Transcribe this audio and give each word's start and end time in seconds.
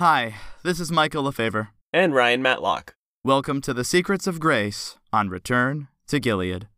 Hi, 0.00 0.36
this 0.62 0.78
is 0.78 0.92
Michael 0.92 1.24
LaFaver. 1.24 1.70
And 1.92 2.14
Ryan 2.14 2.40
Matlock. 2.40 2.94
Welcome 3.24 3.60
to 3.62 3.74
the 3.74 3.82
Secrets 3.82 4.28
of 4.28 4.38
Grace 4.38 4.96
on 5.12 5.28
Return 5.28 5.88
to 6.06 6.20
Gilead. 6.20 6.68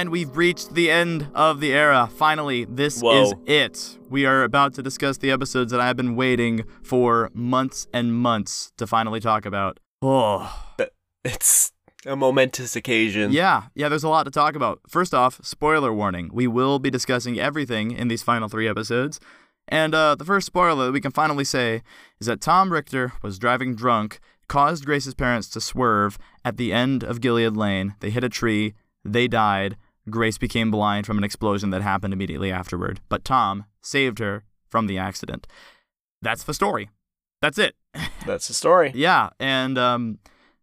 Ryan, 0.00 0.10
we've 0.10 0.34
reached 0.34 0.72
the 0.72 0.90
end 0.90 1.28
of 1.34 1.60
the 1.60 1.74
era. 1.74 2.08
Finally, 2.16 2.64
this 2.64 3.02
Whoa. 3.02 3.22
is 3.22 3.34
it. 3.44 3.98
We 4.08 4.24
are 4.24 4.44
about 4.44 4.72
to 4.76 4.82
discuss 4.82 5.18
the 5.18 5.30
episodes 5.30 5.72
that 5.72 5.80
I've 5.82 5.98
been 5.98 6.16
waiting 6.16 6.64
for 6.82 7.30
months 7.34 7.86
and 7.92 8.14
months 8.14 8.72
to 8.78 8.86
finally 8.86 9.20
talk 9.20 9.44
about. 9.44 9.78
Oh. 10.00 10.74
It's 11.22 11.72
a 12.06 12.16
momentous 12.16 12.76
occasion. 12.76 13.30
Yeah, 13.30 13.64
yeah, 13.74 13.90
there's 13.90 14.02
a 14.02 14.08
lot 14.08 14.22
to 14.22 14.30
talk 14.30 14.56
about. 14.56 14.80
First 14.88 15.12
off, 15.12 15.38
spoiler 15.44 15.92
warning. 15.92 16.30
We 16.32 16.46
will 16.46 16.78
be 16.78 16.88
discussing 16.88 17.38
everything 17.38 17.90
in 17.90 18.08
these 18.08 18.22
final 18.22 18.48
three 18.48 18.66
episodes. 18.66 19.20
And 19.68 19.94
uh, 19.94 20.14
the 20.14 20.24
first 20.24 20.46
spoiler 20.46 20.86
that 20.86 20.92
we 20.92 21.02
can 21.02 21.12
finally 21.12 21.44
say 21.44 21.82
is 22.18 22.26
that 22.26 22.40
Tom 22.40 22.72
Richter 22.72 23.12
was 23.22 23.38
driving 23.38 23.74
drunk, 23.74 24.18
caused 24.48 24.86
Grace's 24.86 25.12
parents 25.12 25.50
to 25.50 25.60
swerve 25.60 26.16
at 26.42 26.56
the 26.56 26.72
end 26.72 27.04
of 27.04 27.20
Gilead 27.20 27.54
Lane. 27.54 27.96
They 28.00 28.08
hit 28.08 28.24
a 28.24 28.30
tree, 28.30 28.72
they 29.04 29.28
died. 29.28 29.76
Grace 30.10 30.38
became 30.38 30.70
blind 30.70 31.06
from 31.06 31.18
an 31.18 31.24
explosion 31.24 31.70
that 31.70 31.82
happened 31.82 32.12
immediately 32.12 32.50
afterward. 32.50 33.00
But 33.08 33.24
Tom 33.24 33.64
saved 33.82 34.18
her 34.18 34.44
from 34.68 34.86
the 34.86 34.98
accident. 34.98 35.46
That's 36.22 36.44
the 36.44 36.54
story. 36.54 36.90
That's 37.40 37.58
it. 37.58 37.74
That's 38.26 38.48
the 38.48 38.54
story. 38.54 38.92
Yeah, 38.94 39.30
and 39.40 39.78
um, 39.78 40.18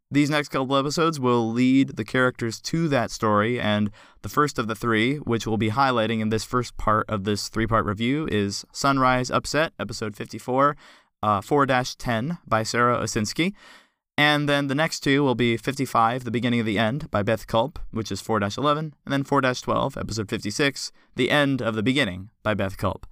these 0.09 0.29
next 0.29 0.49
couple 0.49 0.77
episodes 0.77 1.19
will 1.19 1.51
lead 1.51 1.97
the 1.97 2.05
characters 2.05 2.61
to 2.61 2.87
that 2.89 3.11
story. 3.11 3.59
And 3.59 3.91
the 4.21 4.29
first 4.29 4.57
of 4.57 4.67
the 4.67 4.75
three, 4.75 5.17
which 5.17 5.45
we'll 5.45 5.57
be 5.57 5.71
highlighting 5.71 6.21
in 6.21 6.29
this 6.29 6.43
first 6.43 6.77
part 6.77 7.05
of 7.09 7.23
this 7.23 7.49
three 7.49 7.67
part 7.67 7.85
review, 7.85 8.27
is 8.31 8.65
Sunrise 8.71 9.29
Upset, 9.29 9.73
episode 9.79 10.15
54, 10.15 10.77
uh, 11.23 11.41
4 11.41 11.65
10 11.65 12.37
by 12.47 12.63
Sarah 12.63 12.97
Osinski. 12.99 13.53
And 14.17 14.49
then 14.49 14.65
the 14.65 14.75
next 14.75 15.01
two 15.01 15.23
will 15.23 15.35
be 15.35 15.57
55, 15.57 16.23
The 16.23 16.31
Beginning 16.31 16.59
of 16.59 16.65
the 16.65 16.79
End 16.79 17.11
by 17.11 17.21
Beth 17.21 17.45
Culp, 17.45 17.77
which 17.91 18.11
is 18.11 18.19
4 18.19 18.39
11, 18.39 18.95
and 19.05 19.13
then 19.13 19.23
4 19.23 19.41
12, 19.41 19.95
episode 19.95 20.29
56, 20.29 20.91
The 21.15 21.29
End 21.29 21.61
of 21.61 21.75
the 21.75 21.83
Beginning 21.83 22.31
by 22.41 22.55
Beth 22.55 22.77
Culp. 22.77 23.05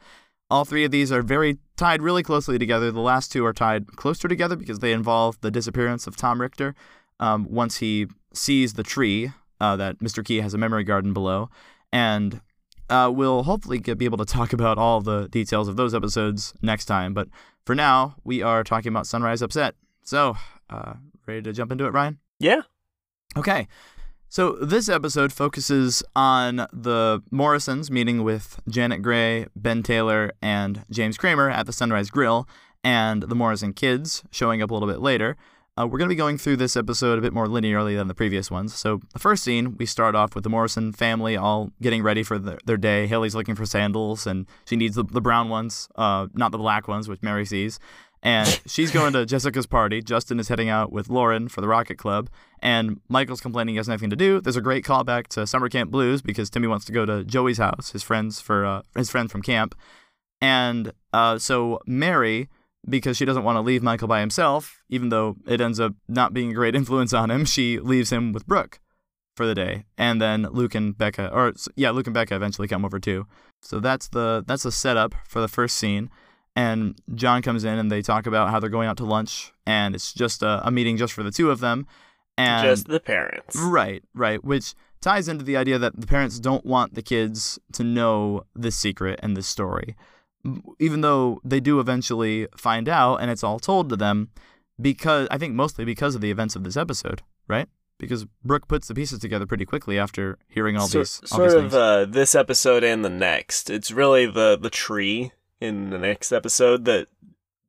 All 0.50 0.66
three 0.66 0.84
of 0.84 0.92
these 0.92 1.12
are 1.12 1.22
very 1.22 1.59
tied 1.78 2.02
really 2.02 2.23
closely 2.23 2.58
together. 2.58 2.92
The 2.92 3.00
last 3.00 3.31
two 3.31 3.45
are 3.45 3.53
tied 3.53 3.95
closer 3.95 4.28
together 4.28 4.56
because 4.56 4.80
they 4.80 4.94
involve 4.94 5.39
the 5.42 5.52
disappearance 5.52 6.08
of 6.08 6.16
Tom 6.16 6.42
Richter 6.42 6.75
um, 7.19 7.47
once 7.50 7.78
he 7.78 8.08
sees 8.34 8.73
the 8.73 8.84
tree 8.84 9.31
uh, 9.59 9.75
that 9.75 10.00
Mr. 10.00 10.23
Key 10.23 10.42
has 10.42 10.53
a 10.53 10.58
memory 10.58 10.84
garden 10.84 11.14
below. 11.14 11.50
And 11.92 12.42
uh, 12.90 13.12
we'll 13.14 13.44
hopefully 13.44 13.80
get, 13.80 13.97
be 13.97 14.06
able 14.06 14.17
to 14.17 14.25
talk 14.25 14.53
about 14.53 14.78
all 14.78 15.02
the 15.02 15.28
details 15.30 15.67
of 15.67 15.75
those 15.75 15.95
episodes 15.95 16.53
next 16.62 16.86
time. 16.86 17.14
But 17.14 17.28
for 17.66 17.75
now, 17.75 18.16
we 18.23 18.42
are 18.42 18.64
talking 18.64 18.90
about 18.90 19.08
Sunrise 19.08 19.42
Upset. 19.42 19.75
So, 20.03 20.38
uh, 20.70 20.94
ready 21.26 21.42
to 21.42 21.54
jump 21.54 21.72
into 21.72 21.86
it, 21.86 21.94
Ryan? 21.94 22.20
Yeah. 22.40 22.62
Okay. 23.38 23.68
So 24.28 24.53
this 24.53 24.90
episode 24.90 25.31
focuses 25.31 26.03
on 26.16 26.68
the 26.74 27.22
Morrisons 27.31 27.90
meeting 27.90 28.24
with 28.24 28.59
Janet 28.68 29.02
Gray, 29.02 29.48
Ben 29.56 29.84
Taylor, 29.84 30.31
and 30.42 30.84
James 30.90 31.18
Kramer 31.18 31.50
at 31.50 31.66
the 31.68 31.74
Sunrise 31.74 32.09
Grill, 32.09 32.48
and 32.84 33.24
the 33.24 33.36
Morrison 33.36 33.72
kids 33.72 34.24
showing 34.31 34.62
up 34.62 34.72
a 34.72 34.74
little 34.74 34.90
bit 34.90 35.00
later. 35.00 35.38
Uh, 35.78 35.86
we're 35.86 35.98
going 35.98 36.08
to 36.08 36.14
be 36.14 36.18
going 36.18 36.38
through 36.38 36.56
this 36.56 36.78
episode 36.78 37.20
a 37.20 37.22
bit 37.22 37.34
more 37.34 37.48
linearly 37.48 37.98
than 37.98 38.08
the 38.08 38.14
previous 38.14 38.50
ones. 38.50 38.74
So 38.74 39.02
the 39.12 39.20
first 39.20 39.44
scene, 39.44 39.75
we 39.78 39.86
start 39.86 40.16
off 40.16 40.34
with 40.34 40.46
the 40.46 40.50
Morrison 40.50 40.94
family 40.94 41.36
all 41.36 41.72
getting 41.81 42.02
ready 42.02 42.24
for 42.24 42.40
the, 42.40 42.58
their 42.66 42.78
day. 42.78 43.08
Haley's 43.08 43.36
looking 43.36 43.56
for 43.56 43.66
sandals, 43.66 44.25
and 44.25 44.48
she 44.66 44.78
needs 44.78 44.96
the, 44.96 45.04
the 45.04 45.20
brown 45.20 45.50
ones, 45.50 45.90
uh, 45.96 46.28
not 46.34 46.54
the 46.54 46.58
black 46.58 46.88
ones, 46.88 47.09
which 47.09 47.22
Mary 47.22 47.46
sees. 47.46 47.78
And 48.24 48.62
she's 48.68 48.92
going 48.92 49.14
to 49.14 49.26
Jessica's 49.26 49.66
party. 49.66 50.02
Justin 50.02 50.40
is 50.40 50.48
heading 50.48 50.70
out 50.70 50.92
with 50.92 51.09
Lauren 51.09 51.48
for 51.48 51.62
the 51.62 51.68
Rocket 51.68 51.98
Club. 51.98 52.30
And 52.59 53.00
Michael's 53.08 53.42
complaining 53.42 53.76
he 53.76 53.78
has 53.78 53.88
nothing 53.88 54.09
to 54.09 54.16
do. 54.16 54.42
There's 54.42 54.56
a 54.56 54.62
great 54.62 54.84
callback 54.84 55.28
to 55.28 55.46
Summer 55.46 55.70
Camp 55.70 55.92
Blues 55.92 56.22
because 56.22 56.50
Timmy 56.50 56.68
wants 56.68 56.86
to 56.86 56.92
go 56.92 57.06
to 57.06 57.24
Joey's 57.24 57.58
house, 57.58 57.92
his 57.92 58.04
friends 58.04 58.42
for 58.42 58.66
uh, 58.66 58.81
his 58.96 59.09
friend 59.09 59.30
from 59.30 59.42
camp. 59.42 59.75
And 60.42 60.92
uh, 61.14 61.38
so 61.38 61.80
Mary, 61.86 62.50
because 62.88 63.18
she 63.18 63.25
doesn't 63.25 63.44
want 63.44 63.56
to 63.58 63.62
leave 63.62 63.84
Michael 63.84 64.08
by 64.08 64.20
himself, 64.20 64.81
even 64.90 65.09
though 65.09 65.36
it 65.48 65.62
ends 65.62 65.80
up 65.80 65.94
not 66.08 66.34
being 66.34 66.52
a 66.52 66.56
great 66.56 66.75
influence 66.81 67.14
on 67.14 67.31
him, 67.31 67.46
she 67.46 67.80
leaves 67.80 68.12
him 68.12 68.34
with 68.34 68.48
Brooke 68.48 68.80
for 69.36 69.46
the 69.46 69.56
day. 69.56 69.86
And 69.98 70.22
then 70.22 70.44
Luke 70.52 70.75
and 70.75 70.98
Becca, 70.98 71.31
or 71.31 71.54
yeah, 71.75 71.92
Luke 71.92 72.08
and 72.08 72.14
Becca 72.14 72.36
eventually 72.36 72.68
come 72.68 72.86
over 72.86 73.00
too. 73.00 73.28
So 73.62 73.80
that's 73.80 74.08
the 74.08 74.44
that's 74.46 74.64
the 74.64 74.72
setup 74.72 75.16
for 75.28 75.42
the 75.42 75.48
first 75.48 75.78
scene 75.78 76.09
and 76.56 76.96
John 77.16 77.42
comes 77.42 77.64
in 77.64 77.78
and 77.78 77.92
they 77.92 78.02
talk 78.02 78.26
about 78.28 78.50
how 78.50 78.60
they're 78.60 78.70
going 78.70 78.88
out 78.88 78.98
to 78.98 79.06
lunch 79.06 79.52
and 79.66 79.94
it's 79.96 80.14
just 80.14 80.42
a, 80.44 80.66
a 80.68 80.72
meeting 80.72 80.98
just 80.98 81.14
for 81.14 81.24
the 81.24 81.32
two 81.32 81.52
of 81.52 81.60
them 81.60 81.86
and 82.38 82.66
Just 82.66 82.88
the 82.88 83.00
parents. 83.00 83.56
right 83.58 84.04
right 84.14 84.44
which 84.44 84.74
ties 85.02 85.28
into 85.28 85.44
the 85.46 85.56
idea 85.58 85.78
that 85.78 86.00
the 86.00 86.08
parents 86.08 86.40
don't 86.40 86.66
want 86.66 86.94
the 86.96 87.02
kids 87.02 87.60
to 87.74 87.84
know 87.84 88.44
this 88.56 88.76
secret 88.76 89.20
and 89.24 89.36
this 89.38 89.48
story 89.48 89.96
even 90.80 91.02
though 91.02 91.42
they 91.44 91.60
do 91.60 91.80
eventually 91.80 92.48
find 92.56 92.88
out 92.88 93.18
and 93.18 93.32
it's 93.32 93.44
all 93.44 93.60
told 93.60 93.90
to 93.90 93.96
them 93.96 94.30
because 94.80 95.28
I 95.32 95.38
think 95.38 95.54
mostly 95.56 95.86
because 95.86 96.16
of 96.16 96.22
the 96.22 96.32
events 96.32 96.56
of 96.56 96.64
this 96.64 96.78
episode 96.78 97.22
right 97.48 97.68
because 97.98 98.26
Brooke 98.44 98.68
puts 98.68 98.88
the 98.88 98.94
pieces 98.94 99.20
together 99.20 99.46
pretty 99.46 99.66
quickly 99.66 99.98
after 99.98 100.38
hearing 100.50 100.76
all 100.78 100.88
So- 100.88 101.00
these 101.00 101.20
all 101.32 101.38
sort 101.38 101.52
these 101.52 101.54
of 101.54 101.74
uh, 101.74 102.06
this 102.06 102.36
episode 102.36 102.84
and 102.84 103.06
the 103.06 103.10
next. 103.10 103.70
It's 103.70 103.90
really 103.92 104.26
the 104.26 104.58
the 104.62 104.70
tree 104.70 105.32
in 105.66 105.90
the 105.90 105.98
next 105.98 106.31
episode 106.31 106.86
that 106.86 107.08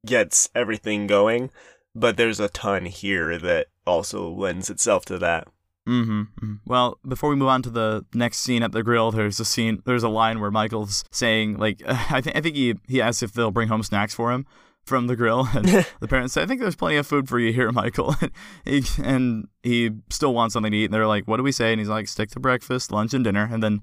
gets 0.05 0.49
everything 0.55 1.07
going, 1.07 1.51
but 1.95 2.17
there's 2.17 2.41
a 2.41 2.49
ton 2.49 2.87
here 2.87 3.39
that 3.39 3.67
also 3.87 4.29
lends 4.31 4.71
itself 4.71 5.05
to 5.07 5.19
that. 5.19 5.49
Mm-hmm. 5.89 6.23
hmm 6.39 6.55
Well, 6.67 6.99
before 7.07 7.31
we 7.31 7.37
move 7.37 7.49
on 7.49 7.63
to 7.63 7.71
the 7.71 8.05
next 8.13 8.39
scene 8.39 8.63
at 8.63 8.73
the 8.73 8.83
grill, 8.83 9.13
there's 9.13 9.39
a 9.39 9.45
scene. 9.45 9.83
There's 9.85 10.03
a 10.03 10.09
line 10.09 10.41
where 10.41 10.51
Michael's 10.51 11.05
saying, 11.11 11.59
like, 11.59 11.81
I 11.87 12.21
think 12.21 12.37
I 12.37 12.41
think 12.41 12.57
he 12.57 12.75
he 12.89 13.01
asks 13.01 13.23
if 13.23 13.33
they'll 13.33 13.51
bring 13.53 13.69
home 13.69 13.83
snacks 13.83 14.15
for 14.15 14.33
him 14.33 14.47
from 14.85 15.07
the 15.07 15.17
grill, 15.17 15.49
and 15.55 15.67
the 16.01 16.09
parents 16.09 16.35
say, 16.35 16.43
I 16.43 16.47
think 16.47 16.61
there's 16.61 16.77
plenty 16.77 16.97
of 16.97 17.07
food 17.07 17.29
for 17.29 17.39
you 17.39 17.53
here, 17.53 17.71
Michael. 17.73 18.17
and, 18.21 18.31
he, 18.65 19.03
and 19.03 19.49
he 19.63 19.91
still 20.11 20.35
wants 20.35 20.55
something 20.55 20.73
to 20.73 20.79
eat, 20.79 20.87
and 20.87 20.95
they're 20.95 21.07
like, 21.07 21.27
What 21.27 21.37
do 21.37 21.43
we 21.43 21.53
say? 21.53 21.73
And 21.73 21.81
he's 21.81 21.89
like, 21.89 22.09
Stick 22.09 22.31
to 22.31 22.41
breakfast, 22.41 22.91
lunch, 22.91 23.15
and 23.15 23.25
dinner. 23.25 23.49
And 23.51 23.63
then 23.63 23.81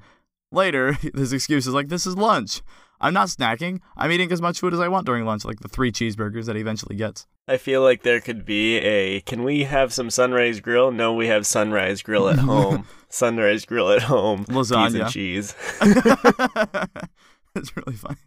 later, 0.51 0.93
his 1.15 1.31
excuse 1.33 1.67
is 1.67 1.73
like, 1.73 1.87
This 1.87 2.05
is 2.05 2.17
lunch. 2.17 2.61
I'm 3.03 3.13
not 3.13 3.27
snacking. 3.27 3.81
I'm 3.97 4.11
eating 4.11 4.31
as 4.31 4.41
much 4.41 4.61
food 4.61 4.73
as 4.73 4.79
I 4.79 4.87
want 4.87 5.05
during 5.05 5.25
lunch, 5.25 5.43
like 5.43 5.59
the 5.59 5.67
three 5.67 5.91
cheeseburgers 5.91 6.45
that 6.45 6.55
he 6.55 6.61
eventually 6.61 6.95
gets. 6.95 7.27
I 7.49 7.57
feel 7.57 7.81
like 7.81 8.03
there 8.03 8.21
could 8.21 8.45
be 8.45 8.77
a 8.77 9.19
can 9.21 9.43
we 9.43 9.65
have 9.65 9.91
some 9.91 10.09
sunrise 10.09 10.61
grill? 10.61 10.89
No, 10.89 11.13
we 11.13 11.27
have 11.27 11.45
sunrise 11.45 12.01
grill 12.01 12.29
at 12.29 12.39
home. 12.39 12.87
sunrise 13.09 13.65
grill 13.65 13.91
at 13.91 14.03
home. 14.03 14.45
Peas 14.45 14.55
Lasagna. 14.71 15.01
and 15.01 15.11
cheese. 15.11 15.53
That's 17.53 17.75
really 17.75 17.97
funny. 17.97 18.17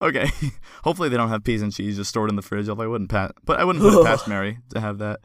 Okay. 0.00 0.30
Hopefully 0.84 1.10
they 1.10 1.18
don't 1.18 1.28
have 1.28 1.44
peas 1.44 1.60
and 1.60 1.72
cheese 1.72 1.96
just 1.96 2.08
stored 2.08 2.30
in 2.30 2.36
the 2.36 2.42
fridge, 2.42 2.70
although 2.70 2.84
I 2.84 2.88
wouldn't 2.88 3.10
pat 3.10 3.32
but 3.44 3.60
I 3.60 3.64
wouldn't 3.64 3.84
put 3.84 4.00
it 4.00 4.06
past 4.06 4.26
Mary 4.26 4.58
to 4.70 4.80
have 4.80 4.96
that. 4.98 5.20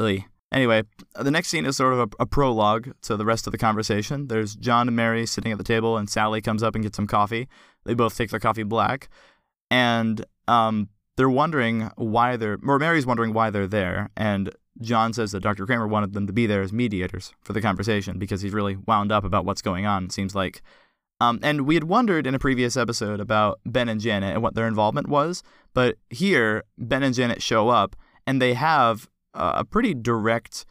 Really. 0.00 0.26
Anyway, 0.50 0.84
the 1.20 1.32
next 1.32 1.48
scene 1.48 1.66
is 1.66 1.76
sort 1.76 1.92
of 1.92 1.98
a, 1.98 2.22
a 2.22 2.26
prologue 2.26 2.92
to 3.02 3.16
the 3.16 3.24
rest 3.24 3.46
of 3.46 3.50
the 3.50 3.58
conversation. 3.58 4.28
There's 4.28 4.54
John 4.54 4.86
and 4.88 4.96
Mary 4.96 5.26
sitting 5.26 5.50
at 5.50 5.58
the 5.58 5.64
table, 5.64 5.96
and 5.96 6.08
Sally 6.08 6.40
comes 6.40 6.62
up 6.62 6.76
and 6.76 6.84
gets 6.84 6.94
some 6.96 7.08
coffee. 7.08 7.48
They 7.84 7.94
both 7.94 8.16
take 8.16 8.30
their 8.30 8.40
coffee 8.40 8.62
black, 8.62 9.08
and 9.70 10.24
um, 10.48 10.88
they're 11.16 11.28
wondering 11.28 11.90
why 11.96 12.36
they're, 12.36 12.58
or 12.66 12.78
Mary's 12.78 13.06
wondering 13.06 13.32
why 13.32 13.50
they're 13.50 13.66
there, 13.66 14.10
and 14.16 14.50
John 14.80 15.12
says 15.12 15.32
that 15.32 15.40
Dr. 15.40 15.66
Kramer 15.66 15.86
wanted 15.86 16.12
them 16.12 16.26
to 16.26 16.32
be 16.32 16.46
there 16.46 16.62
as 16.62 16.72
mediators 16.72 17.32
for 17.42 17.52
the 17.52 17.60
conversation 17.60 18.18
because 18.18 18.42
he's 18.42 18.52
really 18.52 18.76
wound 18.76 19.12
up 19.12 19.24
about 19.24 19.44
what's 19.44 19.62
going 19.62 19.86
on, 19.86 20.04
it 20.06 20.12
seems 20.12 20.34
like. 20.34 20.62
Um, 21.20 21.38
and 21.42 21.62
we 21.62 21.74
had 21.74 21.84
wondered 21.84 22.26
in 22.26 22.34
a 22.34 22.40
previous 22.40 22.76
episode 22.76 23.20
about 23.20 23.60
Ben 23.64 23.88
and 23.88 24.00
Janet 24.00 24.34
and 24.34 24.42
what 24.42 24.54
their 24.54 24.66
involvement 24.66 25.08
was, 25.08 25.44
but 25.72 25.96
here 26.10 26.64
Ben 26.76 27.04
and 27.04 27.14
Janet 27.14 27.40
show 27.40 27.68
up 27.68 27.94
and 28.26 28.42
they 28.42 28.54
have 28.54 29.08
a 29.34 29.64
pretty 29.64 29.94
direct 29.94 30.64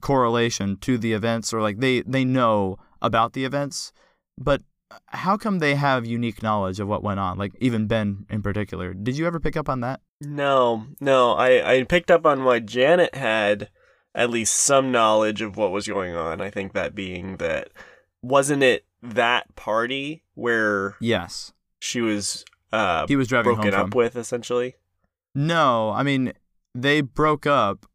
correlation 0.00 0.76
to 0.78 0.98
the 0.98 1.12
events, 1.12 1.52
or 1.52 1.60
like 1.60 1.78
they 1.78 2.02
they 2.02 2.24
know 2.24 2.78
about 3.00 3.32
the 3.32 3.44
events, 3.44 3.92
but 4.38 4.62
how 5.08 5.36
come 5.36 5.58
they 5.58 5.74
have 5.74 6.06
unique 6.06 6.42
knowledge 6.42 6.80
of 6.80 6.88
what 6.88 7.02
went 7.02 7.20
on? 7.20 7.38
Like 7.38 7.52
even 7.60 7.86
Ben 7.86 8.26
in 8.30 8.42
particular. 8.42 8.94
Did 8.94 9.16
you 9.16 9.26
ever 9.26 9.40
pick 9.40 9.56
up 9.56 9.68
on 9.68 9.80
that? 9.80 10.00
No, 10.20 10.86
no. 11.00 11.32
I, 11.32 11.72
I 11.78 11.82
picked 11.84 12.10
up 12.10 12.24
on 12.26 12.44
why 12.44 12.60
Janet 12.60 13.14
had 13.14 13.68
at 14.14 14.30
least 14.30 14.54
some 14.54 14.92
knowledge 14.92 15.40
of 15.42 15.56
what 15.56 15.70
was 15.72 15.86
going 15.88 16.14
on. 16.14 16.40
I 16.40 16.50
think 16.50 16.72
that 16.74 16.94
being 16.94 17.36
that 17.38 17.68
wasn't 18.22 18.62
it 18.62 18.84
that 19.02 19.54
party 19.56 20.22
where 20.34 20.96
Yes. 21.00 21.52
she 21.80 22.00
was 22.00 22.44
uh 22.72 23.06
He 23.08 23.16
was 23.16 23.28
driving 23.28 23.54
broken 23.54 23.72
home 23.72 23.80
up 23.86 23.90
from. 23.90 23.98
with 23.98 24.16
essentially. 24.16 24.74
No, 25.34 25.90
I 25.90 26.02
mean 26.02 26.32
they 26.74 27.00
broke 27.00 27.46
up. 27.46 27.86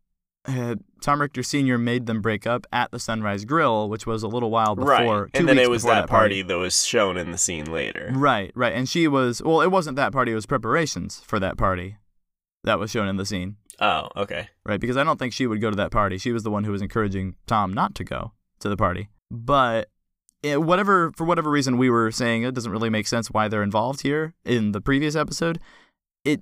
Uh, 0.48 0.76
Tom 1.02 1.22
Richter 1.22 1.44
Sr. 1.44 1.78
made 1.78 2.06
them 2.06 2.22
break 2.22 2.48
up 2.48 2.66
at 2.72 2.92
the 2.92 3.00
Sunrise 3.00 3.46
Grill, 3.46 3.90
which 3.90 4.06
was 4.06 4.24
a 4.24 4.28
little 4.28 4.50
while 4.50 4.76
before. 4.76 5.24
right. 5.24 5.30
And 5.34 5.48
then 5.48 5.60
it 5.60 5.70
was 5.70 5.84
before 5.84 5.96
that 5.96 6.10
party 6.10 6.42
that 6.42 6.58
was 6.58 6.86
shown 6.86 7.18
in 7.18 7.32
the 7.32 7.38
scene 7.38 7.72
later. 7.72 8.12
Right, 8.14 8.52
right. 8.56 8.74
And 8.74 8.90
she 8.90 9.08
was 9.08 9.42
well, 9.42 9.62
it 9.62 9.72
wasn't 9.72 9.96
that 9.98 10.12
party, 10.12 10.32
it 10.32 10.36
was 10.36 10.46
preparations 10.46 11.22
for 11.26 11.40
that 11.40 11.58
party 11.58 11.98
that 12.64 12.80
was 12.80 12.92
shown 12.92 13.08
in 13.08 13.18
the 13.18 13.26
scene. 13.26 13.58
Oh, 13.80 14.10
okay. 14.16 14.50
Right, 14.66 14.80
because 14.80 14.98
I 14.98 15.04
don't 15.04 15.18
think 15.20 15.34
she 15.34 15.48
would 15.48 15.62
go 15.62 15.70
to 15.70 15.76
that 15.78 15.92
party. 15.92 16.18
She 16.18 16.32
was 16.32 16.44
the 16.44 16.52
one 16.52 16.64
who 16.64 16.72
was 16.72 16.82
encouraging 16.82 17.36
Tom 17.46 17.74
not 17.74 17.94
to 17.96 18.04
go 18.04 18.34
to 18.60 18.70
the 18.70 18.78
party. 18.78 19.10
But 19.30 19.90
it, 20.44 20.62
whatever 20.62 21.12
for 21.16 21.26
whatever 21.26 21.50
reason 21.50 21.78
we 21.78 21.90
were 21.90 22.12
saying 22.12 22.44
it 22.44 22.54
doesn't 22.54 22.72
really 22.72 22.90
make 22.90 23.08
sense 23.08 23.30
why 23.32 23.48
they're 23.48 23.64
involved 23.64 24.02
here 24.02 24.34
in 24.46 24.72
the 24.72 24.82
previous 24.82 25.16
episode. 25.16 25.60
It 26.24 26.42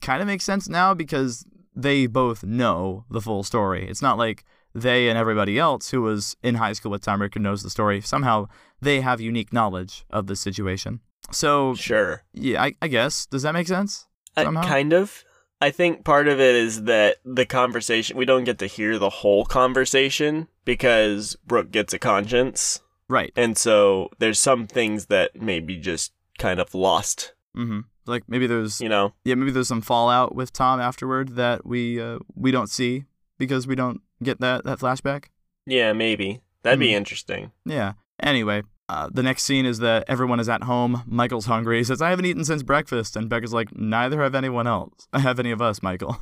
kind 0.00 0.20
of 0.20 0.26
makes 0.26 0.44
sense 0.44 0.68
now 0.68 0.94
because 0.94 1.44
they 1.74 2.06
both 2.06 2.44
know 2.44 3.04
the 3.10 3.20
full 3.20 3.42
story. 3.42 3.88
It's 3.88 4.02
not 4.02 4.18
like 4.18 4.44
they 4.74 5.08
and 5.08 5.18
everybody 5.18 5.58
else 5.58 5.90
who 5.90 6.02
was 6.02 6.36
in 6.42 6.54
high 6.56 6.72
school 6.72 6.90
with 6.90 7.02
Tom 7.02 7.20
Richter 7.20 7.38
knows 7.40 7.62
the 7.62 7.70
story. 7.70 8.00
Somehow 8.00 8.48
they 8.80 9.00
have 9.00 9.20
unique 9.20 9.52
knowledge 9.52 10.04
of 10.10 10.26
the 10.26 10.36
situation. 10.36 11.00
So 11.30 11.74
Sure. 11.74 12.24
yeah, 12.32 12.62
I, 12.62 12.74
I 12.82 12.88
guess 12.88 13.26
does 13.26 13.42
that 13.42 13.52
make 13.54 13.68
sense? 13.68 14.06
Uh, 14.36 14.44
Somehow? 14.44 14.62
kind 14.62 14.92
of. 14.92 15.24
I 15.60 15.70
think 15.70 16.04
part 16.04 16.26
of 16.26 16.40
it 16.40 16.56
is 16.56 16.84
that 16.84 17.18
the 17.24 17.46
conversation 17.46 18.16
we 18.16 18.24
don't 18.24 18.44
get 18.44 18.58
to 18.58 18.66
hear 18.66 18.98
the 18.98 19.10
whole 19.10 19.44
conversation 19.44 20.48
because 20.64 21.36
Brooke 21.46 21.70
gets 21.70 21.92
a 21.92 21.98
conscience. 21.98 22.80
Right. 23.08 23.32
And 23.36 23.56
so 23.56 24.08
there's 24.18 24.38
some 24.40 24.66
things 24.66 25.06
that 25.06 25.40
maybe 25.40 25.76
just 25.76 26.12
kind 26.38 26.58
of 26.58 26.74
lost, 26.74 27.34
Mm-hmm. 27.56 27.80
Like 28.06 28.24
maybe 28.28 28.46
there's 28.46 28.80
you 28.80 28.88
know. 28.88 29.12
yeah, 29.24 29.34
maybe 29.34 29.50
there's 29.52 29.68
some 29.68 29.80
fallout 29.82 30.34
with 30.34 30.52
Tom 30.52 30.80
afterward 30.80 31.36
that 31.36 31.64
we 31.66 32.00
uh, 32.00 32.18
we 32.34 32.50
don't 32.50 32.68
see 32.70 33.04
because 33.38 33.66
we 33.66 33.74
don't 33.74 34.00
get 34.22 34.40
that 34.40 34.64
that 34.64 34.78
flashback. 34.78 35.26
Yeah, 35.66 35.92
maybe. 35.92 36.40
That'd 36.62 36.80
be 36.80 36.90
Hmm. 36.90 36.96
interesting. 36.98 37.52
Yeah. 37.64 37.92
Anyway, 38.20 38.62
uh, 38.88 39.08
the 39.12 39.22
next 39.22 39.42
scene 39.44 39.66
is 39.66 39.78
that 39.80 40.04
everyone 40.08 40.40
is 40.40 40.48
at 40.48 40.62
home. 40.64 41.02
Michael's 41.06 41.46
hungry. 41.46 41.78
He 41.78 41.84
says, 41.84 42.00
"I 42.02 42.10
haven't 42.10 42.24
eaten 42.26 42.44
since 42.44 42.62
breakfast," 42.62 43.16
and 43.16 43.28
Becca's 43.28 43.52
like, 43.52 43.76
"Neither 43.76 44.22
have 44.22 44.34
anyone 44.34 44.66
else. 44.66 45.06
I 45.12 45.18
Have 45.28 45.38
any 45.38 45.50
of 45.50 45.60
us, 45.62 45.82
Michael?" 45.82 46.16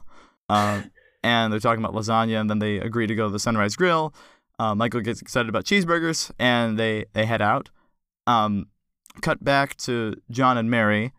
Uh, 0.48 0.82
and 1.22 1.52
they're 1.52 1.60
talking 1.60 1.82
about 1.84 1.94
lasagna, 1.94 2.40
and 2.40 2.48
then 2.50 2.58
they 2.58 2.76
agree 2.78 3.06
to 3.06 3.14
go 3.14 3.26
to 3.26 3.32
the 3.32 3.38
Sunrise 3.38 3.76
Grill. 3.76 4.12
Uh, 4.58 4.74
Michael 4.74 5.00
gets 5.00 5.22
excited 5.22 5.48
about 5.48 5.64
cheeseburgers, 5.64 6.30
and 6.38 6.78
they 6.78 7.06
they 7.14 7.24
head 7.26 7.40
out. 7.40 7.70
Um, 8.26 8.66
cut 9.22 9.42
back 9.42 9.76
to 9.78 10.14
John 10.30 10.58
and 10.58 10.70
Mary. 10.70 11.12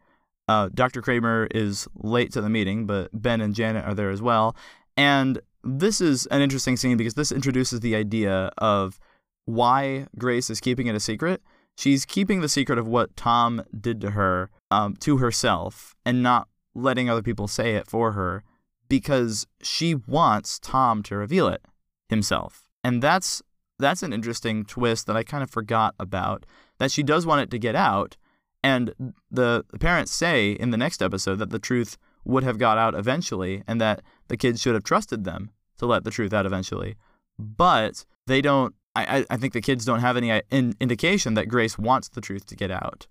Uh, 0.48 0.70
Dr. 0.74 1.02
Kramer 1.02 1.48
is 1.52 1.88
late 1.96 2.32
to 2.34 2.42
the 2.42 2.50
meeting, 2.50 2.86
but 2.86 3.10
Ben 3.14 3.42
and 3.42 3.56
Janet 3.56 3.86
are 3.86 3.94
there 3.94 4.10
as 4.10 4.22
well. 4.22 4.56
And 4.98 5.40
this 5.64 6.02
is 6.02 6.26
an 6.28 6.42
interesting 6.42 6.78
scene 6.78 6.98
because 6.98 7.14
this 7.14 7.32
introduces 7.32 7.80
the 7.80 7.96
idea 7.96 8.52
of 8.58 9.00
why 9.46 10.08
Grace 10.18 10.50
is 10.50 10.60
keeping 10.60 10.88
it 10.88 10.96
a 10.96 11.00
secret. 11.00 11.42
She's 11.78 12.06
keeping 12.06 12.42
the 12.42 12.50
secret 12.50 12.78
of 12.78 12.88
what 12.88 13.16
Tom 13.16 13.64
did 13.80 14.02
to 14.02 14.12
her 14.12 14.50
um, 14.70 14.96
to 14.98 15.18
herself 15.18 15.96
and 16.06 16.22
not 16.22 16.48
letting 16.74 17.10
other 17.10 17.22
people 17.22 17.48
say 17.48 17.76
it 17.76 17.88
for 17.88 18.14
her 18.14 18.44
because 18.88 19.48
she 19.62 19.96
wants 19.96 20.60
Tom 20.60 21.02
to 21.04 21.16
reveal 21.16 21.48
it 21.48 21.62
himself. 22.10 22.70
And 22.84 23.02
that's 23.02 23.42
that's 23.80 24.04
an 24.04 24.14
interesting 24.14 24.64
twist 24.64 25.08
that 25.08 25.18
I 25.18 25.24
kind 25.24 25.44
of 25.44 25.50
forgot 25.50 25.96
about. 26.00 26.46
That 26.78 26.92
she 26.92 27.04
does 27.04 27.26
want 27.26 27.42
it 27.42 27.52
to 27.52 27.60
get 27.60 27.76
out, 27.76 28.18
and 28.64 28.94
the, 29.32 29.64
parents 29.80 30.12
say 30.12 30.52
in 30.52 30.72
the 30.72 30.78
next 30.78 31.02
episode 31.02 31.38
that 31.40 31.50
the 31.50 31.60
truth 31.60 31.98
would 32.24 32.44
have 32.44 32.58
got 32.60 32.78
out 32.78 32.94
eventually, 32.96 33.64
and 33.68 33.82
that 33.82 34.02
the 34.28 34.38
kids 34.38 34.62
should 34.62 34.74
have 34.76 34.84
trusted 34.84 35.24
them 35.24 35.50
to 35.78 35.86
let 35.86 36.04
the 36.04 36.12
truth 36.12 36.34
out 36.34 36.46
eventually. 36.46 36.96
But 37.40 38.06
they 38.28 38.42
don't. 38.42 38.76
I, 38.96 39.20
I- 39.20 39.26
I 39.32 39.38
think 39.38 39.54
the 39.54 39.62
kids 39.62 39.86
don't 39.86 40.00
have 40.02 40.18
any 40.18 40.32
uh, 40.32 40.42
in, 40.52 40.76
indication 40.80 41.34
that 41.36 41.48
Grace 41.48 41.78
wants 41.78 42.10
the 42.10 42.22
truth 42.22 42.46
to 42.48 42.56
get 42.56 42.70
out, 42.72 43.08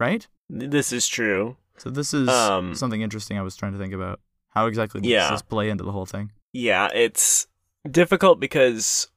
right? 0.00 0.26
This 0.48 0.92
is 0.92 1.06
true. 1.08 1.56
So 1.78 1.90
this 1.90 2.14
is 2.14 2.28
Um, 2.28 2.74
something 2.74 3.02
interesting 3.02 3.36
I 3.38 3.42
was 3.42 3.56
trying 3.56 3.72
to 3.72 3.78
think 3.78 3.92
about. 3.92 4.20
How 4.50 4.66
exactly 4.66 5.00
does 5.02 5.10
Yeah. 5.10 5.30
this 5.30 5.42
play 5.42 5.68
into 5.68 5.84
the 5.84 5.92
whole 5.92 6.06
thing? 6.06 6.32
Yeah, 6.52 6.88
it's 6.94 7.46
difficult 7.90 8.40
because 8.40 9.08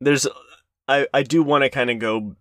there's 0.00 0.26
I 0.86 1.06
I 1.14 1.22
do 1.22 1.42
want 1.42 1.64
to 1.64 1.70
kind 1.70 1.88
of 1.90 1.98
go 1.98 2.36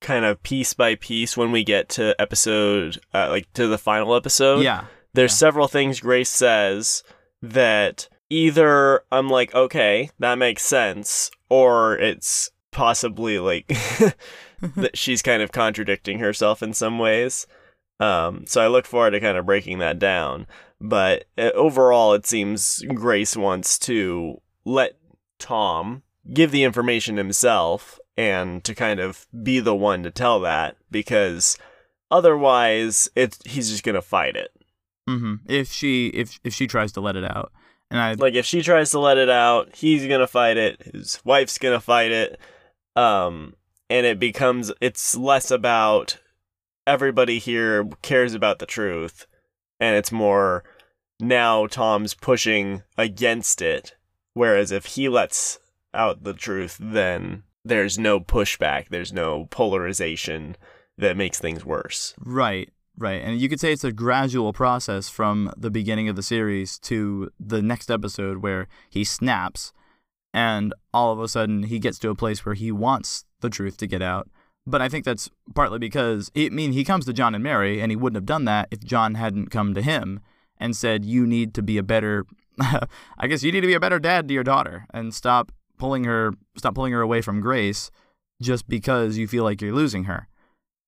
kind 0.00 0.24
of 0.24 0.42
piece 0.42 0.74
by 0.74 0.94
piece 0.94 1.36
when 1.36 1.52
we 1.52 1.64
get 1.64 1.88
to 1.90 2.14
episode 2.20 2.98
uh, 3.14 3.28
like 3.30 3.52
to 3.54 3.66
the 3.66 3.78
final 3.78 4.14
episode. 4.14 4.62
yeah, 4.62 4.84
There's 5.14 5.32
yeah. 5.32 5.36
several 5.36 5.68
things 5.68 6.00
Grace 6.00 6.30
says 6.30 7.02
that 7.42 8.08
either 8.30 9.02
I'm 9.10 9.28
like, 9.28 9.54
okay, 9.54 10.10
that 10.18 10.36
makes 10.36 10.64
sense, 10.64 11.30
or 11.48 11.96
it's 11.98 12.50
possibly 12.72 13.38
like 13.38 13.66
that 14.76 14.96
she's 14.96 15.22
kind 15.22 15.42
of 15.42 15.52
contradicting 15.52 16.18
herself 16.18 16.62
in 16.62 16.72
some 16.72 16.98
ways. 16.98 17.46
Um, 17.98 18.44
so 18.46 18.60
I 18.60 18.66
look 18.66 18.86
forward 18.86 19.12
to 19.12 19.20
kind 19.20 19.38
of 19.38 19.46
breaking 19.46 19.78
that 19.78 19.98
down. 19.98 20.46
But 20.80 21.24
uh, 21.38 21.52
overall, 21.54 22.12
it 22.12 22.26
seems 22.26 22.84
Grace 22.94 23.36
wants 23.36 23.78
to 23.80 24.42
let 24.64 24.98
Tom 25.38 26.02
give 26.32 26.50
the 26.50 26.64
information 26.64 27.16
himself 27.16 27.98
and 28.16 28.62
to 28.64 28.74
kind 28.74 29.00
of 29.00 29.26
be 29.42 29.60
the 29.60 29.74
one 29.74 30.02
to 30.02 30.10
tell 30.10 30.40
that 30.40 30.76
because 30.90 31.58
otherwise, 32.10 33.08
it's 33.14 33.38
he's 33.44 33.70
just 33.70 33.84
gonna 33.84 34.02
fight 34.02 34.36
it. 34.36 34.50
hmm 35.08 35.34
If 35.46 35.70
she 35.72 36.08
if 36.08 36.38
if 36.44 36.54
she 36.54 36.66
tries 36.66 36.92
to 36.92 37.00
let 37.00 37.16
it 37.16 37.24
out, 37.24 37.52
and 37.90 38.00
I 38.00 38.14
like 38.14 38.34
if 38.34 38.46
she 38.46 38.62
tries 38.62 38.90
to 38.90 38.98
let 38.98 39.18
it 39.18 39.28
out 39.30 39.74
he's 39.76 40.06
gonna 40.06 40.26
fight 40.26 40.56
it 40.56 40.82
his 40.92 41.20
wife's 41.24 41.58
gonna 41.58 41.80
fight 41.80 42.10
it 42.10 42.40
um 42.96 43.54
and 43.88 44.04
it 44.06 44.18
becomes 44.18 44.72
it's 44.80 45.16
less 45.16 45.50
about 45.50 46.18
everybody 46.86 47.38
here 47.38 47.88
cares 48.02 48.34
about 48.34 48.58
the 48.58 48.66
truth 48.66 49.26
and 49.78 49.96
it's 49.96 50.10
more 50.10 50.64
now 51.20 51.66
tom's 51.66 52.14
pushing 52.14 52.82
against 52.98 53.62
it 53.62 53.94
whereas 54.34 54.72
if 54.72 54.86
he 54.86 55.08
lets 55.08 55.58
out 55.94 56.24
the 56.24 56.34
truth 56.34 56.76
then 56.80 57.42
there's 57.68 57.98
no 57.98 58.20
pushback 58.20 58.88
there's 58.88 59.12
no 59.12 59.46
polarization 59.50 60.56
that 60.98 61.16
makes 61.16 61.38
things 61.38 61.64
worse 61.64 62.14
Right, 62.18 62.70
right. 62.98 63.22
And 63.22 63.40
you 63.40 63.48
could 63.48 63.60
say 63.60 63.72
it's 63.72 63.84
a 63.84 63.92
gradual 63.92 64.52
process 64.52 65.08
from 65.08 65.52
the 65.56 65.70
beginning 65.70 66.08
of 66.08 66.16
the 66.16 66.22
series 66.22 66.78
to 66.80 67.30
the 67.38 67.62
next 67.62 67.90
episode 67.90 68.38
where 68.38 68.68
he 68.90 69.04
snaps 69.04 69.72
and 70.32 70.74
all 70.92 71.12
of 71.12 71.20
a 71.20 71.28
sudden 71.28 71.64
he 71.64 71.78
gets 71.78 71.98
to 72.00 72.10
a 72.10 72.14
place 72.14 72.44
where 72.44 72.54
he 72.54 72.70
wants 72.70 73.24
the 73.40 73.50
truth 73.50 73.76
to 73.78 73.86
get 73.86 74.02
out. 74.02 74.28
But 74.66 74.82
I 74.82 74.88
think 74.88 75.04
that's 75.04 75.30
partly 75.54 75.78
because, 75.78 76.30
I 76.36 76.48
mean, 76.48 76.72
he 76.72 76.84
comes 76.84 77.04
to 77.06 77.12
John 77.12 77.34
and 77.34 77.44
Mary 77.44 77.80
and 77.80 77.92
he 77.92 77.96
wouldn't 77.96 78.16
have 78.16 78.26
done 78.26 78.44
that 78.46 78.68
if 78.70 78.80
John 78.80 79.14
hadn't 79.14 79.50
come 79.50 79.74
to 79.74 79.82
him 79.82 80.20
and 80.58 80.76
said, 80.76 81.04
You 81.04 81.26
need 81.26 81.54
to 81.54 81.62
be 81.62 81.78
a 81.78 81.82
better, 81.82 82.26
I 82.60 83.26
guess 83.28 83.42
you 83.42 83.52
need 83.52 83.60
to 83.60 83.66
be 83.66 83.74
a 83.74 83.80
better 83.80 83.98
dad 83.98 84.28
to 84.28 84.34
your 84.34 84.42
daughter 84.42 84.86
and 84.92 85.14
stop 85.14 85.52
pulling 85.78 86.04
her, 86.04 86.32
stop 86.56 86.74
pulling 86.74 86.92
her 86.92 87.00
away 87.00 87.20
from 87.22 87.40
Grace 87.40 87.90
just 88.42 88.68
because 88.68 89.16
you 89.16 89.26
feel 89.26 89.44
like 89.44 89.60
you're 89.62 89.74
losing 89.74 90.04
her. 90.04 90.28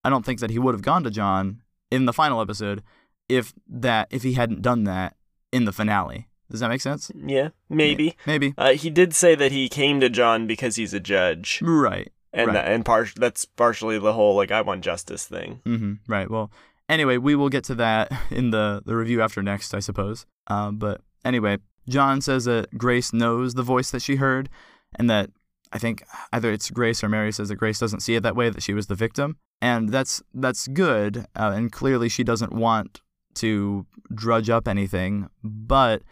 I 0.05 0.11
don't 0.11 0.25
think 0.25 0.41
that 0.41 0.51
he 0.51 0.59
would 0.59 0.75
have 0.75 0.83
gone 0.83 1.05
to 1.05 1.11
John 1.11 1.63
in 1.91 2.05
the 2.05 2.13
final 2.13 2.41
episode 2.41 2.83
if 3.29 3.53
that 3.69 4.09
if 4.11 4.23
he 4.23 4.35
hadn't 4.35 4.63
done 4.63 4.85
that 4.85 5.17
in 5.53 5.65
the 5.65 5.73
finale. 5.73 6.29
Does 6.51 6.61
that 6.61 6.69
make 6.71 6.81
sense? 6.81 7.11
yeah 7.15 7.51
maybe 7.69 8.17
Maybe. 8.27 8.55
uh, 8.57 8.73
he 8.73 8.89
did 8.89 9.15
say 9.15 9.35
that 9.35 9.53
he 9.53 9.69
came 9.69 10.01
to 10.01 10.09
john 10.09 10.47
because 10.47 10.77
he's 10.77 10.95
a 10.95 11.01
judge 11.01 11.61
Right. 11.63 12.11
and 12.33 12.47
Right. 12.47 12.53
that, 12.55 12.73
and 12.73 12.87
par- 12.87 13.09
that's 13.17 13.45
partially 13.45 13.99
the 13.99 14.15
whole 14.15 14.35
like 14.35 14.51
I 14.51 14.63
want 14.63 14.83
justice 14.83 15.27
thing. 15.27 15.61
hmm 15.65 15.95
Right. 16.07 16.31
Well, 16.31 16.51
anyway, 16.89 17.19
we 17.19 17.35
will 17.35 17.51
get 17.51 17.65
to 17.65 17.75
that 17.75 18.11
in 18.31 18.51
the 18.51 18.83
the 18.87 18.97
review 18.97 19.21
after 19.21 19.43
next, 19.43 19.75
I 19.75 19.81
suppose. 19.81 20.25
Um, 20.47 20.79
but 20.79 21.03
anyway, 21.23 21.59
John 21.87 22.23
says 22.23 22.47
that 22.47 22.79
Grace 22.79 23.13
knows 23.13 23.53
the 23.53 23.63
voice 23.63 23.91
that 23.91 24.01
she 24.01 24.17
heard, 24.17 24.49
and 24.97 25.09
that 25.11 25.31
I 25.73 25.79
think 25.79 26.03
either 26.33 26.51
it's 26.53 26.71
Grace 26.71 27.05
or 27.05 27.09
Mary 27.09 27.33
says 27.33 27.49
that 27.49 27.57
Grace 27.57 27.79
doesn't 27.79 28.01
see 28.01 28.15
it 28.15 28.23
that 28.23 28.37
way, 28.37 28.49
that 28.51 28.63
she 28.63 28.75
was 28.75 28.87
the 28.87 28.95
victim, 28.95 29.37
and 29.61 29.91
that's 29.91 30.23
that's 30.35 30.69
good. 30.69 31.27
Uh, 31.37 31.53
and 31.55 31.71
clearly, 31.71 32.09
she 32.09 32.25
doesn't 32.25 32.53
want 32.53 33.01
to 33.35 33.87
drudge 34.15 34.51
up 34.51 34.69
anything, 34.69 35.29
but 35.43 36.03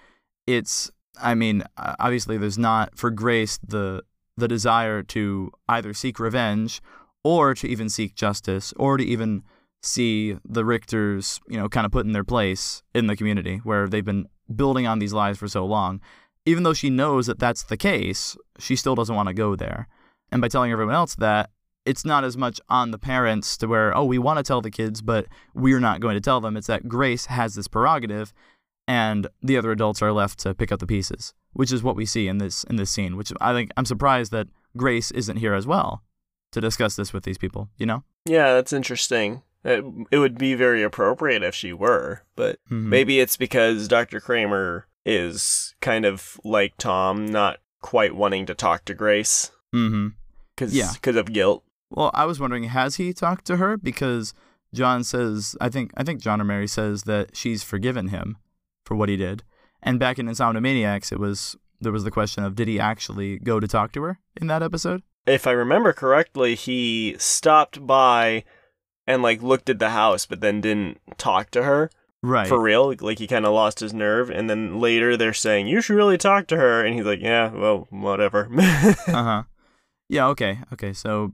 it's. 0.46 0.90
I 1.18 1.34
mean, 1.34 1.64
obviously, 1.78 2.36
there's 2.36 2.58
not 2.58 2.98
for 2.98 3.10
Grace 3.10 3.58
the 3.66 4.02
the 4.36 4.48
desire 4.48 5.02
to 5.02 5.50
either 5.66 5.94
seek 5.94 6.20
revenge 6.20 6.82
or 7.24 7.54
to 7.54 7.66
even 7.66 7.88
seek 7.88 8.14
justice, 8.14 8.74
or 8.76 8.98
to 8.98 9.04
even 9.04 9.42
see 9.82 10.36
the 10.44 10.62
Richters, 10.62 11.40
you 11.48 11.58
know, 11.58 11.68
kind 11.68 11.86
of 11.86 11.92
put 11.92 12.04
in 12.04 12.12
their 12.12 12.24
place 12.24 12.82
in 12.94 13.06
the 13.06 13.16
community 13.16 13.58
where 13.64 13.88
they've 13.88 14.04
been 14.04 14.28
building 14.54 14.86
on 14.86 14.98
these 14.98 15.12
lies 15.12 15.38
for 15.38 15.48
so 15.48 15.64
long. 15.64 16.00
Even 16.46 16.62
though 16.62 16.72
she 16.72 16.88
knows 16.90 17.26
that 17.26 17.38
that's 17.38 17.64
the 17.64 17.76
case, 17.76 18.36
she 18.58 18.76
still 18.76 18.94
doesn't 18.94 19.14
want 19.14 19.28
to 19.28 19.34
go 19.34 19.56
there. 19.56 19.88
And 20.32 20.40
by 20.40 20.48
telling 20.48 20.72
everyone 20.72 20.94
else 20.94 21.14
that, 21.16 21.50
it's 21.84 22.04
not 22.04 22.24
as 22.24 22.36
much 22.36 22.60
on 22.68 22.90
the 22.90 22.98
parents 22.98 23.56
to 23.58 23.66
where, 23.68 23.96
oh, 23.96 24.04
we 24.04 24.18
want 24.18 24.38
to 24.38 24.42
tell 24.42 24.60
the 24.60 24.70
kids, 24.70 25.02
but 25.02 25.26
we're 25.54 25.78
not 25.80 26.00
going 26.00 26.14
to 26.14 26.20
tell 26.20 26.40
them. 26.40 26.56
It's 26.56 26.66
that 26.66 26.88
Grace 26.88 27.26
has 27.26 27.54
this 27.54 27.68
prerogative 27.68 28.32
and 28.88 29.28
the 29.42 29.56
other 29.56 29.70
adults 29.72 30.02
are 30.02 30.12
left 30.12 30.38
to 30.40 30.54
pick 30.54 30.72
up 30.72 30.80
the 30.80 30.86
pieces, 30.86 31.34
which 31.52 31.72
is 31.72 31.82
what 31.82 31.96
we 31.96 32.06
see 32.06 32.26
in 32.28 32.38
this 32.38 32.64
in 32.64 32.76
this 32.76 32.90
scene, 32.90 33.16
which 33.16 33.32
I 33.40 33.52
think 33.52 33.70
I'm 33.76 33.84
surprised 33.84 34.32
that 34.32 34.48
Grace 34.76 35.10
isn't 35.12 35.36
here 35.38 35.54
as 35.54 35.66
well 35.66 36.02
to 36.52 36.60
discuss 36.60 36.96
this 36.96 37.12
with 37.12 37.24
these 37.24 37.38
people, 37.38 37.68
you 37.76 37.86
know? 37.86 38.02
Yeah, 38.24 38.54
that's 38.54 38.72
interesting. 38.72 39.42
It, 39.64 39.84
it 40.12 40.18
would 40.18 40.38
be 40.38 40.54
very 40.54 40.82
appropriate 40.84 41.42
if 41.42 41.54
she 41.54 41.72
were, 41.72 42.22
but 42.36 42.58
Mhm. 42.70 42.84
maybe 42.84 43.18
it's 43.20 43.36
because 43.36 43.88
Dr. 43.88 44.20
Kramer 44.20 44.86
is 45.06 45.74
kind 45.80 46.04
of 46.04 46.38
like 46.44 46.74
Tom, 46.78 47.24
not 47.26 47.58
quite 47.80 48.14
wanting 48.14 48.44
to 48.46 48.54
talk 48.54 48.84
to 48.86 48.94
Grace 48.94 49.52
Mhm. 49.74 50.14
because 50.54 50.74
Yeah. 50.74 50.90
of 51.18 51.32
guilt. 51.32 51.62
Well, 51.90 52.10
I 52.12 52.24
was 52.24 52.40
wondering, 52.40 52.64
has 52.64 52.96
he 52.96 53.12
talked 53.12 53.44
to 53.46 53.58
her? 53.58 53.76
Because 53.76 54.34
John 54.74 55.04
says, 55.04 55.56
I 55.60 55.68
think, 55.68 55.92
I 55.96 56.02
think 56.02 56.20
John 56.20 56.40
or 56.40 56.44
Mary 56.44 56.66
says 56.66 57.04
that 57.04 57.36
she's 57.36 57.62
forgiven 57.62 58.08
him 58.08 58.36
for 58.84 58.96
what 58.96 59.08
he 59.08 59.16
did. 59.16 59.44
And 59.82 60.00
back 60.00 60.18
in 60.18 60.26
Insomnomaniacs, 60.26 61.12
it 61.12 61.20
was 61.20 61.56
there 61.80 61.92
was 61.92 62.04
the 62.04 62.10
question 62.10 62.42
of 62.42 62.54
did 62.56 62.66
he 62.68 62.80
actually 62.80 63.38
go 63.38 63.60
to 63.60 63.68
talk 63.68 63.92
to 63.92 64.02
her 64.02 64.18
in 64.40 64.46
that 64.48 64.62
episode? 64.62 65.02
If 65.26 65.46
I 65.46 65.50
remember 65.52 65.92
correctly, 65.92 66.54
he 66.54 67.14
stopped 67.18 67.86
by 67.86 68.44
and 69.06 69.22
like 69.22 69.42
looked 69.42 69.68
at 69.70 69.78
the 69.78 69.90
house, 69.90 70.24
but 70.26 70.40
then 70.40 70.60
didn't 70.62 70.98
talk 71.18 71.50
to 71.52 71.62
her 71.64 71.90
Right. 72.22 72.48
for 72.48 72.60
real. 72.60 72.94
Like 73.00 73.18
he 73.18 73.26
kind 73.26 73.46
of 73.46 73.52
lost 73.52 73.80
his 73.80 73.94
nerve, 73.94 74.30
and 74.30 74.48
then 74.50 74.80
later 74.80 75.16
they're 75.16 75.32
saying 75.32 75.68
you 75.68 75.80
should 75.80 75.96
really 75.96 76.18
talk 76.18 76.46
to 76.48 76.56
her, 76.56 76.84
and 76.84 76.94
he's 76.94 77.04
like, 77.04 77.20
yeah, 77.20 77.52
well, 77.52 77.86
whatever. 77.90 78.48
uh 78.58 78.94
huh. 79.06 79.42
Yeah. 80.08 80.26
Okay. 80.28 80.58
Okay. 80.72 80.92
So 80.92 81.32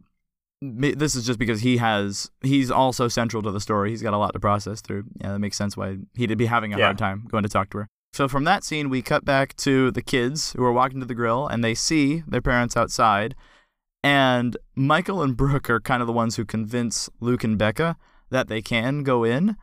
this 0.61 1.15
is 1.17 1.27
just 1.27 1.39
because 1.39 1.61
he 1.61 1.79
has 1.79 2.31
he's 2.43 2.71
also 2.71 3.09
central 3.09 3.43
to 3.43 3.51
the 3.51 3.61
story. 3.61 3.91
He's 3.91 4.03
got 4.03 4.15
a 4.15 4.19
lot 4.19 4.33
to 4.35 4.41
process 4.41 4.81
through. 4.81 5.05
Yeah, 5.21 5.33
that 5.33 5.39
makes 5.39 5.57
sense 5.57 5.77
why 5.77 5.99
he'd 6.15 6.37
be 6.39 6.47
having 6.47 6.73
a 6.73 6.79
Yeah. 6.79 6.87
hard 6.87 6.99
time 6.99 7.27
going 7.31 7.43
to 7.43 7.49
talk 7.49 7.71
to 7.71 7.79
her. 7.79 7.89
So 8.13 8.29
from 8.29 8.45
that 8.45 8.63
scene, 8.63 8.91
we 8.91 9.01
cut 9.01 9.25
back 9.25 9.57
to 9.57 9.91
the 9.91 10.03
kids 10.03 10.53
who 10.53 10.63
are 10.65 10.73
walking 10.73 11.01
to 11.01 11.07
the 11.07 11.15
grill, 11.15 11.47
and 11.47 11.65
they 11.65 11.75
see 11.75 12.23
their 12.29 12.43
parents 12.43 12.77
outside. 12.77 13.35
And 14.05 14.57
Michael 14.75 15.23
and 15.23 15.37
Brooke 15.37 15.71
are 15.71 15.81
kind 15.81 16.03
of 16.03 16.07
the 16.07 16.13
ones 16.13 16.37
who 16.37 16.45
convince 16.45 17.09
Luke 17.21 17.43
and 17.45 17.57
Becca 17.57 17.97
that 18.31 18.49
they 18.49 18.61
can 18.61 19.03
go 19.03 19.25
in. 19.25 19.57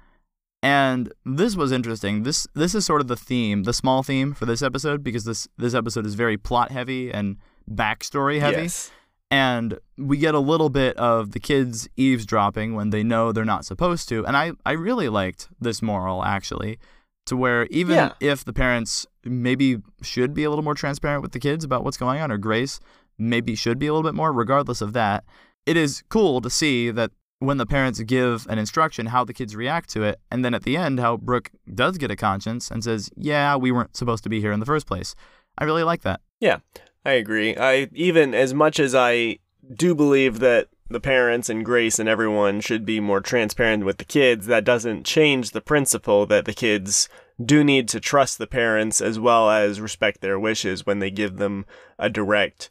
And 0.61 1.13
this 1.25 1.55
was 1.55 1.71
interesting. 1.71 2.23
This 2.23 2.45
this 2.53 2.75
is 2.75 2.85
sort 2.85 2.99
of 3.01 3.07
the 3.07 3.15
theme, 3.15 3.63
the 3.63 3.73
small 3.73 4.03
theme 4.03 4.33
for 4.33 4.45
this 4.45 4.61
episode, 4.61 5.03
because 5.03 5.23
this 5.23 5.47
this 5.57 5.73
episode 5.73 6.05
is 6.05 6.15
very 6.15 6.37
plot 6.37 6.71
heavy 6.71 7.11
and 7.11 7.37
backstory 7.69 8.39
heavy. 8.39 8.63
yes. 8.63 8.91
And 9.31 9.77
we 9.97 10.17
get 10.17 10.33
a 10.33 10.39
little 10.39 10.69
bit 10.71 10.97
of 10.97 11.31
the 11.31 11.39
kids 11.39 11.87
eavesdropping 11.95 12.73
when 12.73 12.89
they 12.89 13.03
know 13.03 13.31
they're 13.31 13.45
not 13.45 13.63
supposed 13.63 14.09
to. 14.09 14.25
And 14.25 14.35
I, 14.35 14.53
I 14.65 14.71
really 14.71 15.07
liked 15.07 15.47
this 15.61 15.83
moral 15.83 16.23
actually, 16.25 16.79
to 17.27 17.37
where 17.37 17.67
even 17.67 17.95
Yeah. 17.95 18.13
if 18.19 18.43
the 18.43 18.53
parents 18.53 19.05
maybe 19.23 19.77
should 20.01 20.33
be 20.33 20.43
a 20.45 20.49
little 20.49 20.63
more 20.63 20.73
transparent 20.73 21.21
with 21.21 21.31
the 21.31 21.39
kids 21.39 21.63
about 21.63 21.83
what's 21.83 21.95
going 21.97 22.19
on, 22.21 22.31
or 22.31 22.39
Grace 22.39 22.79
maybe 23.19 23.53
should 23.53 23.77
be 23.77 23.85
a 23.85 23.93
little 23.93 24.09
bit 24.09 24.15
more, 24.15 24.33
regardless 24.33 24.81
of 24.81 24.93
that, 24.93 25.23
it 25.67 25.77
is 25.77 26.01
cool 26.09 26.41
to 26.41 26.49
see 26.49 26.89
that 26.89 27.11
when 27.39 27.57
the 27.57 27.65
parents 27.65 27.99
give 28.01 28.45
an 28.49 28.59
instruction, 28.59 29.07
how 29.07 29.23
the 29.23 29.33
kids 29.33 29.55
react 29.55 29.89
to 29.91 30.03
it. 30.03 30.19
And 30.29 30.43
then 30.43 30.53
at 30.53 30.63
the 30.63 30.77
end, 30.77 30.99
how 30.99 31.17
Brooke 31.17 31.51
does 31.73 31.97
get 31.97 32.11
a 32.11 32.15
conscience 32.15 32.69
and 32.69 32.83
says, 32.83 33.09
Yeah, 33.15 33.55
we 33.55 33.71
weren't 33.71 33.95
supposed 33.95 34.23
to 34.23 34.29
be 34.29 34.41
here 34.41 34.51
in 34.51 34.59
the 34.59 34.65
first 34.65 34.85
place. 34.85 35.15
I 35.57 35.63
really 35.63 35.83
like 35.83 36.01
that. 36.03 36.21
Yeah, 36.39 36.59
I 37.05 37.13
agree. 37.13 37.55
I 37.57 37.89
even 37.93 38.33
as 38.33 38.53
much 38.53 38.79
as 38.79 38.93
I 38.93 39.39
do 39.73 39.95
believe 39.95 40.39
that 40.39 40.67
the 40.89 40.99
parents 40.99 41.49
and 41.49 41.63
Grace 41.63 41.99
and 41.99 42.09
everyone 42.09 42.61
should 42.61 42.85
be 42.85 42.99
more 42.99 43.21
transparent 43.21 43.85
with 43.85 43.97
the 43.97 44.05
kids, 44.05 44.47
that 44.47 44.65
doesn't 44.65 45.05
change 45.05 45.51
the 45.51 45.61
principle 45.61 46.25
that 46.25 46.45
the 46.45 46.53
kids 46.53 47.07
do 47.43 47.63
need 47.63 47.87
to 47.89 47.99
trust 47.99 48.37
the 48.37 48.47
parents 48.47 48.99
as 48.99 49.19
well 49.19 49.49
as 49.49 49.79
respect 49.79 50.19
their 50.21 50.39
wishes 50.39 50.85
when 50.85 50.99
they 50.99 51.11
give 51.11 51.37
them 51.37 51.65
a 51.97 52.09
direct 52.09 52.69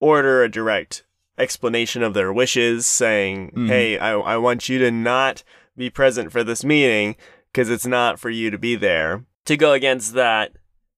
order, 0.00 0.42
a 0.42 0.50
direct 0.50 1.04
explanation 1.38 2.02
of 2.02 2.14
their 2.14 2.32
wishes, 2.32 2.86
saying, 2.86 3.52
Mhm. 3.56 3.68
"Hey, 3.68 3.98
I 3.98 4.12
I 4.18 4.36
want 4.36 4.68
you 4.68 4.78
to 4.80 4.90
not 4.90 5.44
be 5.76 5.90
present 5.90 6.32
for 6.32 6.42
this 6.42 6.64
meeting 6.64 7.16
because 7.52 7.70
it's 7.70 7.86
not 7.86 8.18
for 8.18 8.30
you 8.30 8.50
to 8.50 8.58
be 8.58 8.76
there." 8.76 9.24
To 9.46 9.56
go 9.56 9.72
against 9.72 10.14
that 10.14 10.52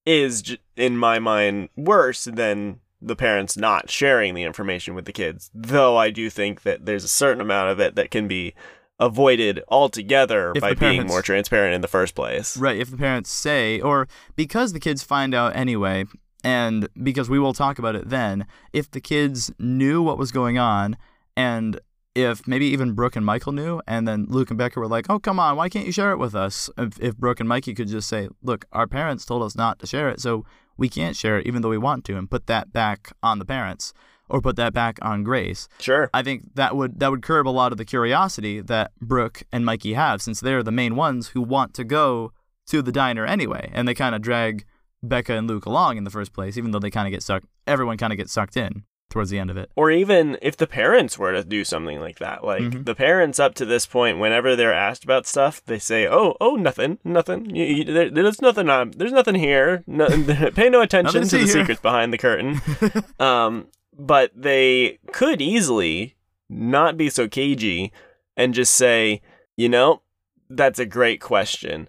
is, 0.06 0.56
in 0.76 0.96
my 0.96 1.18
mind, 1.18 1.68
worse 1.76 2.24
than 2.24 2.80
the 3.02 3.16
parents 3.16 3.56
not 3.56 3.90
sharing 3.90 4.34
the 4.34 4.42
information 4.42 4.94
with 4.94 5.04
the 5.04 5.12
kids. 5.12 5.50
Though 5.54 5.96
I 5.96 6.10
do 6.10 6.28
think 6.28 6.62
that 6.62 6.84
there's 6.84 7.04
a 7.04 7.08
certain 7.08 7.40
amount 7.40 7.70
of 7.70 7.80
it 7.80 7.94
that 7.94 8.10
can 8.10 8.28
be 8.28 8.54
avoided 8.98 9.62
altogether 9.68 10.52
If 10.54 10.60
by 10.60 10.70
the 10.74 10.76
being 10.76 11.06
more 11.06 11.22
transparent 11.22 11.74
in 11.74 11.80
the 11.80 11.88
first 11.88 12.14
place. 12.14 12.56
Right, 12.58 12.78
if 12.78 12.90
the 12.90 12.98
parents 12.98 13.30
say, 13.30 13.80
or 13.80 14.06
because 14.36 14.74
the 14.74 14.80
kids 14.80 15.02
find 15.02 15.34
out 15.34 15.56
anyway, 15.56 16.04
and 16.42 16.88
because 17.02 17.28
we 17.28 17.38
will 17.38 17.52
talk 17.52 17.78
about 17.78 17.94
it 17.94 18.08
then, 18.08 18.46
if 18.72 18.90
the 18.90 19.00
kids 19.00 19.50
knew 19.58 20.02
what 20.02 20.18
was 20.18 20.32
going 20.32 20.58
on, 20.58 20.96
and 21.36 21.80
if 22.14 22.46
maybe 22.46 22.66
even 22.66 22.92
Brooke 22.92 23.16
and 23.16 23.24
Michael 23.24 23.52
knew, 23.52 23.80
and 23.86 24.06
then 24.06 24.26
Luke 24.28 24.50
and 24.50 24.58
Becca 24.58 24.80
were 24.80 24.88
like, 24.88 25.06
oh, 25.08 25.18
come 25.18 25.38
on, 25.38 25.56
why 25.56 25.68
can't 25.68 25.86
you 25.86 25.92
share 25.92 26.10
it 26.12 26.18
with 26.18 26.34
us? 26.34 26.68
If, 26.76 27.00
if 27.00 27.16
Brooke 27.16 27.40
and 27.40 27.48
Mikey 27.48 27.74
could 27.74 27.88
just 27.88 28.08
say, 28.08 28.28
look, 28.42 28.64
our 28.72 28.86
parents 28.86 29.24
told 29.24 29.42
us 29.42 29.54
not 29.54 29.78
to 29.78 29.86
share 29.86 30.08
it, 30.08 30.20
so 30.20 30.44
we 30.76 30.88
can't 30.88 31.16
share 31.16 31.38
it 31.38 31.46
even 31.46 31.62
though 31.62 31.68
we 31.68 31.78
want 31.78 32.04
to, 32.06 32.16
and 32.16 32.30
put 32.30 32.46
that 32.46 32.72
back 32.72 33.12
on 33.22 33.38
the 33.38 33.44
parents, 33.44 33.92
or 34.28 34.40
put 34.40 34.56
that 34.56 34.72
back 34.72 34.98
on 35.02 35.24
Grace. 35.24 35.68
Sure. 35.78 36.08
I 36.14 36.22
think 36.22 36.54
that 36.54 36.76
would 36.76 37.00
that 37.00 37.10
would 37.10 37.22
curb 37.22 37.48
a 37.48 37.50
lot 37.50 37.72
of 37.72 37.78
the 37.78 37.84
curiosity 37.84 38.60
that 38.60 38.92
Brooke 39.00 39.42
and 39.52 39.64
Mikey 39.64 39.94
have, 39.94 40.22
since 40.22 40.40
they're 40.40 40.62
the 40.62 40.72
main 40.72 40.96
ones 40.96 41.28
who 41.28 41.42
want 41.42 41.74
to 41.74 41.84
go 41.84 42.32
to 42.68 42.82
the 42.82 42.92
diner 42.92 43.26
anyway, 43.26 43.70
and 43.72 43.86
they 43.86 43.94
kind 43.94 44.14
of 44.14 44.22
drag 44.22 44.64
Becca 45.02 45.32
and 45.34 45.48
Luke 45.48 45.66
along 45.66 45.96
in 45.96 46.04
the 46.04 46.10
first 46.10 46.32
place, 46.32 46.56
even 46.56 46.70
though 46.72 46.78
they 46.78 46.90
kind 46.90 47.06
of 47.06 47.12
get 47.12 47.22
sucked. 47.22 47.46
Everyone 47.66 47.96
kind 47.96 48.12
of 48.12 48.16
gets 48.16 48.32
sucked 48.32 48.56
in 48.56 48.84
towards 49.08 49.30
the 49.30 49.38
end 49.40 49.50
of 49.50 49.56
it. 49.56 49.70
Or 49.74 49.90
even 49.90 50.38
if 50.40 50.56
the 50.56 50.68
parents 50.68 51.18
were 51.18 51.32
to 51.32 51.42
do 51.42 51.64
something 51.64 51.98
like 51.98 52.18
that, 52.20 52.44
like 52.44 52.62
Mhm. 52.62 52.84
the 52.84 52.94
parents 52.94 53.40
up 53.40 53.54
to 53.56 53.64
this 53.64 53.84
point, 53.84 54.18
whenever 54.20 54.54
they're 54.54 54.72
asked 54.72 55.02
about 55.02 55.26
stuff, 55.26 55.60
they 55.66 55.80
say, 55.80 56.06
"Oh, 56.06 56.36
oh, 56.40 56.54
nothing, 56.54 56.98
nothing. 57.02 57.54
You, 57.54 57.64
you, 57.64 57.84
there, 57.84 58.08
there's 58.10 58.40
nothing. 58.40 58.68
Um, 58.70 58.92
there's 58.92 59.10
nothing 59.12 59.34
here. 59.34 59.82
No, 59.86 60.06
pay 60.54 60.68
no 60.68 60.80
attention 60.80 61.22
to 61.22 61.28
to 61.28 61.38
the 61.38 61.44
here." 61.44 61.52
secrets 61.54 61.80
behind 61.80 62.12
the 62.12 62.18
curtain." 62.18 62.60
um, 63.18 63.66
but 63.98 64.30
they 64.36 64.98
could 65.12 65.42
easily 65.42 66.14
not 66.48 66.96
be 66.96 67.10
so 67.10 67.26
cagey 67.26 67.92
and 68.36 68.54
just 68.54 68.74
say, 68.74 69.22
"You 69.56 69.68
know, 69.70 70.02
that's 70.48 70.78
a 70.78 70.86
great 70.86 71.20
question." 71.20 71.88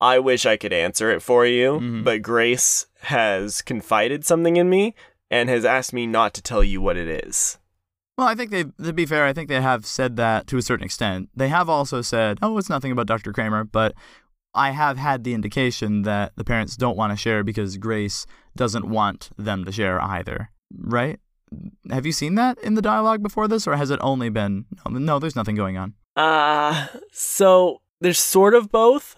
I 0.00 0.18
wish 0.18 0.46
I 0.46 0.56
could 0.56 0.72
answer 0.72 1.10
it 1.10 1.22
for 1.22 1.44
you, 1.46 1.80
Mhm. 1.80 2.04
but 2.04 2.22
Grace 2.22 2.86
has 3.02 3.62
confided 3.62 4.24
something 4.24 4.56
in 4.56 4.70
me 4.70 4.94
and 5.30 5.48
has 5.48 5.64
asked 5.64 5.92
me 5.92 6.06
not 6.06 6.34
to 6.34 6.42
tell 6.42 6.62
you 6.62 6.80
what 6.80 6.96
it 6.96 7.08
is. 7.26 7.58
Well, 8.16 8.26
I 8.26 8.34
think 8.34 8.50
they, 8.50 8.64
to 8.84 8.92
be 8.92 9.06
fair, 9.06 9.24
I 9.26 9.32
think 9.32 9.48
they 9.48 9.60
have 9.60 9.86
said 9.86 10.16
that 10.16 10.46
to 10.48 10.56
a 10.56 10.62
certain 10.62 10.84
extent. 10.84 11.28
They 11.36 11.48
have 11.48 11.68
also 11.68 12.02
said, 12.02 12.38
"Oh, 12.42 12.58
it's 12.58 12.68
nothing 12.70 12.90
about 12.90 13.06
Dr. 13.06 13.32
Kramer," 13.32 13.64
but 13.64 13.94
I 14.54 14.70
have 14.70 14.96
had 14.98 15.22
the 15.24 15.34
indication 15.34 16.02
that 16.02 16.32
the 16.36 16.42
parents 16.44 16.76
don't 16.76 16.96
want 16.96 17.12
to 17.12 17.16
share 17.16 17.44
because 17.44 17.76
Grace 17.76 18.26
doesn't 18.56 18.88
want 18.88 19.30
them 19.36 19.64
to 19.64 19.70
share 19.72 20.02
either. 20.02 20.50
Right? 20.76 21.20
Have 21.90 22.06
you 22.06 22.12
seen 22.12 22.34
that 22.34 22.58
in 22.58 22.74
the 22.74 22.82
dialogue 22.82 23.22
before 23.22 23.46
this, 23.46 23.66
or 23.66 23.76
has 23.76 23.90
it 23.90 24.00
only 24.02 24.30
been 24.30 24.64
no? 24.84 24.98
no 24.98 25.18
there's 25.18 25.36
nothing 25.36 25.54
going 25.54 25.76
on. 25.76 25.94
Uh, 26.16 26.88
so 27.12 27.80
there's 28.00 28.18
sort 28.18 28.54
of 28.54 28.70
both. 28.72 29.14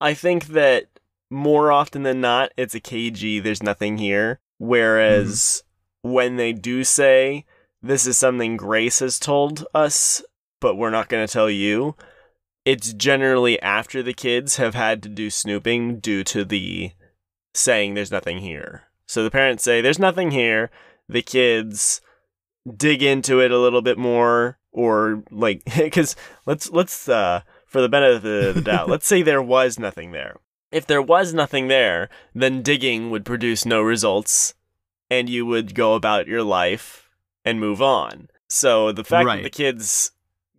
I 0.00 0.14
think 0.14 0.48
that 0.48 0.86
more 1.30 1.72
often 1.72 2.02
than 2.02 2.20
not, 2.20 2.52
it's 2.56 2.74
a 2.74 2.80
KG, 2.80 3.42
there's 3.42 3.62
nothing 3.62 3.98
here. 3.98 4.40
Whereas 4.58 5.62
when 6.02 6.36
they 6.36 6.52
do 6.52 6.84
say, 6.84 7.44
this 7.82 8.06
is 8.06 8.16
something 8.16 8.56
Grace 8.56 9.00
has 9.00 9.18
told 9.18 9.66
us, 9.74 10.22
but 10.60 10.76
we're 10.76 10.90
not 10.90 11.08
going 11.08 11.26
to 11.26 11.32
tell 11.32 11.50
you, 11.50 11.94
it's 12.64 12.92
generally 12.92 13.60
after 13.62 14.02
the 14.02 14.14
kids 14.14 14.56
have 14.56 14.74
had 14.74 15.02
to 15.04 15.08
do 15.08 15.30
snooping 15.30 16.00
due 16.00 16.24
to 16.24 16.44
the 16.44 16.92
saying 17.54 17.94
there's 17.94 18.10
nothing 18.10 18.38
here. 18.38 18.84
So 19.06 19.22
the 19.22 19.30
parents 19.30 19.62
say 19.62 19.80
there's 19.80 19.98
nothing 19.98 20.32
here. 20.32 20.70
The 21.08 21.22
kids 21.22 22.00
dig 22.76 23.02
into 23.02 23.40
it 23.40 23.52
a 23.52 23.58
little 23.58 23.82
bit 23.82 23.96
more 23.96 24.58
or 24.72 25.22
like 25.30 25.62
cuz 25.92 26.16
let's 26.44 26.70
let's 26.70 27.08
uh 27.08 27.42
for 27.76 27.82
the 27.82 27.88
benefit 27.90 28.16
of 28.16 28.22
the 28.22 28.60
doubt, 28.64 28.88
let's 28.88 29.06
say 29.06 29.20
there 29.20 29.42
was 29.42 29.78
nothing 29.78 30.12
there. 30.12 30.36
If 30.72 30.86
there 30.86 31.02
was 31.02 31.34
nothing 31.34 31.68
there, 31.68 32.08
then 32.34 32.62
digging 32.62 33.10
would 33.10 33.26
produce 33.26 33.66
no 33.66 33.82
results 33.82 34.54
and 35.10 35.28
you 35.28 35.44
would 35.44 35.74
go 35.74 35.92
about 35.94 36.26
your 36.26 36.42
life 36.42 37.10
and 37.44 37.60
move 37.60 37.82
on. 37.82 38.28
So 38.48 38.92
the 38.92 39.04
fact 39.04 39.26
Right. 39.26 39.36
that 39.36 39.42
the 39.42 39.50
kids 39.50 40.12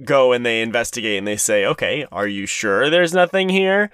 go 0.05 0.31
and 0.31 0.45
they 0.45 0.61
investigate 0.61 1.17
and 1.17 1.27
they 1.27 1.37
say, 1.37 1.65
"Okay, 1.65 2.05
are 2.11 2.27
you 2.27 2.45
sure 2.45 2.87
there's 2.89 3.13
nothing 3.15 3.49
here?" 3.49 3.89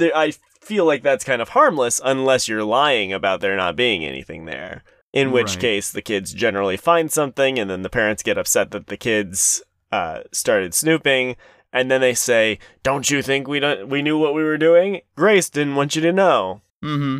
I 0.00 0.32
feel 0.62 0.86
like 0.86 1.02
that's 1.02 1.24
kind 1.24 1.42
of 1.42 1.50
harmless 1.50 2.00
unless 2.02 2.48
you're 2.48 2.64
lying 2.64 3.12
about 3.12 3.40
there 3.40 3.54
not 3.56 3.76
being 3.76 4.02
anything 4.04 4.46
there. 4.46 4.82
In 5.12 5.30
which 5.32 5.50
Right. 5.52 5.60
case, 5.60 5.90
the 5.90 6.02
kids 6.02 6.32
generally 6.32 6.76
find 6.78 7.12
something, 7.12 7.58
and 7.58 7.68
then 7.68 7.82
the 7.82 7.90
parents 7.90 8.22
get 8.22 8.38
upset 8.38 8.70
that 8.70 8.86
the 8.86 8.96
kids 8.96 9.62
uh, 9.90 10.20
started 10.32 10.74
snooping, 10.74 11.34
and 11.72 11.90
then 11.90 12.00
they 12.00 12.14
say, 12.14 12.58
"Don't 12.82 13.10
you 13.10 13.22
think 13.22 13.46
we 13.48 13.60
don't 13.60 13.88
we 13.88 14.02
knew 14.02 14.18
what 14.18 14.34
we 14.34 14.42
were 14.42 14.58
doing? 14.58 15.00
Grace 15.16 15.48
didn't 15.50 15.74
want 15.76 15.94
you 15.96 16.02
to 16.02 16.12
know." 16.12 16.62
Mm-hmm. 16.84 17.18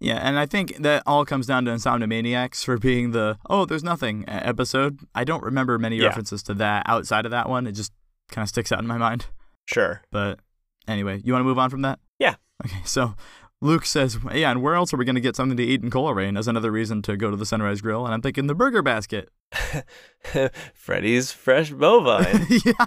Yeah, 0.00 0.16
and 0.18 0.38
I 0.38 0.46
think 0.46 0.76
that 0.76 1.02
all 1.06 1.24
comes 1.24 1.46
down 1.46 1.64
to 1.64 1.72
Insomniacs 1.72 2.64
for 2.64 2.78
being 2.78 3.10
the 3.10 3.38
oh, 3.50 3.64
there's 3.64 3.82
nothing 3.84 4.24
episode. 4.28 5.00
I 5.14 5.24
don't 5.24 5.42
remember 5.42 5.78
many 5.78 5.96
Yeah. 5.96 6.06
references 6.06 6.42
to 6.44 6.54
that 6.54 6.84
outside 6.86 7.24
of 7.24 7.30
that 7.32 7.48
one. 7.48 7.66
It 7.66 7.72
just 7.72 7.92
kind 8.30 8.44
of 8.44 8.48
sticks 8.48 8.70
out 8.70 8.78
in 8.80 8.86
my 8.86 8.98
mind. 8.98 9.26
Sure. 9.66 10.02
But 10.12 10.38
anyway, 10.86 11.20
you 11.24 11.32
want 11.32 11.40
to 11.40 11.46
move 11.46 11.58
on 11.58 11.68
from 11.70 11.82
that? 11.82 11.98
Yeah. 12.18 12.36
Okay, 12.64 12.80
so 12.84 13.14
Luke 13.60 13.84
says, 13.86 14.18
yeah, 14.32 14.50
and 14.52 14.62
where 14.62 14.74
else 14.74 14.94
are 14.94 14.96
we 14.96 15.04
going 15.04 15.14
to 15.16 15.20
get 15.20 15.34
something 15.34 15.56
to 15.56 15.62
eat 15.64 15.82
in 15.82 15.90
Coleraine 15.90 16.36
as 16.36 16.46
another 16.46 16.70
reason 16.70 17.02
to 17.02 17.16
go 17.16 17.30
to 17.30 17.36
the 17.36 17.46
Sunrise 17.46 17.80
Grill? 17.80 18.04
And 18.04 18.14
I'm 18.14 18.22
thinking 18.22 18.46
the 18.46 18.54
burger 18.54 18.82
basket. 18.82 19.30
Freddy's 20.74 21.32
fresh 21.32 21.70
bovine. 21.72 22.46
yeah, 22.64 22.86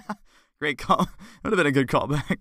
great 0.62 0.78
call. 0.78 1.08
Would 1.42 1.52
have 1.52 1.56
been 1.58 1.66
a 1.66 1.72
good 1.72 1.88
callback. 1.88 2.38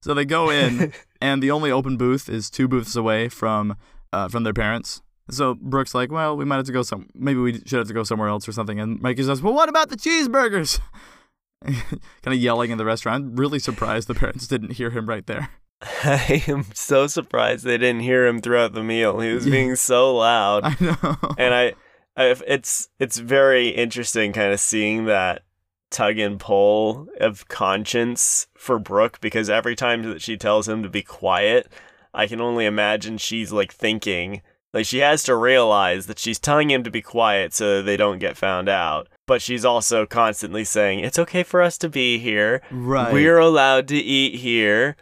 So 0.00 0.14
they 0.14 0.24
go 0.24 0.48
in, 0.50 0.92
and 1.20 1.42
the 1.42 1.50
only 1.50 1.70
open 1.72 1.96
booth 1.96 2.28
is 2.28 2.48
two 2.50 2.68
booths 2.68 2.94
away 2.94 3.28
from 3.28 3.76
uh, 4.12 4.28
from 4.28 4.44
their 4.44 4.52
parents. 4.54 5.02
So 5.30 5.54
Brooke's 5.54 5.94
like, 5.94 6.12
well, 6.12 6.36
we 6.36 6.44
might 6.44 6.56
have 6.56 6.66
to 6.66 6.72
go 6.72 6.82
some. 6.82 7.08
Maybe 7.14 7.40
we 7.40 7.54
should 7.66 7.78
have 7.78 7.88
to 7.88 7.94
go 7.94 8.04
somewhere 8.04 8.28
else 8.28 8.46
or 8.46 8.52
something. 8.52 8.78
And 8.78 9.00
Mikey 9.00 9.22
says, 9.24 9.40
well, 9.42 9.54
what 9.54 9.68
about 9.68 9.88
the 9.88 9.96
cheeseburgers? 9.96 10.78
kind 11.64 12.02
of 12.26 12.34
yelling 12.36 12.70
in 12.70 12.78
the 12.78 12.84
restaurant. 12.84 13.24
I'm 13.24 13.36
really 13.36 13.58
surprised 13.58 14.06
the 14.06 14.14
parents 14.14 14.46
didn't 14.46 14.72
hear 14.72 14.90
him 14.90 15.08
right 15.08 15.26
there. 15.26 15.48
I 16.04 16.42
am 16.46 16.66
so 16.74 17.06
surprised 17.06 17.64
they 17.64 17.78
didn't 17.78 18.02
hear 18.02 18.26
him 18.26 18.40
throughout 18.40 18.74
the 18.74 18.82
meal. 18.84 19.20
He 19.20 19.32
was 19.32 19.46
Yeah. 19.46 19.50
being 19.52 19.74
so 19.76 20.14
loud, 20.14 20.62
I 20.64 20.76
know. 20.80 21.16
and 21.38 21.54
I, 21.54 21.72
I, 22.16 22.36
it's 22.46 22.88
it's 23.00 23.18
very 23.18 23.68
interesting, 23.68 24.32
kind 24.32 24.52
of 24.52 24.60
seeing 24.60 25.06
that 25.06 25.42
tug 25.94 26.18
and 26.18 26.38
pull 26.40 27.08
of 27.20 27.48
conscience 27.48 28.46
for 28.56 28.78
Brooke 28.78 29.20
because 29.20 29.48
every 29.48 29.76
time 29.76 30.02
that 30.02 30.20
she 30.20 30.36
tells 30.36 30.68
him 30.68 30.82
to 30.82 30.88
be 30.88 31.02
quiet, 31.02 31.70
I 32.12 32.26
can 32.26 32.40
only 32.40 32.66
imagine 32.66 33.16
she's 33.18 33.52
like 33.52 33.72
thinking. 33.72 34.42
Like 34.72 34.86
she 34.86 34.98
has 34.98 35.22
to 35.24 35.36
realize 35.36 36.06
that 36.06 36.18
she's 36.18 36.40
telling 36.40 36.70
him 36.70 36.82
to 36.82 36.90
be 36.90 37.00
quiet 37.00 37.54
so 37.54 37.76
that 37.76 37.82
they 37.84 37.96
don't 37.96 38.18
get 38.18 38.36
found 38.36 38.68
out. 38.68 39.08
But 39.26 39.40
she's 39.40 39.64
also 39.64 40.04
constantly 40.04 40.64
saying, 40.64 40.98
It's 40.98 41.18
okay 41.18 41.44
for 41.44 41.62
us 41.62 41.78
to 41.78 41.88
be 41.88 42.18
here. 42.18 42.60
right. 42.72 43.12
We're 43.12 43.38
allowed 43.38 43.86
to 43.88 43.96
eat 43.96 44.40
here. 44.40 44.96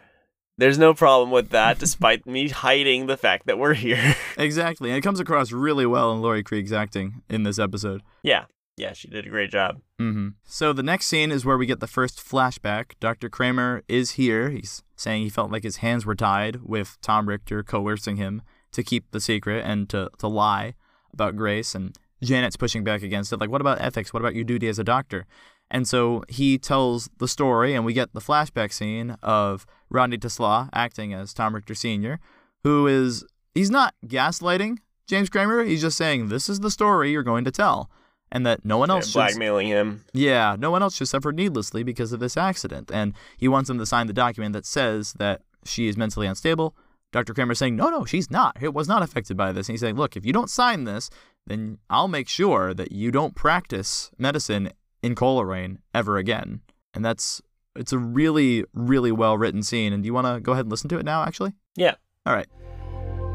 There's 0.59 0.77
no 0.77 0.93
problem 0.93 1.31
with 1.31 1.49
that, 1.49 1.79
despite 1.79 2.27
me 2.27 2.49
hiding 2.49 3.07
the 3.07 3.17
fact 3.17 3.47
that 3.47 3.57
we're 3.57 3.73
here. 3.73 4.15
Exactly. 4.37 4.89
And 4.89 4.97
it 4.97 5.01
comes 5.01 5.19
across 5.19 5.51
really 5.51 5.85
well 5.85 6.11
in 6.11 6.21
Laurie 6.21 6.43
Krieg's 6.43 6.71
acting 6.73 7.21
in 7.29 7.43
this 7.43 7.57
episode. 7.59 8.01
yeah. 8.23 8.45
Yeah, 8.75 8.93
she 8.93 9.07
did 9.07 9.25
a 9.25 9.29
great 9.29 9.51
job. 9.51 9.81
hmm 9.99 10.29
So 10.43 10.73
the 10.73 10.83
next 10.83 11.05
scene 11.07 11.31
is 11.31 11.45
where 11.45 11.57
we 11.57 11.65
get 11.65 11.79
the 11.79 11.87
first 11.87 12.17
flashback. 12.17 12.93
Dr. 12.99 13.29
Kramer 13.29 13.83
is 13.87 14.11
here. 14.11 14.49
He's 14.49 14.81
saying 14.95 15.23
he 15.23 15.29
felt 15.29 15.51
like 15.51 15.63
his 15.63 15.77
hands 15.77 16.05
were 16.05 16.15
tied 16.15 16.61
with 16.63 16.97
Tom 17.01 17.29
Richter 17.29 17.61
coercing 17.63 18.15
him 18.17 18.41
to 18.71 18.83
keep 18.83 19.11
the 19.11 19.21
secret 19.21 19.63
and 19.65 19.87
to, 19.89 20.09
to 20.17 20.27
lie 20.27 20.73
about 21.13 21.35
Grace. 21.35 21.75
And 21.75 21.95
Janet's 22.23 22.55
pushing 22.55 22.83
back 22.83 23.03
against 23.03 23.31
it. 23.31 23.39
Like, 23.39 23.51
what 23.51 23.61
about 23.61 23.79
ethics? 23.81 24.11
What 24.11 24.21
about 24.21 24.33
your 24.33 24.43
duty 24.43 24.67
as 24.67 24.79
a 24.79 24.83
doctor? 24.83 25.27
And 25.69 25.87
so 25.87 26.23
he 26.27 26.57
tells 26.57 27.09
the 27.17 27.27
story, 27.27 27.73
and 27.73 27.85
we 27.85 27.93
get 27.93 28.13
the 28.13 28.19
flashback 28.21 28.73
scene 28.73 29.17
of 29.21 29.65
Rodney 29.89 30.17
Tesla 30.17 30.69
acting 30.73 31.13
as 31.13 31.33
Tom 31.33 31.55
Richter 31.55 31.75
Sr., 31.75 32.19
who 32.63 32.87
is, 32.87 33.25
he's 33.53 33.71
not 33.71 33.93
gaslighting 34.05 34.77
James 35.07 35.29
Kramer. 35.29 35.63
He's 35.63 35.81
just 35.81 35.97
saying, 35.97 36.29
this 36.29 36.47
is 36.49 36.61
the 36.61 36.71
story 36.71 37.11
you're 37.11 37.23
going 37.23 37.43
to 37.45 37.51
tell. 37.51 37.89
And 38.33 38.45
that 38.47 38.65
no 38.65 38.77
one 38.79 38.89
Yeah, 38.89 38.95
else 38.95 39.05
should 39.07 39.13
blackmailing 39.13 39.67
him. 39.67 40.03
yeah, 40.11 40.55
no 40.59 40.71
one 40.71 40.81
else 40.81 40.95
should 40.95 41.07
suffer 41.07 41.31
needlessly 41.31 41.83
because 41.83 42.11
of 42.11 42.19
this 42.19 42.35
accident. 42.35 42.89
And 42.91 43.13
he 43.37 43.47
wants 43.47 43.69
him 43.69 43.77
to 43.77 43.85
sign 43.85 44.07
the 44.07 44.13
document 44.13 44.53
that 44.53 44.65
says 44.65 45.13
that 45.19 45.43
she 45.63 45.87
is 45.87 45.95
mentally 45.97 46.25
unstable. 46.27 46.75
Dr. 47.11 47.35
Kramer's 47.35 47.59
saying, 47.59 47.75
no, 47.75 47.89
no, 47.91 48.05
she's 48.05 48.31
not. 48.31 48.57
It 48.59 48.73
was 48.73 48.87
not 48.87 49.03
affected 49.03 49.37
by 49.37 49.51
this. 49.51 49.69
And 49.69 49.73
he's 49.73 49.81
saying, 49.81 49.97
look, 49.97 50.17
if 50.17 50.25
you 50.25 50.33
don't 50.33 50.49
sign 50.49 50.85
this, 50.85 51.11
then 51.45 51.77
I'll 51.91 52.07
make 52.07 52.27
sure 52.27 52.73
that 52.73 52.91
you 52.91 53.11
don't 53.11 53.35
practice 53.35 54.09
medicine 54.17 54.71
in 55.03 55.13
Coleraine 55.13 55.77
ever 55.93 56.17
again. 56.17 56.61
And 56.95 57.05
that's, 57.05 57.39
it's 57.75 57.93
a 57.93 57.99
really, 57.99 58.65
really 58.73 59.11
well 59.11 59.37
written 59.37 59.61
scene. 59.61 59.93
And 59.93 60.01
do 60.01 60.07
you 60.07 60.13
want 60.13 60.25
to 60.25 60.39
go 60.41 60.53
ahead 60.53 60.65
and 60.65 60.71
listen 60.71 60.89
to 60.89 60.97
it 60.97 61.05
now, 61.05 61.21
actually? 61.23 61.53
Yeah. 61.75 61.93
All 62.25 62.33
right. 62.33 62.47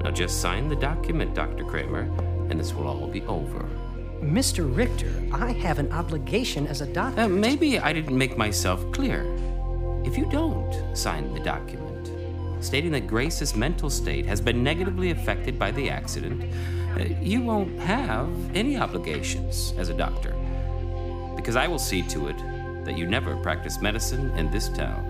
Now 0.02 0.10
just 0.10 0.40
sign 0.40 0.68
the 0.68 0.74
document, 0.76 1.36
Dr. 1.36 1.62
Kramer, 1.64 2.10
and 2.50 2.58
this 2.58 2.74
will 2.74 2.88
all 2.88 3.06
be 3.06 3.22
over. 3.22 3.64
Mr. 4.22 4.76
Richter, 4.76 5.12
I 5.32 5.52
have 5.52 5.78
an 5.78 5.92
obligation 5.92 6.66
as 6.66 6.80
a 6.80 6.86
doctor. 6.86 7.22
Uh, 7.22 7.28
maybe 7.28 7.78
I 7.78 7.92
didn't 7.92 8.18
make 8.18 8.36
myself 8.36 8.84
clear. 8.92 9.22
If 10.04 10.18
you 10.18 10.26
don't 10.26 10.96
sign 10.96 11.32
the 11.32 11.40
document, 11.40 12.10
stating 12.60 12.90
that 12.92 13.06
Grace's 13.06 13.54
mental 13.54 13.88
state 13.88 14.26
has 14.26 14.40
been 14.40 14.64
negatively 14.64 15.10
affected 15.10 15.58
by 15.58 15.70
the 15.70 15.88
accident, 15.88 16.42
uh, 16.96 17.04
you 17.22 17.42
won't 17.42 17.78
have 17.78 18.28
any 18.56 18.76
obligations 18.76 19.72
as 19.78 19.88
a 19.88 19.94
doctor. 19.94 20.34
Because 21.36 21.54
I 21.54 21.68
will 21.68 21.78
see 21.78 22.02
to 22.08 22.28
it 22.28 22.38
that 22.84 22.98
you 22.98 23.06
never 23.06 23.36
practice 23.36 23.80
medicine 23.80 24.30
in 24.36 24.50
this 24.50 24.68
town 24.70 25.04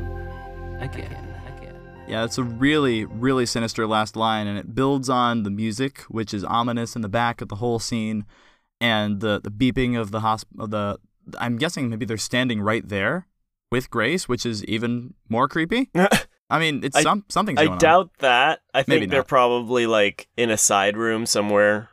again. 0.80 1.16
Again. 1.56 1.74
Yeah, 2.06 2.24
it's 2.24 2.36
a 2.36 2.44
really, 2.44 3.06
really 3.06 3.46
sinister 3.46 3.86
last 3.86 4.16
line, 4.16 4.46
and 4.46 4.58
it 4.58 4.74
builds 4.74 5.08
on 5.08 5.44
the 5.44 5.50
music, 5.50 6.00
which 6.08 6.34
is 6.34 6.44
ominous 6.44 6.94
in 6.94 7.00
the 7.00 7.08
back 7.08 7.40
of 7.40 7.48
the 7.48 7.56
whole 7.56 7.78
scene, 7.78 8.26
and 8.80 9.20
the 9.20 9.40
the 9.42 9.50
beeping 9.50 9.98
of 10.00 10.10
the 10.10 10.20
hosp- 10.20 10.44
of 10.58 10.70
the. 10.70 10.98
I'm 11.38 11.56
guessing 11.58 11.90
maybe 11.90 12.06
they're 12.06 12.16
standing 12.16 12.60
right 12.62 12.86
there 12.88 13.26
with 13.70 13.90
Grace, 13.90 14.28
which 14.28 14.46
is 14.46 14.64
even 14.64 15.14
more 15.28 15.46
creepy. 15.48 15.90
I 16.50 16.58
mean, 16.58 16.82
it's 16.82 16.96
I- 16.96 17.02
some 17.02 17.24
something's 17.28 17.60
I 17.60 17.66
on. 17.66 17.78
doubt 17.78 18.10
that. 18.20 18.60
I 18.72 18.78
think 18.82 18.88
Maybe 19.00 19.06
they're 19.06 19.20
not. 19.20 19.28
probably 19.28 19.86
like 19.86 20.28
in 20.36 20.50
a 20.50 20.56
side 20.56 20.96
room 20.96 21.26
somewhere 21.26 21.90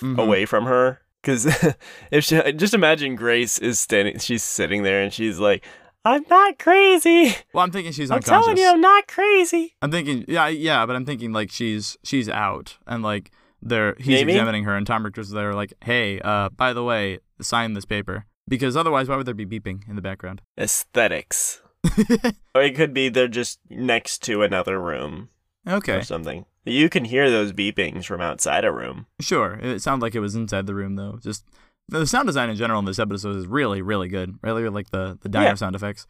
Mhm. 0.00 0.18
away 0.18 0.46
from 0.46 0.64
her. 0.66 1.00
Because 1.22 1.46
if 2.10 2.24
she, 2.24 2.52
just 2.54 2.74
imagine 2.74 3.14
Grace 3.14 3.58
is 3.58 3.78
standing, 3.78 4.18
she's 4.18 4.42
sitting 4.42 4.82
there 4.82 5.00
and 5.02 5.12
she's 5.12 5.38
like, 5.38 5.64
"I'm 6.04 6.24
not 6.28 6.58
crazy. 6.58 7.36
Well, 7.52 7.62
I'm 7.62 7.70
thinking 7.70 7.92
she's 7.92 8.10
unconscious. 8.10 8.30
I'm 8.32 8.42
telling 8.42 8.56
you, 8.58 8.68
I'm 8.68 8.80
not 8.80 9.06
crazy." 9.06 9.74
I'm 9.82 9.92
thinking, 9.92 10.24
yeah, 10.26 10.48
yeah, 10.48 10.84
but 10.84 10.96
I'm 10.96 11.04
thinking 11.06 11.32
like 11.32 11.52
she's 11.52 11.96
she's 12.02 12.28
out, 12.28 12.78
and 12.88 13.04
like 13.04 13.30
they're 13.62 13.94
he's 13.98 14.08
Maybe. 14.08 14.32
examining 14.32 14.64
her, 14.64 14.74
and 14.76 14.86
Tom 14.86 15.04
Richter's 15.04 15.30
there, 15.30 15.54
like, 15.54 15.72
hey, 15.84 16.20
uh, 16.20 16.48
by 16.50 16.72
the 16.72 16.82
way, 16.84 17.20
sign 17.40 17.72
this 17.74 17.84
paper, 17.84 18.26
because 18.48 18.76
otherwise, 18.76 19.08
why 19.08 19.16
would 19.16 19.26
there 19.26 19.34
be 19.34 19.46
beeping 19.46 19.88
in 19.88 19.96
the 19.96 20.02
background? 20.02 20.42
Aesthetics. 20.58 21.62
or 22.54 22.62
it 22.62 22.74
could 22.76 22.94
be 22.94 23.08
they're 23.08 23.26
just 23.28 23.58
next 23.68 24.22
to 24.22 24.42
another 24.42 24.80
room 24.80 25.28
okay, 25.68 25.94
or 25.96 26.02
something. 26.02 26.44
You 26.64 26.88
can 26.88 27.04
hear 27.04 27.28
those 27.30 27.52
beepings 27.52 28.04
from 28.04 28.20
outside 28.20 28.64
a 28.64 28.70
room. 28.72 29.06
Sure. 29.20 29.58
It 29.60 29.82
sounded 29.82 30.04
like 30.04 30.14
it 30.14 30.20
was 30.20 30.36
inside 30.36 30.66
the 30.66 30.76
room 30.76 30.94
though. 30.94 31.18
Just 31.20 31.44
the 31.88 32.06
sound 32.06 32.28
design 32.28 32.50
in 32.50 32.56
general 32.56 32.78
in 32.78 32.84
this 32.84 33.00
episode 33.00 33.34
is 33.34 33.46
really, 33.48 33.82
really 33.82 34.06
good. 34.08 34.36
Really 34.42 34.68
like 34.68 34.90
the 34.90 35.18
the 35.22 35.28
diner 35.28 35.48
Yeah. 35.48 35.54
sound 35.56 35.74
effects. 35.74 36.06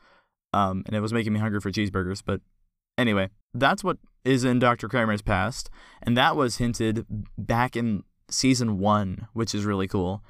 Um, 0.53 0.83
and 0.85 0.95
it 0.95 1.01
was 1.01 1.15
making 1.15 1.33
me 1.33 1.41
hungry 1.41 1.61
for 1.61 1.71
cheeseburgers. 1.71 2.23
But 2.25 2.43
anyway, 2.99 3.29
that's 3.55 3.83
what 3.85 3.99
is 4.25 4.45
in 4.45 4.59
Dr. 4.59 4.89
Kramer's 4.89 5.23
past, 5.23 5.69
and 6.03 6.17
that 6.17 6.37
was 6.37 6.59
hinted 6.59 7.05
back 7.37 7.77
in 7.77 8.05
season 8.29 8.79
one, 8.79 9.27
which 9.33 9.55
is 9.55 9.65
really 9.65 9.89
cool. 9.89 10.23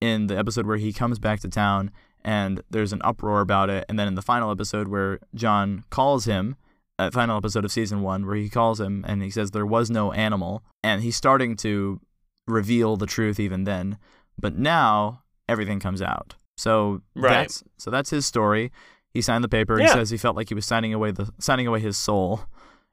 In 0.00 0.28
the 0.28 0.38
episode 0.38 0.66
where 0.66 0.76
he 0.76 0.92
comes 0.92 1.18
back 1.18 1.40
to 1.40 1.48
town 1.48 1.90
and 2.24 2.62
there's 2.70 2.92
an 2.92 3.00
uproar 3.02 3.40
about 3.40 3.70
it, 3.70 3.84
and 3.88 3.98
then 3.98 4.06
in 4.06 4.14
the 4.14 4.22
final 4.22 4.50
episode 4.50 4.88
where 4.88 5.18
John 5.34 5.84
calls 5.90 6.24
him 6.26 6.56
uh, 7.00 7.10
final 7.10 7.36
episode 7.36 7.64
of 7.64 7.70
season 7.72 8.02
one 8.02 8.26
where 8.26 8.34
he 8.36 8.48
calls 8.48 8.80
him 8.80 9.04
and 9.06 9.22
he 9.22 9.30
says 9.30 9.50
there 9.52 9.64
was 9.66 9.88
no 9.90 10.12
animal, 10.12 10.62
and 10.82 11.02
he's 11.02 11.16
starting 11.16 11.56
to 11.56 12.00
reveal 12.46 12.96
the 12.96 13.06
truth 13.06 13.38
even 13.40 13.64
then. 13.64 13.98
But 14.40 14.56
now 14.56 15.22
everything 15.48 15.80
comes 15.80 16.02
out. 16.02 16.34
So 16.56 17.02
Right. 17.14 17.30
that's 17.30 17.62
so 17.76 17.90
that's 17.90 18.10
his 18.10 18.26
story. 18.26 18.72
He 19.18 19.22
signed 19.22 19.42
the 19.42 19.48
paper. 19.48 19.80
He 19.80 19.88
says 19.88 20.10
he 20.10 20.16
felt 20.16 20.36
like 20.36 20.48
he 20.48 20.54
was 20.54 20.64
signing 20.64 20.94
away 20.94 21.10
the 21.10 21.28
signing 21.40 21.66
away 21.66 21.80
his 21.80 21.96
soul, 21.96 22.42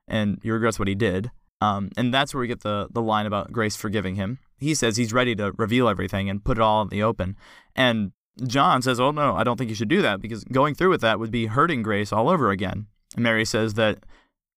and 0.08 0.40
he 0.42 0.50
regrets 0.50 0.80
what 0.80 0.88
he 0.88 0.96
did. 0.96 1.30
Um, 1.62 1.92
and 1.96 2.12
that's 2.12 2.34
where 2.34 2.42
we 2.42 2.48
get 2.48 2.62
the 2.62 2.88
the 2.90 3.00
line 3.00 3.28
about 3.28 3.52
Grace 3.52 3.76
forgiving 3.76 4.16
him. 4.16 4.40
He 4.58 4.74
says 4.74 4.98
he's 4.98 5.14
ready 5.14 5.36
to 5.36 5.52
reveal 5.52 5.88
everything 5.88 6.28
and 6.28 6.44
put 6.44 6.58
it 6.58 6.62
all 6.62 6.82
in 6.82 6.88
the 6.88 7.04
open. 7.04 7.38
And 7.76 8.12
John 8.48 8.82
says, 8.82 9.00
"Oh 9.00 9.12
no, 9.12 9.36
I 9.36 9.44
don't 9.44 9.56
think 9.58 9.70
you 9.70 9.76
should 9.76 9.88
do 9.88 10.02
that 10.02 10.20
because 10.20 10.44
going 10.46 10.74
through 10.74 10.90
with 10.90 11.02
that 11.02 11.20
would 11.20 11.30
be 11.30 11.46
hurting 11.46 11.84
Grace 11.84 12.12
all 12.12 12.28
over 12.28 12.50
again." 12.50 12.88
And 13.14 13.24
Mary 13.24 13.46
says 13.46 13.76
that 13.76 14.00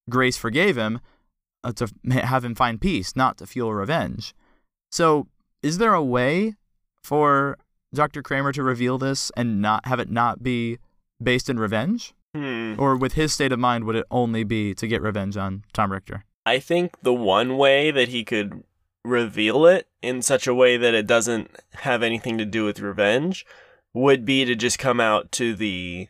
Grace 0.08 0.38
forgave 0.38 0.78
him 0.78 1.00
uh, 1.64 1.72
to 1.72 1.92
have 2.10 2.46
him 2.46 2.54
find 2.54 2.80
peace, 2.80 3.14
not 3.14 3.36
to 3.36 3.46
fuel 3.46 3.74
revenge. 3.74 4.34
So, 4.90 5.26
is 5.62 5.76
there 5.76 5.92
a 5.92 6.02
way 6.02 6.54
for 7.02 7.58
Dr. 7.92 8.22
Kramer 8.22 8.52
to 8.52 8.62
reveal 8.62 8.96
this 8.96 9.30
and 9.36 9.60
not 9.60 9.84
have 9.84 10.00
it 10.00 10.10
not 10.10 10.42
be 10.42 10.78
based 11.22 11.48
in 11.48 11.58
revenge? 11.58 12.14
Hmm. 12.34 12.74
Or 12.78 12.96
with 12.96 13.14
his 13.14 13.32
state 13.32 13.52
of 13.52 13.58
mind, 13.58 13.84
would 13.84 13.96
it 13.96 14.06
only 14.10 14.44
be 14.44 14.74
to 14.74 14.86
get 14.86 15.02
revenge 15.02 15.36
on 15.36 15.64
Tom 15.72 15.92
Richter? 15.92 16.24
I 16.44 16.58
think 16.58 16.94
the 17.02 17.14
one 17.14 17.56
way 17.56 17.90
that 17.90 18.08
he 18.08 18.24
could 18.24 18.62
reveal 19.04 19.66
it 19.66 19.88
in 20.02 20.22
such 20.22 20.46
a 20.46 20.54
way 20.54 20.76
that 20.76 20.94
it 20.94 21.06
doesn't 21.06 21.50
have 21.76 22.02
anything 22.02 22.36
to 22.38 22.44
do 22.44 22.64
with 22.64 22.80
revenge 22.80 23.46
would 23.94 24.24
be 24.24 24.44
to 24.44 24.54
just 24.54 24.78
come 24.78 25.00
out 25.00 25.32
to 25.32 25.54
the 25.54 26.08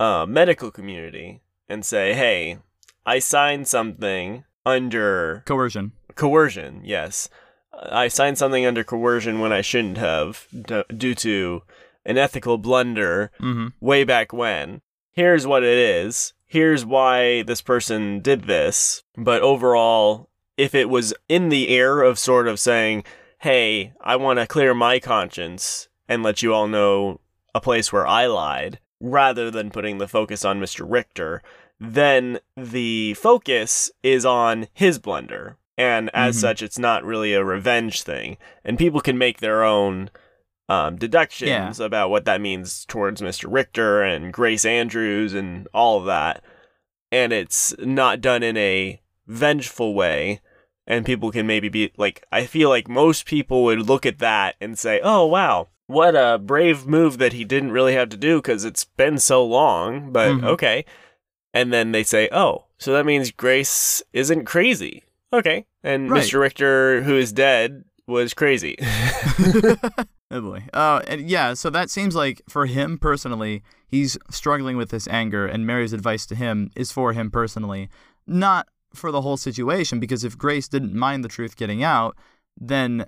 uh, 0.00 0.24
medical 0.26 0.70
community 0.70 1.42
and 1.68 1.84
say, 1.84 2.14
hey, 2.14 2.58
I 3.06 3.18
signed 3.18 3.68
something 3.68 4.44
under 4.64 5.42
Coercion. 5.46 5.92
coercion, 6.14 6.80
yes. 6.84 7.28
I 7.72 8.08
signed 8.08 8.38
something 8.38 8.64
under 8.64 8.84
coercion 8.84 9.40
when 9.40 9.52
I 9.52 9.60
shouldn't 9.60 9.98
have, 9.98 10.46
d- 10.52 10.84
due 10.96 11.14
to 11.16 11.62
an 12.06 12.18
ethical 12.18 12.58
blunder 12.58 13.30
Mm-hmm. 13.40 13.68
way 13.80 14.04
back 14.04 14.32
when. 14.32 14.80
Here's 15.12 15.46
what 15.46 15.62
it 15.62 15.78
is. 15.78 16.32
Here's 16.46 16.84
why 16.84 17.42
this 17.42 17.60
person 17.62 18.20
did 18.20 18.44
this. 18.44 19.02
But 19.16 19.42
overall, 19.42 20.28
if 20.56 20.74
it 20.74 20.88
was 20.88 21.14
in 21.28 21.48
the 21.48 21.68
air 21.68 22.02
of 22.02 22.18
sort 22.18 22.46
of 22.48 22.60
saying, 22.60 23.04
hey, 23.38 23.92
I 24.00 24.16
want 24.16 24.38
to 24.38 24.46
clear 24.46 24.74
my 24.74 24.98
conscience 25.00 25.88
and 26.08 26.22
let 26.22 26.42
you 26.42 26.52
all 26.54 26.68
know 26.68 27.20
a 27.54 27.60
place 27.60 27.92
where 27.92 28.06
I 28.06 28.26
lied, 28.26 28.78
rather 29.00 29.50
than 29.50 29.70
putting 29.70 29.98
the 29.98 30.08
focus 30.08 30.44
on 30.44 30.60
Mr. 30.60 30.84
Richter, 30.88 31.42
then 31.80 32.38
the 32.56 33.14
focus 33.14 33.90
is 34.02 34.24
on 34.24 34.68
his 34.72 34.98
blunder. 34.98 35.56
And 35.76 36.08
as 36.14 36.36
Mhm. 36.36 36.40
such, 36.40 36.62
it's 36.62 36.78
not 36.78 37.04
really 37.04 37.34
a 37.34 37.44
revenge 37.44 38.02
thing. 38.02 38.36
And 38.64 38.78
people 38.78 39.00
can 39.00 39.18
make 39.18 39.40
their 39.40 39.64
own 39.64 40.10
um, 40.68 40.96
deductions 40.96 41.78
about 41.80 42.10
what 42.10 42.24
that 42.24 42.40
means 42.40 42.84
towards 42.86 43.20
Mr. 43.20 43.46
Richter 43.52 44.02
and 44.02 44.32
Grace 44.32 44.64
Andrews 44.64 45.34
and 45.34 45.68
all 45.74 45.98
of 45.98 46.06
that. 46.06 46.42
And 47.12 47.32
it's 47.32 47.74
not 47.78 48.20
done 48.20 48.42
in 48.42 48.56
a 48.56 49.00
vengeful 49.26 49.94
way. 49.94 50.40
And 50.86 51.06
people 51.06 51.30
can 51.30 51.46
maybe 51.46 51.68
be 51.68 51.92
like, 51.96 52.24
I 52.32 52.44
feel 52.46 52.68
like 52.68 52.88
most 52.88 53.24
people 53.26 53.64
would 53.64 53.86
look 53.88 54.04
at 54.04 54.18
that 54.18 54.56
and 54.60 54.78
say, 54.78 55.00
oh, 55.02 55.24
wow, 55.26 55.68
what 55.86 56.14
a 56.14 56.38
brave 56.38 56.86
move 56.86 57.18
that 57.18 57.32
he 57.34 57.44
didn't 57.44 57.72
really 57.72 57.94
have 57.94 58.08
to 58.10 58.16
do 58.16 58.36
because 58.38 58.64
it's 58.64 58.84
been 58.84 59.18
so 59.18 59.44
long, 59.44 60.12
but 60.12 60.28
Mhm. 60.32 60.44
okay. 60.44 60.84
And 61.54 61.72
then 61.72 61.92
they 61.92 62.02
say, 62.02 62.28
oh, 62.32 62.64
so 62.78 62.92
that 62.92 63.06
means 63.06 63.30
Grace 63.30 64.02
isn't 64.12 64.44
crazy. 64.44 65.04
Okay. 65.32 65.66
And 65.82 66.10
Right. 66.10 66.22
Mr. 66.22 66.40
Richter, 66.40 67.02
who 67.02 67.16
is 67.16 67.32
dead, 67.32 67.84
was 68.06 68.34
crazy. 68.34 68.76
oh 70.30 70.40
boy. 70.40 70.64
Uh, 70.72 71.02
and 71.06 71.28
yeah, 71.28 71.54
so 71.54 71.70
that 71.70 71.90
seems 71.90 72.14
like 72.14 72.42
for 72.48 72.66
him 72.66 72.98
personally, 72.98 73.62
he's 73.86 74.18
struggling 74.30 74.76
with 74.76 74.90
this 74.90 75.08
anger, 75.08 75.46
and 75.46 75.66
Mary's 75.66 75.92
advice 75.92 76.26
to 76.26 76.34
him 76.34 76.70
is 76.76 76.92
for 76.92 77.12
him 77.12 77.30
personally, 77.30 77.88
not 78.26 78.68
for 78.94 79.10
the 79.10 79.22
whole 79.22 79.36
situation. 79.36 80.00
Because 80.00 80.24
if 80.24 80.38
Grace 80.38 80.68
didn't 80.68 80.94
mind 80.94 81.24
the 81.24 81.28
truth 81.28 81.56
getting 81.56 81.82
out, 81.82 82.16
then 82.58 83.06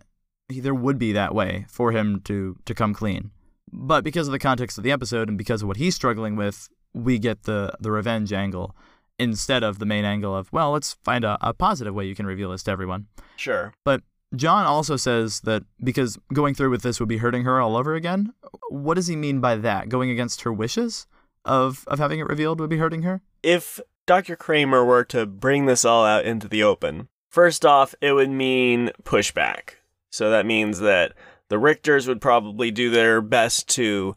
he, 0.48 0.60
there 0.60 0.74
would 0.74 0.98
be 0.98 1.12
that 1.12 1.34
way 1.34 1.66
for 1.68 1.92
him 1.92 2.20
to 2.24 2.56
to 2.64 2.74
come 2.74 2.94
clean. 2.94 3.30
But 3.72 4.04
because 4.04 4.28
of 4.28 4.32
the 4.32 4.38
context 4.38 4.78
of 4.78 4.84
the 4.84 4.92
episode 4.92 5.28
and 5.28 5.36
because 5.36 5.62
of 5.62 5.68
what 5.68 5.76
he's 5.76 5.94
struggling 5.94 6.36
with, 6.36 6.68
we 6.94 7.18
get 7.18 7.44
the 7.44 7.72
the 7.80 7.90
revenge 7.90 8.32
angle 8.32 8.76
instead 9.18 9.62
of 9.62 9.78
the 9.78 9.86
main 9.86 10.04
angle 10.04 10.36
of 10.36 10.52
well, 10.52 10.72
let's 10.72 10.94
find 11.04 11.24
a, 11.24 11.38
a 11.40 11.52
positive 11.52 11.94
way 11.94 12.04
you 12.04 12.14
can 12.14 12.26
reveal 12.26 12.50
this 12.50 12.62
to 12.64 12.70
everyone. 12.70 13.06
sure. 13.36 13.72
But 13.84 14.02
John 14.36 14.66
also 14.66 14.96
says 14.96 15.40
that 15.40 15.64
because 15.82 16.18
going 16.32 16.54
through 16.54 16.70
with 16.70 16.82
this 16.82 17.00
would 17.00 17.08
be 17.08 17.18
hurting 17.18 17.44
her 17.44 17.60
all 17.60 17.76
over 17.76 17.94
again. 17.94 18.32
What 18.70 18.94
does 18.94 19.06
he 19.06 19.16
mean 19.16 19.40
by 19.40 19.56
that? 19.56 19.88
Going 19.88 20.10
against 20.10 20.42
her 20.42 20.52
wishes 20.52 21.06
of 21.44 21.84
of 21.88 21.98
having 21.98 22.20
it 22.20 22.26
revealed 22.28 22.60
would 22.60 22.70
be 22.70 22.78
hurting 22.78 23.02
her? 23.02 23.22
if 23.42 23.78
Dr. 24.06 24.36
Kramer 24.36 24.84
were 24.84 25.04
to 25.04 25.26
bring 25.26 25.66
this 25.66 25.84
all 25.84 26.04
out 26.04 26.24
into 26.24 26.46
the 26.48 26.62
open, 26.62 27.08
first 27.28 27.64
off, 27.66 27.94
it 28.00 28.12
would 28.12 28.30
mean 28.30 28.90
pushback. 29.02 29.74
So 30.10 30.30
that 30.30 30.46
means 30.46 30.78
that 30.80 31.12
the 31.48 31.56
Richters 31.56 32.06
would 32.08 32.20
probably 32.20 32.70
do 32.70 32.88
their 32.90 33.20
best 33.20 33.68
to 33.70 34.14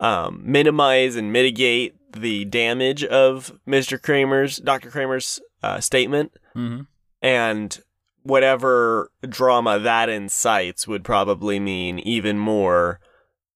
um, 0.00 0.42
minimize 0.44 1.16
and 1.16 1.32
mitigate 1.32 1.94
the 2.12 2.44
damage 2.46 3.04
of 3.04 3.58
Mr. 3.66 4.00
Kramer's, 4.00 4.56
Dr. 4.58 4.90
Kramer's 4.90 5.40
uh, 5.62 5.80
statement, 5.80 6.32
Mm-hmm. 6.56 6.82
and 7.22 7.80
whatever 8.22 9.10
drama 9.28 9.78
that 9.78 10.08
incites 10.08 10.86
would 10.86 11.04
probably 11.04 11.58
mean 11.60 11.98
even 12.00 12.38
more 12.38 13.00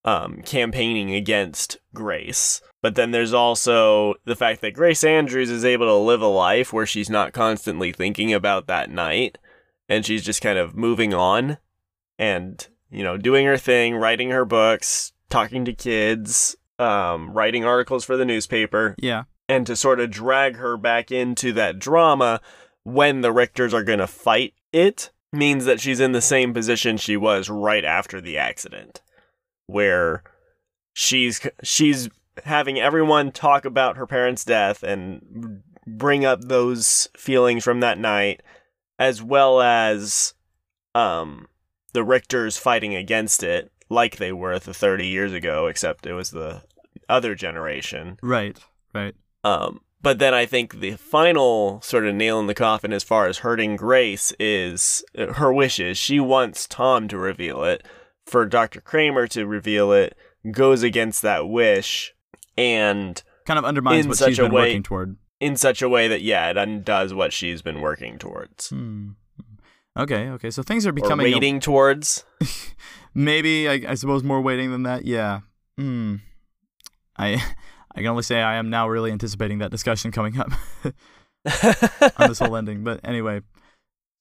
um, 0.05 0.42
campaigning 0.42 1.14
against 1.14 1.79
Grace. 1.94 2.61
But 2.83 2.94
then 2.94 3.11
there's 3.11 3.33
also 3.33 4.14
the 4.24 4.37
fact 4.37 4.61
that 4.61 4.74
Grace 4.74 5.02
Andrews 5.02 5.50
is 5.50 5.64
able 5.64 5.87
to 5.87 5.94
live 5.96 6.22
a 6.22 6.26
life 6.29 6.72
where 6.72 6.87
she's 6.87 7.11
not 7.11 7.33
constantly 7.33 7.90
thinking 7.92 8.33
about 8.33 8.66
that 8.68 8.90
night 8.90 9.38
and 9.88 10.05
she's 10.07 10.24
just 10.24 10.40
kind 10.42 10.59
of 10.59 10.76
moving 10.76 11.12
on 11.12 11.59
and, 12.18 12.66
you 12.90 13.02
know, 13.02 13.16
doing 13.16 13.46
her 13.46 13.57
thing, 13.59 13.96
writing 13.96 14.31
her 14.31 14.44
books, 14.44 15.12
talking 15.29 15.64
to 15.64 15.72
kids, 15.72 16.57
um, 16.79 17.31
writing 17.33 17.64
articles 17.64 18.05
for 18.05 18.16
the 18.16 18.24
newspaper 18.24 18.94
Yeah. 18.98 19.24
and 19.48 19.66
to 19.66 19.74
sort 19.74 19.98
of 19.98 20.11
drag 20.11 20.57
her 20.57 20.76
back 20.76 21.11
into 21.11 21.52
that 21.55 21.79
drama 21.81 22.40
when 22.87 23.20
the 23.20 23.33
Richters 23.33 23.72
are 23.72 23.83
going 23.83 23.99
to 23.99 24.07
fight 24.07 24.55
it 24.72 25.11
means 25.33 25.64
that 25.64 25.81
she's 25.81 25.99
in 25.99 26.12
the 26.12 26.20
same 26.22 26.55
position 26.55 26.96
she 26.96 27.16
was 27.16 27.51
right 27.51 27.85
after 27.85 28.20
the 28.20 28.38
accident 28.38 29.03
where 29.66 30.22
she's 30.92 31.40
she's 31.64 32.09
having 32.44 32.79
everyone 32.79 33.33
talk 33.33 33.64
about 33.64 33.96
her 33.96 34.07
parents' 34.07 34.44
death 34.44 34.85
and 34.85 35.62
bring 35.85 36.25
up 36.25 36.40
those 36.42 37.09
feelings 37.16 37.64
from 37.64 37.81
that 37.81 37.99
night 37.99 38.40
as 38.99 39.20
well 39.22 39.61
as 39.61 40.35
um 40.94 41.49
the 41.92 42.05
Richters 42.05 42.57
fighting 42.59 42.94
against 42.94 43.42
it 43.42 43.72
like 43.88 44.16
they 44.16 44.33
were 44.33 44.59
the 44.61 44.75
30 44.75 45.07
years 45.07 45.33
ago 45.33 45.66
except 45.66 46.07
it 46.07 46.12
was 46.12 46.31
the 46.31 46.62
other 47.09 47.35
generation 47.35 48.18
Right. 48.22 48.59
Right. 48.94 49.14
um, 49.44 49.81
but 50.02 50.18
then 50.18 50.35
I 50.35 50.46
think 50.46 50.80
the 50.80 50.92
final 50.92 51.80
sort 51.82 52.06
of 52.06 52.14
nail 52.14 52.38
in 52.40 52.46
the 52.46 52.54
coffin 52.54 52.92
as 52.92 53.02
far 53.02 53.26
as 53.26 53.38
hurting 53.38 53.76
Grace 53.76 54.32
is 54.38 55.04
uh, 55.18 55.32
her 55.35 55.52
wishes. 55.52 55.98
She 55.98 56.20
wants 56.20 56.66
Tom 56.66 57.09
to 57.09 57.18
reveal 57.18 57.64
it. 57.64 57.85
For 58.26 58.44
Dr. 58.44 58.80
Kramer 58.80 59.26
to 59.28 59.46
reveal 59.46 59.92
it 59.92 60.16
goes 60.50 60.82
against 60.82 61.22
that 61.22 61.48
wish 61.48 62.12
and 62.59 63.22
Kind 63.46 63.59
of 63.59 63.64
undermines 63.64 64.04
In 64.04 64.09
what 64.09 64.18
such 64.18 64.28
she's 64.30 64.38
a 64.40 64.42
been 64.42 64.52
way- 64.52 64.62
working 64.62 64.82
toward. 64.82 65.16
in 65.38 65.54
such 65.56 65.80
a 65.82 65.88
way 65.88 66.09
that, 66.09 66.22
yeah, 66.22 66.50
it 66.50 66.56
undoes 66.56 67.14
what 67.14 67.32
she's 67.32 67.62
been 67.62 67.80
working 67.80 68.18
towards. 68.18 68.70
Hmm. 68.70 69.11
Okay. 69.96 70.28
Okay. 70.30 70.50
So 70.50 70.62
things 70.64 70.87
are 70.87 70.90
Or 70.90 70.92
becoming 70.92 71.28
a- 71.28 71.32
waiting 71.35 71.61
towards. 71.61 72.24
maybe 73.14 73.68
I, 73.68 73.80
I 73.88 73.94
suppose 73.94 74.22
more 74.24 74.40
waiting 74.40 74.70
than 74.72 74.82
that. 74.82 75.04
Yeah. 75.04 75.40
Hmm. 75.78 76.16
I 77.16 77.42
I 77.96 78.00
can 78.00 78.09
only 78.09 78.22
say 78.22 78.42
I 78.42 78.56
am 78.56 78.68
now 78.68 78.88
really 78.88 79.11
anticipating 79.11 79.59
that 79.59 79.70
discussion 79.70 80.12
coming 80.12 80.38
up 80.38 80.52
on 80.85 82.28
this 82.28 82.38
whole 82.38 82.54
ending. 82.54 82.85
But 82.85 83.00
anyway, 83.02 83.40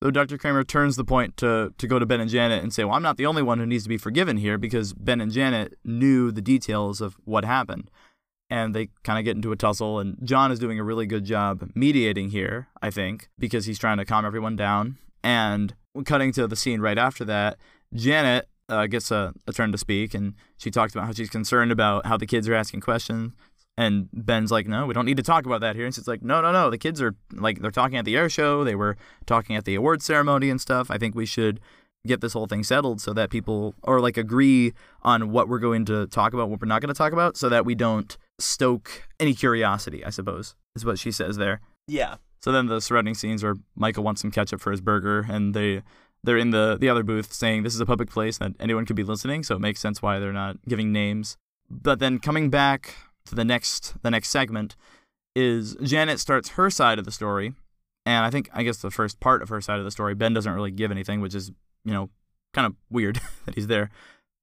so 0.01 0.11
Dr. 0.11 0.37
Kramer 0.37 0.63
turns 0.63 0.95
the 0.95 1.03
point 1.03 1.35
to 1.37 1.73
to 1.77 1.87
go 1.87 1.99
to 1.99 2.05
Ben 2.05 2.21
and 2.21 2.29
Janet 2.29 2.63
and 2.63 2.73
say, 2.73 2.85
"Well, 2.85 2.95
I'm 2.95 3.03
not 3.03 3.17
the 3.17 3.25
only 3.25 3.43
one 3.43 3.59
who 3.59 3.65
needs 3.65 3.83
to 3.83 3.89
be 3.89 3.97
forgiven 3.97 4.37
here 4.37 4.57
because 4.57 4.93
Ben 4.93 5.19
and 5.19 5.31
Janet 5.31 5.77
knew 5.83 6.31
the 6.31 6.41
details 6.41 7.01
of 7.01 7.17
what 7.25 7.43
happened." 7.43 7.91
And 8.49 8.75
they 8.75 8.89
kind 9.03 9.17
of 9.17 9.25
get 9.25 9.35
into 9.35 9.51
a 9.51 9.55
tussle, 9.55 9.99
and 9.99 10.17
John 10.23 10.51
is 10.51 10.59
doing 10.59 10.79
a 10.79 10.83
really 10.83 11.07
good 11.07 11.25
job 11.25 11.67
mediating 11.73 12.29
here, 12.29 12.67
I 12.79 12.91
think, 12.91 13.27
because 13.39 13.65
he's 13.65 13.79
trying 13.79 13.97
to 13.97 14.05
calm 14.05 14.23
everyone 14.23 14.55
down. 14.55 14.99
And 15.23 15.73
cutting 16.05 16.31
to 16.33 16.45
the 16.45 16.55
scene 16.55 16.79
right 16.79 16.99
after 16.99 17.25
that, 17.25 17.57
Janet 17.95 18.47
uh, 18.69 18.85
gets 18.85 19.09
a, 19.09 19.33
a 19.47 19.51
turn 19.53 19.71
to 19.71 19.79
speak, 19.79 20.13
and 20.13 20.35
she 20.57 20.69
talks 20.69 20.93
about 20.93 21.07
how 21.07 21.13
she's 21.13 21.31
concerned 21.31 21.71
about 21.71 22.05
how 22.05 22.17
the 22.17 22.27
kids 22.27 22.47
are 22.47 22.53
asking 22.53 22.81
questions. 22.81 23.33
And 23.77 24.07
Ben's 24.13 24.51
like, 24.51 24.67
no, 24.67 24.85
we 24.85 24.93
don't 24.93 25.05
need 25.05 25.17
to 25.17 25.23
talk 25.23 25.45
about 25.45 25.61
that 25.61 25.75
here. 25.75 25.85
And 25.85 25.93
she's 25.93 26.07
like, 26.07 26.21
no, 26.21 26.41
no, 26.41 26.51
no. 26.51 26.69
The 26.69 26.77
kids 26.77 27.01
are 27.01 27.15
like, 27.33 27.59
they're 27.59 27.71
talking 27.71 27.97
at 27.97 28.05
the 28.05 28.15
air 28.15 28.29
show. 28.29 28.63
They 28.63 28.75
were 28.75 28.95
talking 29.25 29.55
at 29.55 29.65
the 29.65 29.75
award 29.75 30.01
ceremony 30.01 30.49
and 30.49 30.61
stuff. 30.61 30.89
I 30.89 30.97
think 30.97 31.13
we 31.13 31.25
should 31.25 31.59
get 32.07 32.21
this 32.21 32.33
whole 32.33 32.47
thing 32.47 32.63
settled 32.63 33.01
so 33.01 33.11
that 33.13 33.29
people, 33.29 33.73
or 33.83 33.99
like 33.99 34.15
agree 34.15 34.73
on 35.01 35.31
what 35.31 35.49
we're 35.49 35.59
going 35.59 35.83
to 35.85 36.07
talk 36.07 36.33
about, 36.33 36.49
what 36.49 36.61
we're 36.61 36.67
not 36.67 36.81
going 36.81 36.93
to 36.93 36.97
talk 36.97 37.11
about, 37.11 37.35
so 37.35 37.49
that 37.49 37.65
we 37.65 37.75
don't 37.75 38.17
stoke 38.39 39.07
any 39.19 39.33
curiosity, 39.33 40.05
I 40.05 40.09
suppose, 40.09 40.55
is 40.75 40.85
what 40.85 40.99
she 40.99 41.11
says 41.11 41.37
there. 41.37 41.61
yeah. 41.87 42.15
So 42.41 42.51
then 42.51 42.67
the 42.67 42.79
surrounding 42.79 43.15
scenes 43.15 43.43
where 43.43 43.55
Michael 43.75 44.03
wants 44.03 44.21
some 44.21 44.29
ketchup 44.29 44.61
for 44.61 44.69
his 44.69 44.79
burger, 44.79 45.25
and 45.27 45.55
they 45.55 45.81
they're 46.23 46.37
in 46.37 46.51
the 46.51 46.77
the 46.79 46.89
other 46.89 47.01
booth 47.01 47.33
saying 47.33 47.63
this 47.63 47.73
is 47.73 47.79
a 47.79 47.87
public 47.87 48.11
place 48.11 48.37
that 48.37 48.51
anyone 48.59 48.85
could 48.85 48.95
be 48.95 49.03
listening, 49.03 49.41
so 49.41 49.55
it 49.55 49.61
makes 49.61 49.79
sense 49.79 49.99
why 49.99 50.19
they're 50.19 50.31
not 50.31 50.57
giving 50.67 50.91
names. 50.91 51.37
But 51.71 51.97
then 51.97 52.19
coming 52.19 52.51
back 52.51 52.93
to 53.25 53.35
the 53.35 53.45
next 53.45 53.95
the 54.01 54.11
next 54.11 54.29
segment 54.29 54.75
is 55.35 55.75
Janet 55.81 56.19
starts 56.19 56.49
her 56.49 56.69
side 56.69 56.99
of 56.99 57.05
the 57.05 57.11
story, 57.11 57.53
and 58.05 58.25
I 58.25 58.29
think 58.29 58.49
I 58.53 58.63
guess 58.63 58.77
the 58.77 58.91
first 58.91 59.19
part 59.19 59.41
of 59.41 59.49
her 59.49 59.61
side 59.61 59.79
of 59.79 59.85
the 59.85 59.91
story, 59.91 60.15
Ben 60.15 60.33
doesn't 60.33 60.53
really 60.53 60.71
give 60.71 60.91
anything, 60.91 61.21
which 61.21 61.35
is 61.35 61.51
you 61.83 61.93
know 61.93 62.09
kind 62.53 62.65
of 62.65 62.75
weird 62.89 63.19
that 63.45 63.55
he's 63.55 63.67
there. 63.67 63.89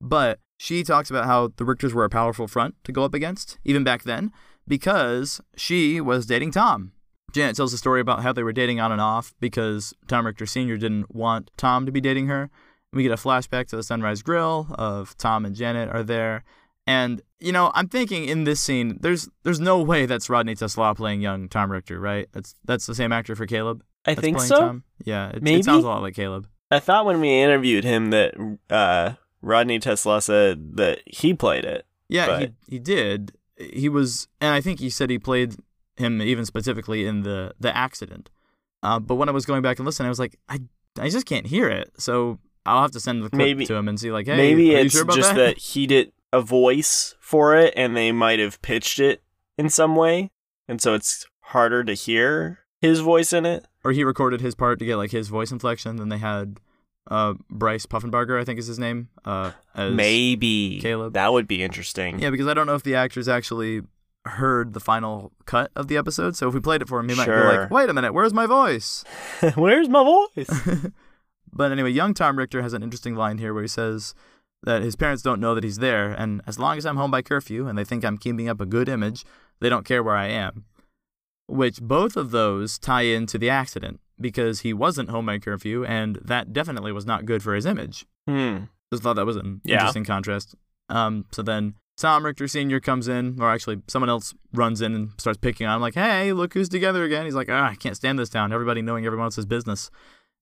But 0.01 0.40
she 0.59 0.83
talks 0.83 1.11
about 1.11 1.27
how 1.27 1.49
the 1.57 1.64
Richters 1.64 1.92
were 1.92 2.05
a 2.05 2.11
powerful 2.11 2.47
front 2.47 2.75
to 2.85 2.92
go 2.92 3.05
up 3.05 3.14
against, 3.14 3.59
even 3.64 3.85
back 3.85 4.03
then, 4.03 4.33
because 4.66 5.40
she 5.57 6.01
was 6.01 6.27
dating 6.27 6.53
Tom. 6.53 6.92
Janet 7.33 7.57
tells 7.57 7.73
a 7.73 7.79
story 7.79 8.01
about 8.01 8.23
how 8.23 8.33
they 8.33 8.42
were 8.42 8.53
dating 8.53 8.79
on 8.79 8.92
and 8.92 9.01
off 9.01 9.33
because 9.40 9.95
Tom 10.07 10.27
Richter 10.27 10.45
Sr. 10.45 10.77
didn't 10.77 11.14
want 11.14 11.51
Tom 11.57 11.87
to 11.87 11.92
be 11.92 12.01
dating 12.01 12.27
her. 12.27 12.51
We 12.92 13.03
get 13.03 13.12
a 13.12 13.16
flashback 13.16 13.68
to 13.68 13.77
the 13.77 13.83
Sunrise 13.83 14.23
Grill 14.23 14.66
of 14.75 15.16
Tom 15.16 15.47
and 15.47 15.57
Janet 15.57 15.88
are 15.88 16.03
there. 16.03 16.45
And 16.87 17.23
you 17.42 17.52
know, 17.52 17.70
I'm 17.74 17.88
thinking 17.88 18.24
in 18.26 18.44
this 18.44 18.61
scene, 18.61 18.98
there's 19.00 19.28
there's 19.42 19.61
no 19.61 19.83
way 19.83 20.07
that's 20.07 20.31
Rodney 20.31 20.55
Tesla 20.55 20.94
playing 20.94 21.20
young 21.20 21.48
Tom 21.48 21.70
Richter, 21.72 21.98
right? 22.00 22.28
That's 22.33 22.55
that's 22.64 22.87
the 22.87 22.94
same 22.94 23.12
actor 23.12 23.35
for 23.37 23.46
Caleb. 23.46 23.83
I 24.07 24.14
think 24.14 24.40
so. 24.40 24.59
Tom? 24.59 24.85
Yeah, 25.05 25.31
it, 25.31 25.42
Maybe? 25.42 25.61
it 25.61 25.64
sounds 25.64 25.85
a 25.85 25.88
lot 25.88 26.02
like 26.02 26.14
Caleb. 26.14 26.46
I 26.70 26.78
thought 26.81 27.05
when 27.05 27.20
we 27.20 27.28
interviewed 27.40 27.85
him 27.85 28.11
that 28.11 28.35
uh, 28.70 29.14
Rodney 29.42 29.78
Tesla 29.78 30.20
said 30.22 30.76
that 30.76 31.00
he 31.07 31.35
played 31.35 31.64
it. 31.64 31.87
Yeah, 32.09 32.26
But- 32.26 32.40
he 32.40 32.74
he 32.74 32.78
did. 32.78 33.33
He 33.59 33.88
was, 33.88 34.26
and 34.40 34.55
I 34.55 34.61
think 34.61 34.81
he 34.81 34.90
said 34.90 35.09
he 35.11 35.18
played 35.18 35.55
him 35.96 36.20
even 36.22 36.44
specifically 36.46 37.07
in 37.07 37.22
the 37.22 37.55
the 37.61 37.74
accident. 37.76 38.31
Uh, 38.83 38.98
but 38.98 39.14
when 39.16 39.28
I 39.28 39.33
was 39.33 39.46
going 39.46 39.62
back 39.62 39.78
and 39.78 39.87
listening, 39.87 40.07
I 40.07 40.09
was 40.11 40.18
like, 40.18 40.37
I 40.48 40.61
I 40.98 41.09
just 41.09 41.26
can't 41.26 41.46
hear 41.46 41.68
it. 41.68 41.92
So 41.98 42.38
I'll 42.66 42.83
have 42.83 42.90
to 42.92 43.00
send 43.00 43.22
the 43.22 43.28
clip 43.31 43.38
Maybe- 43.38 43.66
to 43.66 43.74
him 43.74 43.88
and 43.88 44.00
see, 44.00 44.11
like, 44.11 44.26
hey, 44.26 44.37
Maybe 44.37 44.74
are 44.74 44.78
you 44.78 44.85
it's 44.87 44.94
sure 44.94 45.02
about 45.02 45.16
just 45.16 45.31
that? 45.35 45.37
that 45.37 45.59
he 45.59 45.87
did 45.87 46.12
a 46.33 46.40
voice 46.40 47.14
for 47.21 47.55
it 47.57 47.73
and 47.77 47.97
they 47.97 48.12
might 48.12 48.38
have 48.38 48.61
pitched 48.62 48.99
it 48.99 49.23
in 49.59 49.68
some 49.68 49.97
way. 49.97 50.31
And 50.68 50.81
so 50.81 50.95
it's 50.95 51.27
harder 51.40 51.85
to 51.85 51.95
hear 51.95 52.61
his 52.81 53.01
voice 53.01 53.33
in 53.33 53.45
it. 53.47 53.66
or 53.85 53.92
he 53.92 54.05
recorded 54.05 54.40
his 54.40 54.55
part 54.55 54.79
to 54.79 54.85
get 54.85 54.97
like 54.97 55.11
his 55.11 55.29
voice 55.29 55.51
inflection. 55.53 55.97
Then 55.97 56.09
they 56.09 56.18
had 56.18 56.59
uh, 57.11 57.35
Bryce 57.51 57.85
Puffenbarger, 57.87 58.40
I 58.40 58.45
think 58.45 58.59
is 58.59 58.66
his 58.68 58.79
name, 58.79 59.09
uh, 59.25 59.53
as 59.75 59.92
Maybe. 59.92 60.79
Caleb. 60.81 61.14
That 61.14 61.33
would 61.33 61.49
be 61.49 61.62
interesting. 61.62 62.18
Yeah, 62.21 62.31
because 62.31 62.47
I 62.47 62.55
don't 62.55 62.66
know 62.66 62.75
if 62.77 62.83
the 62.85 62.95
actors 62.95 63.29
actually 63.29 63.83
heard 64.25 64.73
the 64.73 64.79
final 64.81 65.33
cut 65.45 65.73
of 65.75 65.88
the 65.88 65.97
episode. 65.97 66.37
So 66.37 66.47
if 66.49 66.55
we 66.55 66.61
played 66.61 66.81
it 66.81 66.88
for 66.88 67.01
him, 67.01 67.09
he 67.09 67.16
might 67.16 67.27
be 67.27 67.33
like, 67.33 67.71
"Wait 67.73 67.90
a 67.90 67.92
minute, 67.92 68.12
where's 68.14 68.33
my 68.33 68.47
voice?" 68.47 69.05
Where's 69.57 69.88
my 69.88 70.05
voice? 70.05 70.92
but 71.53 71.73
anyway, 71.73 71.90
young 71.90 72.14
Tom 72.14 72.38
Richter 72.38 72.62
has 72.62 72.73
an 72.73 72.85
interesting 72.85 73.16
line 73.16 73.38
here 73.38 73.53
where 73.53 73.62
he 73.64 73.68
says 73.68 74.14
that 74.64 74.83
his 74.83 74.96
parents 74.96 75.22
don't 75.22 75.40
know 75.40 75.55
that 75.55 75.64
he's 75.64 75.79
there, 75.79 76.11
and 76.12 76.40
as 76.46 76.59
long 76.59 76.79
as 76.79 76.87
I'm 76.87 76.96
home 76.96 77.11
by 77.11 77.22
curfew 77.22 77.66
and 77.66 77.77
they 77.77 77.85
think 77.85 78.05
I'm 78.05 78.18
keeping 78.18 78.48
up 78.48 78.61
a 78.61 78.66
good 78.66 78.88
image, 78.88 79.25
they 79.61 79.68
don't 79.68 79.85
care 79.85 80.03
where 80.03 80.16
I 80.16 80.27
am. 80.29 80.64
Which 81.48 81.81
both 81.83 82.16
of 82.16 82.31
those 82.31 82.79
tie 82.79 83.03
into 83.03 83.37
the 83.38 83.51
accident 83.51 84.01
because 84.20 84.61
he 84.61 84.72
wasn't 84.72 85.11
home 85.11 85.27
by 85.27 85.38
curfew, 85.38 85.85
and 85.85 86.16
that 86.22 86.53
definitely 86.53 86.92
was 86.92 87.05
not 87.07 87.25
good 87.27 87.42
for 87.42 87.55
his 87.55 87.66
image. 87.66 88.07
hmm. 88.29 88.59
Just 88.92 89.03
thought 89.03 89.14
that 89.16 89.27
was 89.27 89.37
an 89.37 89.61
Yeah. 89.64 89.77
interesting 89.77 90.05
contrast. 90.05 90.55
Um, 90.90 91.25
so 91.33 91.42
then 91.42 91.75
Tom 91.96 92.25
Richter 92.25 92.46
Sr. 92.46 92.79
comes 92.79 93.09
in, 93.09 93.37
or 93.40 93.51
actually 93.51 93.81
someone 93.88 94.11
else 94.11 94.35
runs 94.53 94.81
in 94.83 94.94
and 94.94 95.11
starts 95.18 95.38
picking 95.38 95.66
on 95.66 95.77
him, 95.77 95.83
like, 95.83 95.94
hey, 95.94 96.33
look 96.35 96.53
who's 96.55 96.68
together 96.68 97.03
again. 97.03 97.25
He's 97.25 97.35
like, 97.35 97.48
ah, 97.51 97.70
I 97.70 97.75
can't 97.75 97.96
stand 97.96 98.18
this 98.18 98.29
town. 98.29 98.53
Everybody 98.53 98.83
knowing 98.83 99.07
everyone 99.07 99.25
else's 99.27 99.46
business. 99.46 99.90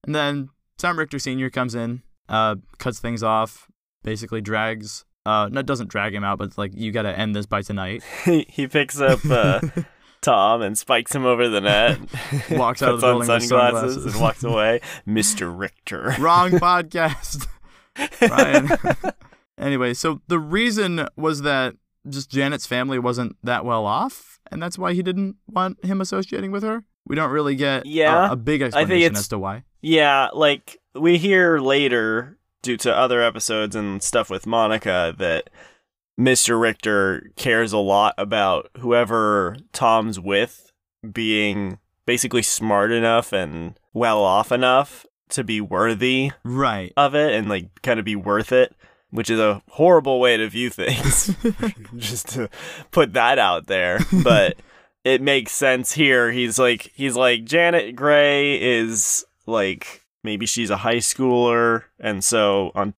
And 0.05 0.13
then 0.13 0.49
Tom 0.77 0.99
Richter 0.99 1.17
Sr. 1.17 1.49
comes 1.49 1.75
in, 1.75 2.01
uh, 2.27 2.55
cuts 2.77 2.99
things 2.99 3.23
off, 3.23 3.67
basically 4.03 4.41
drags, 4.41 5.05
uh, 5.25 5.49
no, 5.51 5.61
doesn't 5.61 5.89
drag 5.89 6.13
him 6.15 6.23
out, 6.23 6.37
but 6.37 6.45
it's 6.45 6.57
like, 6.57 6.71
you 6.75 6.91
got 6.91 7.03
to 7.03 7.17
end 7.17 7.35
this 7.35 7.45
by 7.45 7.61
tonight. 7.61 8.03
he, 8.25 8.67
picks 8.67 8.99
up 8.99 9.19
uh, 9.29 9.61
Tom 10.21 10.61
and 10.61 10.77
spikes 10.77 11.13
him 11.13 11.25
over 11.25 11.47
the 11.47 11.61
net. 11.61 11.99
Walks 12.51 12.81
out 12.81 12.93
of 12.93 13.01
the 13.01 13.07
building 13.07 13.27
sunglasses, 13.27 13.49
sunglasses. 13.49 14.05
and 14.05 14.21
walks 14.21 14.43
away. 14.43 14.81
Mr. 15.07 15.51
Richter. 15.57 16.15
Wrong 16.19 16.51
podcast. 16.51 17.47
Ryan. 18.21 18.69
anyway, 19.57 19.93
so 19.93 20.21
the 20.27 20.39
reason 20.39 21.07
was 21.15 21.41
that 21.41 21.75
just 22.09 22.29
Janet's 22.31 22.65
family 22.65 22.99
wasn't 22.99 23.35
that 23.43 23.65
well 23.65 23.85
off, 23.85 24.39
and 24.51 24.61
that's 24.61 24.77
why 24.77 24.93
he 24.93 25.03
didn't 25.03 25.35
want 25.47 25.83
him 25.83 26.01
associating 26.01 26.51
with 26.51 26.63
her. 26.63 26.83
We 27.05 27.15
don't 27.15 27.31
really 27.31 27.55
get 27.55 27.85
Yeah, 27.85 28.31
a, 28.31 28.35
big 28.35 28.61
I 28.61 28.69
think 28.69 28.75
explanation 28.75 29.15
as 29.15 29.27
to 29.29 29.39
why. 29.39 29.63
Yeah, 29.81 30.29
like 30.33 30.79
we 30.93 31.17
hear 31.17 31.59
later, 31.59 32.37
due 32.61 32.77
to 32.77 32.95
other 32.95 33.21
episodes 33.21 33.75
and 33.75 34.01
stuff 34.03 34.29
with 34.29 34.45
Monica, 34.45 35.13
that 35.17 35.49
Mr. 36.19 36.59
Richter 36.59 37.31
cares 37.35 37.73
a 37.73 37.77
lot 37.77 38.13
about 38.17 38.69
whoever 38.79 39.57
Tom's 39.73 40.19
with 40.19 40.71
being 41.11 41.79
basically 42.05 42.41
smart 42.41 42.91
enough 42.91 43.31
and 43.33 43.79
well 43.93 44.19
off 44.23 44.51
enough 44.51 45.05
to 45.29 45.43
be 45.43 45.61
worthy 45.61 46.31
Right. 46.43 46.91
of 46.97 47.15
it 47.15 47.33
and 47.33 47.47
like 47.49 47.69
kind 47.81 47.99
of 47.99 48.05
be 48.05 48.15
worth 48.15 48.51
it, 48.51 48.75
which 49.09 49.29
is 49.29 49.39
a 49.39 49.61
horrible 49.69 50.19
way 50.19 50.37
to 50.37 50.47
view 50.49 50.69
things. 50.69 51.35
Just 51.95 52.29
to 52.29 52.49
put 52.91 53.13
that 53.13 53.39
out 53.39 53.67
there, 53.67 53.99
but 54.23 54.57
it 55.03 55.21
makes 55.21 55.53
sense 55.53 55.93
here. 55.93 56.31
He's 56.31 56.59
like 56.59 56.91
he's 56.93 57.15
like 57.15 57.45
Janet 57.45 57.95
Gray 57.95 58.61
is 58.61 59.25
like 59.47 60.00
maybe 60.23 60.45
she's 60.45 60.69
a 60.69 60.77
high 60.77 60.97
schooler 60.97 61.83
and 61.99 62.23
so 62.23 62.71
on 62.75 62.93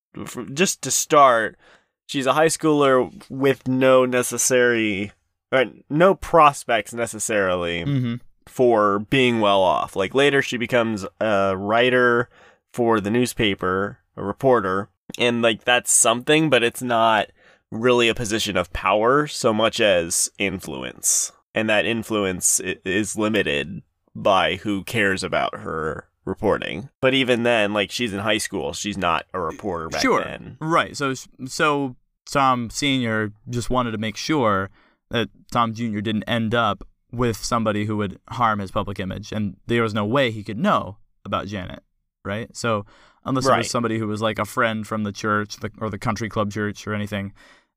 just 0.54 0.82
to 0.82 0.92
start 0.92 1.58
she's 2.06 2.26
a 2.26 2.34
high 2.34 2.48
schooler 2.48 3.12
with 3.30 3.68
no 3.68 4.06
necessary 4.06 5.12
or 5.52 5.66
no 5.90 6.16
prospects 6.16 6.94
necessarily 6.94 7.84
Mm-hmm. 7.86 8.16
for 8.48 9.00
being 9.00 9.40
well 9.40 9.62
off. 9.62 9.96
Like 9.96 10.14
later, 10.14 10.42
she 10.42 10.58
becomes 10.58 11.06
a 11.22 11.56
writer 11.56 12.28
for 12.74 13.00
the 13.00 13.10
newspaper, 13.12 14.00
a 14.18 14.24
reporter, 14.24 14.90
and 15.18 15.42
like 15.42 15.64
that's 15.64 15.92
something, 15.92 16.50
but 16.50 16.64
it's 16.64 16.82
not 16.82 17.28
really 17.72 18.10
a 18.10 18.16
position 18.16 18.58
of 18.58 18.74
power 18.74 19.28
so 19.28 19.54
much 19.54 19.80
as 19.80 20.30
influence. 20.40 21.32
And 21.56 21.70
that 21.70 21.86
influence 21.86 22.60
is 22.60 23.16
limited 23.16 23.82
by 24.16 24.56
who 24.58 24.84
cares 24.84 25.24
about 25.24 25.60
her 25.60 26.08
reporting. 26.26 26.90
But 27.02 27.14
even 27.14 27.44
then, 27.44 27.74
like 27.74 27.92
she's 27.92 28.14
in 28.14 28.20
high 28.20 28.38
school, 28.38 28.74
she's 28.74 28.98
not 28.98 29.26
a 29.34 29.40
reporter 29.40 29.90
back 29.90 30.02
Sure. 30.02 30.24
then. 30.24 30.58
Right. 30.60 30.96
So 30.96 31.14
so 31.46 31.96
Tom 32.30 32.70
Senior 32.70 33.32
just 33.50 33.70
wanted 33.70 33.92
to 33.92 33.98
make 33.98 34.18
sure 34.18 34.70
that 35.10 35.30
Tom 35.52 35.74
Junior 35.74 36.02
didn't 36.02 36.24
end 36.24 36.56
up 36.56 36.88
with 37.12 37.38
somebody 37.38 37.86
who 37.86 37.98
would 37.98 38.20
harm 38.30 38.60
his 38.60 38.72
public 38.72 39.00
image, 39.00 39.32
and 39.32 39.58
there 39.68 39.84
was 39.84 39.94
no 39.94 40.06
way 40.06 40.32
he 40.32 40.44
could 40.44 40.58
know 40.58 40.98
about 41.26 41.48
Janet. 41.48 41.84
Right. 42.26 42.56
So 42.56 42.86
unless 43.26 43.46
it 43.46 43.56
was 43.58 43.70
somebody 43.70 44.00
who 44.00 44.08
was 44.08 44.22
like 44.22 44.40
a 44.40 44.46
friend 44.46 44.88
from 44.88 45.04
the 45.04 45.12
church 45.12 45.58
the, 45.58 45.72
or 45.80 45.90
the 45.90 46.00
country 46.00 46.30
club 46.30 46.52
church 46.52 46.88
or 46.88 46.94
anything, 46.94 47.34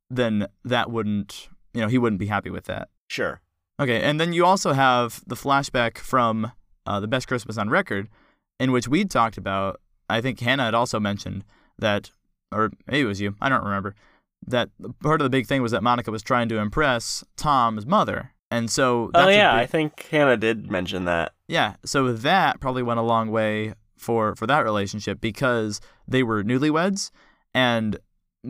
then 0.08 0.46
that 0.64 0.90
wouldn't 0.90 1.48
you 1.74 1.80
know 1.80 1.88
he 1.88 1.98
wouldn't 1.98 2.20
be 2.20 2.26
happy 2.26 2.50
with 2.50 2.64
that. 2.66 2.88
Sure. 3.08 3.40
Okay, 3.78 4.00
and 4.00 4.18
then 4.18 4.32
you 4.32 4.46
also 4.46 4.72
have 4.72 5.20
the 5.26 5.34
flashback 5.34 5.98
from 5.98 6.50
uh, 6.86 6.98
the 7.00 7.06
best 7.08 7.28
Christmas 7.28 7.58
on 7.58 7.68
record, 7.68 8.08
in 8.58 8.72
which 8.72 8.88
we'd 8.88 9.10
talked 9.10 9.36
about. 9.36 9.80
I 10.08 10.20
think 10.20 10.40
Hannah 10.40 10.64
had 10.64 10.74
also 10.74 11.00
mentioned 11.00 11.44
that, 11.78 12.10
or 12.52 12.70
maybe 12.86 13.00
it 13.00 13.06
was 13.06 13.20
you. 13.20 13.34
I 13.40 13.48
don't 13.48 13.64
remember. 13.64 13.94
That 14.46 14.70
part 15.02 15.20
of 15.20 15.24
the 15.24 15.30
big 15.30 15.46
thing 15.46 15.62
was 15.62 15.72
that 15.72 15.82
Monica 15.82 16.10
was 16.10 16.22
trying 16.22 16.48
to 16.50 16.58
impress 16.58 17.24
Tom's 17.36 17.86
mother, 17.86 18.32
and 18.50 18.70
so 18.70 19.04
oh, 19.06 19.10
that's 19.12 19.26
oh 19.26 19.30
yeah, 19.30 19.52
big- 19.54 19.62
I 19.62 19.66
think 19.66 20.06
Hannah 20.10 20.36
did 20.36 20.70
mention 20.70 21.04
that. 21.06 21.32
yeah. 21.48 21.74
So 21.84 22.12
that 22.12 22.60
probably 22.60 22.82
went 22.82 23.00
a 23.00 23.02
long 23.02 23.30
way 23.30 23.74
for 23.96 24.36
for 24.36 24.46
that 24.46 24.60
relationship 24.64 25.20
because 25.20 25.80
they 26.06 26.22
were 26.22 26.44
newlyweds, 26.44 27.10
and 27.54 27.98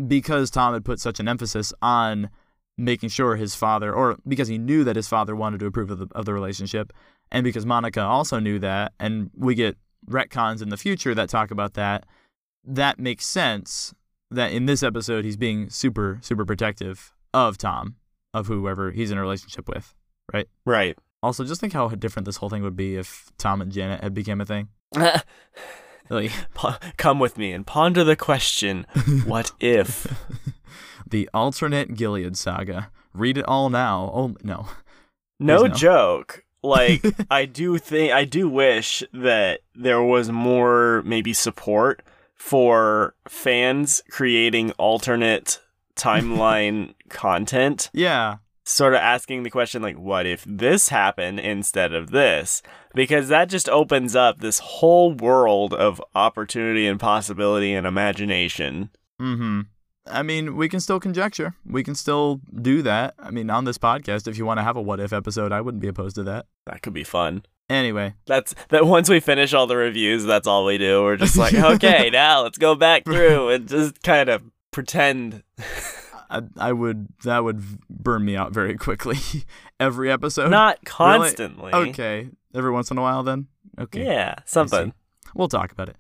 because 0.07 0.51
Tom 0.51 0.75
had 0.75 0.85
put 0.85 1.01
such 1.01 1.21
an 1.21 1.29
emphasis 1.29 1.73
on 1.81 2.29
making 2.77 3.09
sure 3.09 3.37
his 3.37 3.55
father, 3.55 3.95
or 3.95 4.19
because 4.29 4.49
he 4.49 4.59
knew 4.59 4.85
that 4.85 4.97
his 4.97 5.09
father 5.09 5.35
wanted 5.35 5.61
to 5.61 5.67
approve 5.67 5.91
of 5.91 5.99
the 5.99 6.09
of 6.15 6.27
the 6.27 6.35
relationship, 6.35 6.93
and 7.33 7.45
because 7.45 7.65
Monica 7.65 8.03
also 8.03 8.39
knew 8.39 8.59
that, 8.59 8.93
and 9.01 9.31
we 9.35 9.55
get 9.55 9.79
retcons 10.09 10.63
in 10.63 10.69
the 10.69 10.77
future 10.77 11.15
that 11.15 11.29
talk 11.29 11.51
about 11.51 11.75
that. 11.75 12.07
That 12.65 12.99
makes 12.99 13.27
sense. 13.27 13.95
That 14.31 14.53
in 14.53 14.67
this 14.67 14.83
episode 14.83 15.25
he's 15.25 15.37
being 15.37 15.71
super 15.71 16.19
super 16.23 16.45
protective 16.45 17.13
of 17.33 17.59
Tom, 17.59 17.97
of 18.35 18.47
whoever 18.49 18.91
he's 18.91 19.11
in 19.11 19.19
a 19.19 19.21
relationship 19.21 19.69
with. 19.69 19.95
Right. 20.33 20.49
Right. 20.65 20.99
Also, 21.23 21.45
just 21.45 21.61
think 21.61 21.73
how 21.73 21.89
different 21.89 22.27
this 22.27 22.37
whole 22.37 22.51
thing 22.51 22.63
would 22.63 22.77
be 22.77 22.97
if 22.97 23.31
Tom 23.39 23.61
and 23.61 23.73
Janet 23.73 24.03
had 24.03 24.15
become 24.15 24.41
a 24.41 24.45
thing. 24.45 24.69
Like 26.09 26.33
Come 26.97 27.19
with 27.19 27.37
me 27.37 27.53
and 27.53 27.67
ponder 27.67 28.05
the 28.05 28.17
question: 28.17 28.87
What 29.25 29.53
if? 29.61 30.07
the 31.11 31.29
alternate 31.35 31.95
Gilead 31.95 32.37
saga. 32.37 32.91
Read 33.13 33.39
it 33.39 33.45
all 33.47 33.71
now. 33.71 34.11
Oh 34.15 34.35
no. 34.43 34.69
No, 35.39 35.63
no. 35.63 35.69
joke. 35.69 36.45
Like 36.67 37.05
I 37.31 37.45
do 37.45 37.79
think 37.79 38.13
I 38.13 38.25
do 38.25 38.49
wish 38.49 39.03
that 39.13 39.61
there 39.75 40.03
was 40.03 40.31
more 40.31 41.03
maybe 41.05 41.33
support 41.33 42.03
for 42.35 43.15
fans 43.29 44.03
creating 44.11 44.73
alternate 44.73 45.61
timeline 45.97 46.95
content. 47.09 47.91
Yeah. 47.93 48.37
Sort 48.65 48.95
of 48.95 49.01
asking 49.01 49.45
the 49.45 49.51
question 49.51 49.81
like 49.81 49.97
what 49.97 50.27
if 50.27 50.45
this 50.47 50.89
happened 50.89 51.41
instead 51.41 51.93
of 51.93 52.11
this? 52.11 52.63
Because 52.95 53.29
that 53.29 53.49
just 53.49 53.69
opens 53.69 54.17
up 54.17 54.41
this 54.41 54.59
whole 54.59 55.13
world 55.13 55.73
of 55.73 56.03
opportunity 56.15 56.87
and 56.87 56.99
possibility 56.99 57.75
and 57.75 57.87
imagination. 57.87 58.91
Mm-hmm. 59.21 59.61
I 60.09 60.23
mean, 60.23 60.57
we 60.57 60.69
can 60.69 60.81
still 60.81 61.01
conjecture. 61.01 61.55
We 61.67 61.83
can 61.83 61.95
still 61.95 62.41
do 62.61 62.83
that. 62.83 63.15
I 63.19 63.31
mean, 63.31 63.51
on 63.51 63.65
this 63.65 63.79
podcast, 63.79 64.29
if 64.29 64.39
you 64.39 64.47
want 64.47 64.59
to 64.59 64.63
have 64.65 64.77
a 64.77 64.83
what 64.83 65.01
if 65.01 65.13
episode, 65.13 65.53
I 65.53 65.61
wouldn't 65.61 65.81
be 65.83 65.89
opposed 65.89 66.17
to 66.17 66.23
that. 66.25 66.47
That 66.67 66.83
could 66.83 66.93
be 66.93 67.05
fun. 67.05 67.45
Anyway, 67.69 68.15
That's 68.27 68.55
that 68.69 68.87
once 68.87 69.09
we 69.09 69.19
finish 69.19 69.53
all 69.53 69.67
the 69.67 69.77
reviews, 69.77 70.25
that's 70.25 70.47
all 70.47 70.65
we 70.65 70.79
do. 70.79 71.03
We're 71.03 71.17
just 71.17 71.37
like, 71.37 71.53
okay, 71.55 72.11
now 72.11 72.43
let's 72.43 72.59
go 72.59 72.77
back 72.77 73.05
through 73.07 73.49
and 73.49 73.69
just 73.69 74.03
kind 74.05 74.29
of 74.29 74.43
pretend. 74.71 75.43
I, 76.31 76.43
I 76.57 76.73
would 76.73 77.09
that 77.25 77.43
would 77.43 77.63
burn 77.91 78.25
me 78.25 78.37
out 78.37 78.53
very 78.53 78.77
quickly. 78.77 79.17
Every 79.81 80.11
episode, 80.13 80.51
Not 80.51 80.85
constantly. 80.85 81.73
okay. 81.73 82.31
Every 82.55 82.71
once 82.71 82.91
in 82.93 82.99
a 82.99 83.03
while, 83.03 83.25
then 83.25 83.49
okay. 83.81 84.05
Yeah, 84.05 84.37
something. 84.45 84.93
We'll 85.35 85.49
talk 85.49 85.73
about 85.73 85.89
it. 85.89 85.97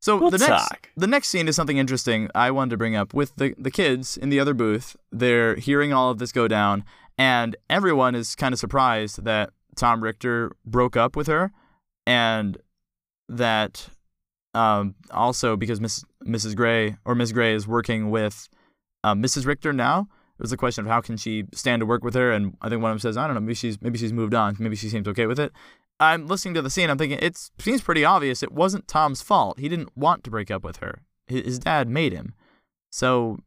So 0.00 0.16
We'll 0.16 0.30
the 0.30 0.38
next 0.38 0.48
talk. 0.68 0.90
the 0.96 1.06
next 1.06 1.28
scene 1.28 1.46
is 1.46 1.56
something 1.56 1.76
interesting 1.76 2.30
I 2.34 2.50
wanted 2.50 2.70
to 2.70 2.76
bring 2.78 2.96
up 2.96 3.12
with 3.12 3.36
the 3.36 3.54
the 3.58 3.70
kids 3.70 4.16
in 4.16 4.30
the 4.30 4.40
other 4.40 4.54
booth. 4.54 4.96
They're 5.12 5.56
hearing 5.56 5.92
all 5.92 6.10
of 6.10 6.18
this 6.18 6.32
go 6.32 6.48
down, 6.48 6.84
and 7.18 7.54
everyone 7.68 8.14
is 8.14 8.34
kind 8.34 8.52
of 8.54 8.58
surprised 8.58 9.24
that 9.24 9.50
Tom 9.76 10.02
Richter 10.02 10.52
broke 10.64 10.96
up 10.96 11.16
with 11.16 11.26
her, 11.26 11.52
and 12.06 12.56
that 13.28 13.90
um, 14.54 14.94
also 15.10 15.54
because 15.56 15.80
Miss 15.80 16.02
Mrs. 16.24 16.56
Gray 16.56 16.96
or 17.04 17.14
Miss 17.14 17.32
Gray 17.32 17.54
is 17.54 17.68
working 17.68 18.10
with 18.10 18.48
uh, 19.04 19.14
Mrs. 19.14 19.44
Richter 19.46 19.72
now. 19.72 20.08
It 20.38 20.42
was 20.42 20.52
a 20.52 20.56
question 20.56 20.86
of 20.86 20.90
how 20.90 21.02
can 21.02 21.18
she 21.18 21.44
stand 21.52 21.80
to 21.80 21.86
work 21.86 22.02
with 22.02 22.14
her, 22.14 22.32
and 22.32 22.56
I 22.62 22.70
think 22.70 22.80
one 22.80 22.90
of 22.90 22.94
them 22.94 23.00
says, 23.00 23.18
I 23.18 23.26
don't 23.26 23.34
know, 23.34 23.40
maybe 23.42 23.52
she's 23.54 23.80
maybe 23.82 23.98
she's 23.98 24.14
moved 24.14 24.32
on, 24.32 24.56
maybe 24.58 24.76
she 24.76 24.88
seems 24.88 25.06
okay 25.08 25.26
with 25.26 25.38
it. 25.38 25.52
I'm 26.00 26.26
listening 26.26 26.54
to 26.54 26.62
the 26.62 26.70
scene. 26.70 26.88
I'm 26.88 26.98
thinking 26.98 27.18
it 27.20 27.50
seems 27.58 27.82
pretty 27.82 28.04
obvious. 28.04 28.42
It 28.42 28.52
wasn't 28.52 28.88
Tom's 28.88 29.20
fault. 29.20 29.60
He 29.60 29.68
didn't 29.68 29.96
want 29.96 30.24
to 30.24 30.30
break 30.30 30.50
up 30.50 30.64
with 30.64 30.78
her. 30.78 31.02
His, 31.26 31.60
dad 31.60 31.88
made 31.88 32.12
him. 32.12 32.34
So 32.90 33.38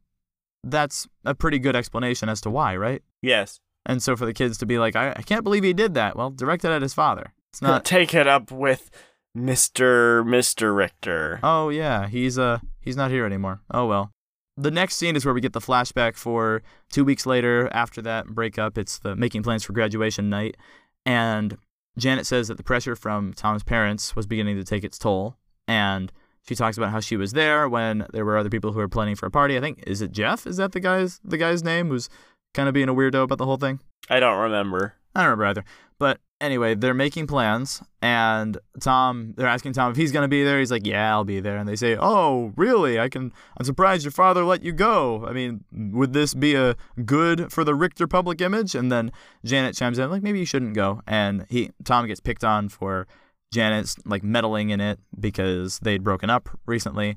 that's 0.62 1.06
a 1.24 1.34
pretty 1.34 1.58
good 1.58 1.76
explanation 1.76 2.28
as 2.28 2.40
to 2.42 2.50
why, 2.50 2.76
right? 2.76 3.02
Yes. 3.20 3.60
And 3.84 4.02
so 4.02 4.16
for 4.16 4.24
the 4.24 4.32
kids 4.32 4.56
to 4.58 4.66
be 4.66 4.78
like, 4.78 4.96
I, 4.96 5.10
I 5.10 5.22
can't 5.22 5.44
believe 5.44 5.64
he 5.64 5.74
did 5.74 5.92
that. 5.94 6.16
Well, 6.16 6.30
directed 6.30 6.70
at 6.70 6.80
his 6.80 6.94
father. 6.94 7.34
It's 7.52 7.60
not. 7.60 7.84
take 7.84 8.14
it 8.14 8.26
up 8.26 8.50
with 8.50 8.90
Mr. 9.36 10.24
Mr. 10.24 10.74
Richter. 10.74 11.40
oh 11.42 11.68
yeah, 11.68 12.06
he's 12.08 12.38
uh 12.38 12.58
he's 12.80 12.96
not 12.96 13.10
here 13.10 13.26
anymore. 13.26 13.60
Oh 13.70 13.86
well. 13.86 14.12
The 14.56 14.70
next 14.70 14.96
scene 14.96 15.16
is 15.16 15.24
where 15.24 15.34
we 15.34 15.40
get 15.40 15.52
the 15.52 15.60
flashback 15.60 16.16
for 16.16 16.62
two 16.90 17.04
weeks 17.04 17.26
later 17.26 17.68
after 17.72 18.00
that 18.02 18.28
breakup. 18.28 18.78
It's 18.78 18.98
the 18.98 19.16
making 19.16 19.42
plans 19.42 19.64
for 19.64 19.72
graduation 19.72 20.30
night, 20.30 20.56
and 21.04 21.58
Janet 21.98 22.26
says 22.26 22.48
that 22.48 22.56
the 22.56 22.62
pressure 22.62 22.96
from 22.96 23.32
Tom's 23.34 23.62
parents 23.62 24.16
was 24.16 24.26
beginning 24.26 24.56
to 24.56 24.64
take 24.64 24.84
its 24.84 24.98
toll, 24.98 25.36
and 25.68 26.10
she 26.46 26.54
talks 26.54 26.76
about 26.76 26.90
how 26.90 27.00
she 27.00 27.16
was 27.16 27.32
there 27.32 27.68
when 27.68 28.06
there 28.12 28.24
were 28.24 28.36
other 28.36 28.50
people 28.50 28.72
who 28.72 28.78
were 28.78 28.88
planning 28.88 29.14
for 29.14 29.26
a 29.26 29.30
party. 29.30 29.56
I 29.56 29.60
think 29.60 29.82
is 29.86 30.02
it 30.02 30.12
Jeff? 30.12 30.46
Is 30.46 30.56
that 30.56 30.72
the 30.72 30.80
guy's 30.80 31.20
the 31.24 31.38
guy's 31.38 31.62
name 31.62 31.88
who's 31.88 32.08
kind 32.52 32.68
of 32.68 32.74
being 32.74 32.88
a 32.88 32.94
weirdo 32.94 33.22
about 33.22 33.38
the 33.38 33.46
whole 33.46 33.56
thing? 33.56 33.80
I 34.10 34.20
don't 34.20 34.38
remember. 34.38 34.94
I 35.14 35.20
don't 35.20 35.30
remember 35.30 35.46
either. 35.46 35.64
But 35.98 36.20
anyway, 36.44 36.74
they're 36.74 36.94
making 36.94 37.26
plans, 37.26 37.82
and 38.02 38.58
Tom, 38.80 39.34
they're 39.36 39.46
asking 39.46 39.72
Tom 39.72 39.90
if 39.90 39.96
he's 39.96 40.12
gonna 40.12 40.28
be 40.28 40.44
there. 40.44 40.58
He's 40.58 40.70
like, 40.70 40.86
"Yeah, 40.86 41.10
I'll 41.12 41.24
be 41.24 41.40
there." 41.40 41.56
And 41.56 41.68
they 41.68 41.76
say, 41.76 41.96
"Oh, 41.98 42.52
really? 42.56 43.00
I 43.00 43.08
can. 43.08 43.32
I'm 43.58 43.64
surprised 43.64 44.04
your 44.04 44.12
father 44.12 44.44
let 44.44 44.62
you 44.62 44.72
go. 44.72 45.26
I 45.26 45.32
mean, 45.32 45.64
would 45.72 46.12
this 46.12 46.34
be 46.34 46.54
a 46.54 46.76
good 47.04 47.52
for 47.52 47.64
the 47.64 47.74
Richter 47.74 48.06
public 48.06 48.40
image?" 48.40 48.74
And 48.74 48.92
then 48.92 49.10
Janet 49.44 49.74
chimes 49.74 49.98
in, 49.98 50.10
like, 50.10 50.22
"Maybe 50.22 50.38
you 50.38 50.46
shouldn't 50.46 50.74
go." 50.74 51.02
And 51.06 51.46
he, 51.48 51.70
Tom, 51.84 52.06
gets 52.06 52.20
picked 52.20 52.44
on 52.44 52.68
for 52.68 53.06
Janet's 53.52 53.96
like 54.04 54.22
meddling 54.22 54.70
in 54.70 54.80
it 54.80 55.00
because 55.18 55.78
they'd 55.80 56.04
broken 56.04 56.30
up 56.30 56.48
recently. 56.66 57.16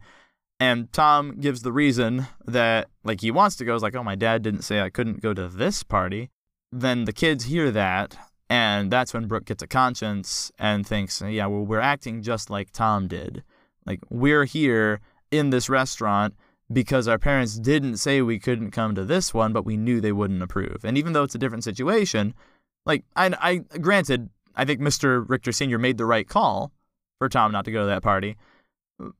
And 0.59 0.91
Tom 0.91 1.39
gives 1.39 1.61
the 1.61 1.71
reason 1.71 2.27
that 2.45 2.89
like 3.03 3.21
he 3.21 3.31
wants 3.31 3.55
to 3.57 3.65
go. 3.65 3.75
Is 3.75 3.83
like, 3.83 3.95
"Oh, 3.95 4.03
my 4.03 4.15
dad 4.15 4.41
didn't 4.41 4.63
say 4.63 4.81
I 4.81 4.89
couldn't 4.89 5.21
go 5.21 5.33
to 5.33 5.47
this 5.47 5.83
party." 5.83 6.29
Then 6.71 7.05
the 7.05 7.13
kids 7.13 7.45
hear 7.45 7.71
that 7.71 8.17
and 8.49 8.91
that's 8.91 9.13
when 9.13 9.27
Brooke 9.27 9.45
gets 9.45 9.63
a 9.63 9.67
conscience 9.67 10.51
and 10.57 10.87
thinks, 10.87 11.21
yeah, 11.21 11.47
well, 11.47 11.65
we're 11.65 11.79
acting 11.79 12.21
just 12.21 12.49
like 12.49 12.71
Tom 12.71 13.07
did. 13.07 13.43
Like, 13.85 13.99
we're 14.09 14.45
here 14.45 15.01
in 15.31 15.49
this 15.49 15.69
restaurant 15.69 16.35
because 16.71 17.07
our 17.07 17.17
parents 17.17 17.57
didn't 17.59 17.97
say 17.97 18.21
we 18.21 18.39
couldn't 18.39 18.71
come 18.71 18.95
to 18.95 19.03
this 19.03 19.33
one, 19.33 19.53
but 19.53 19.65
we 19.65 19.77
knew 19.77 19.99
they 19.99 20.11
wouldn't 20.11 20.41
approve. 20.41 20.83
And 20.83 20.97
even 20.97 21.13
though 21.13 21.23
it's 21.23 21.35
a 21.35 21.39
different 21.39 21.63
situation, 21.63 22.33
like, 22.85 23.03
I, 23.15 23.33
I 23.39 23.77
granted, 23.79 24.29
I 24.55 24.65
think 24.65 24.79
Mr. 24.79 25.27
Richter 25.27 25.51
Sr. 25.51 25.77
made 25.77 25.97
the 25.97 26.05
right 26.05 26.27
call 26.27 26.71
for 27.19 27.29
Tom 27.29 27.51
not 27.51 27.65
to 27.65 27.71
go 27.71 27.81
to 27.81 27.87
that 27.87 28.03
party. 28.03 28.37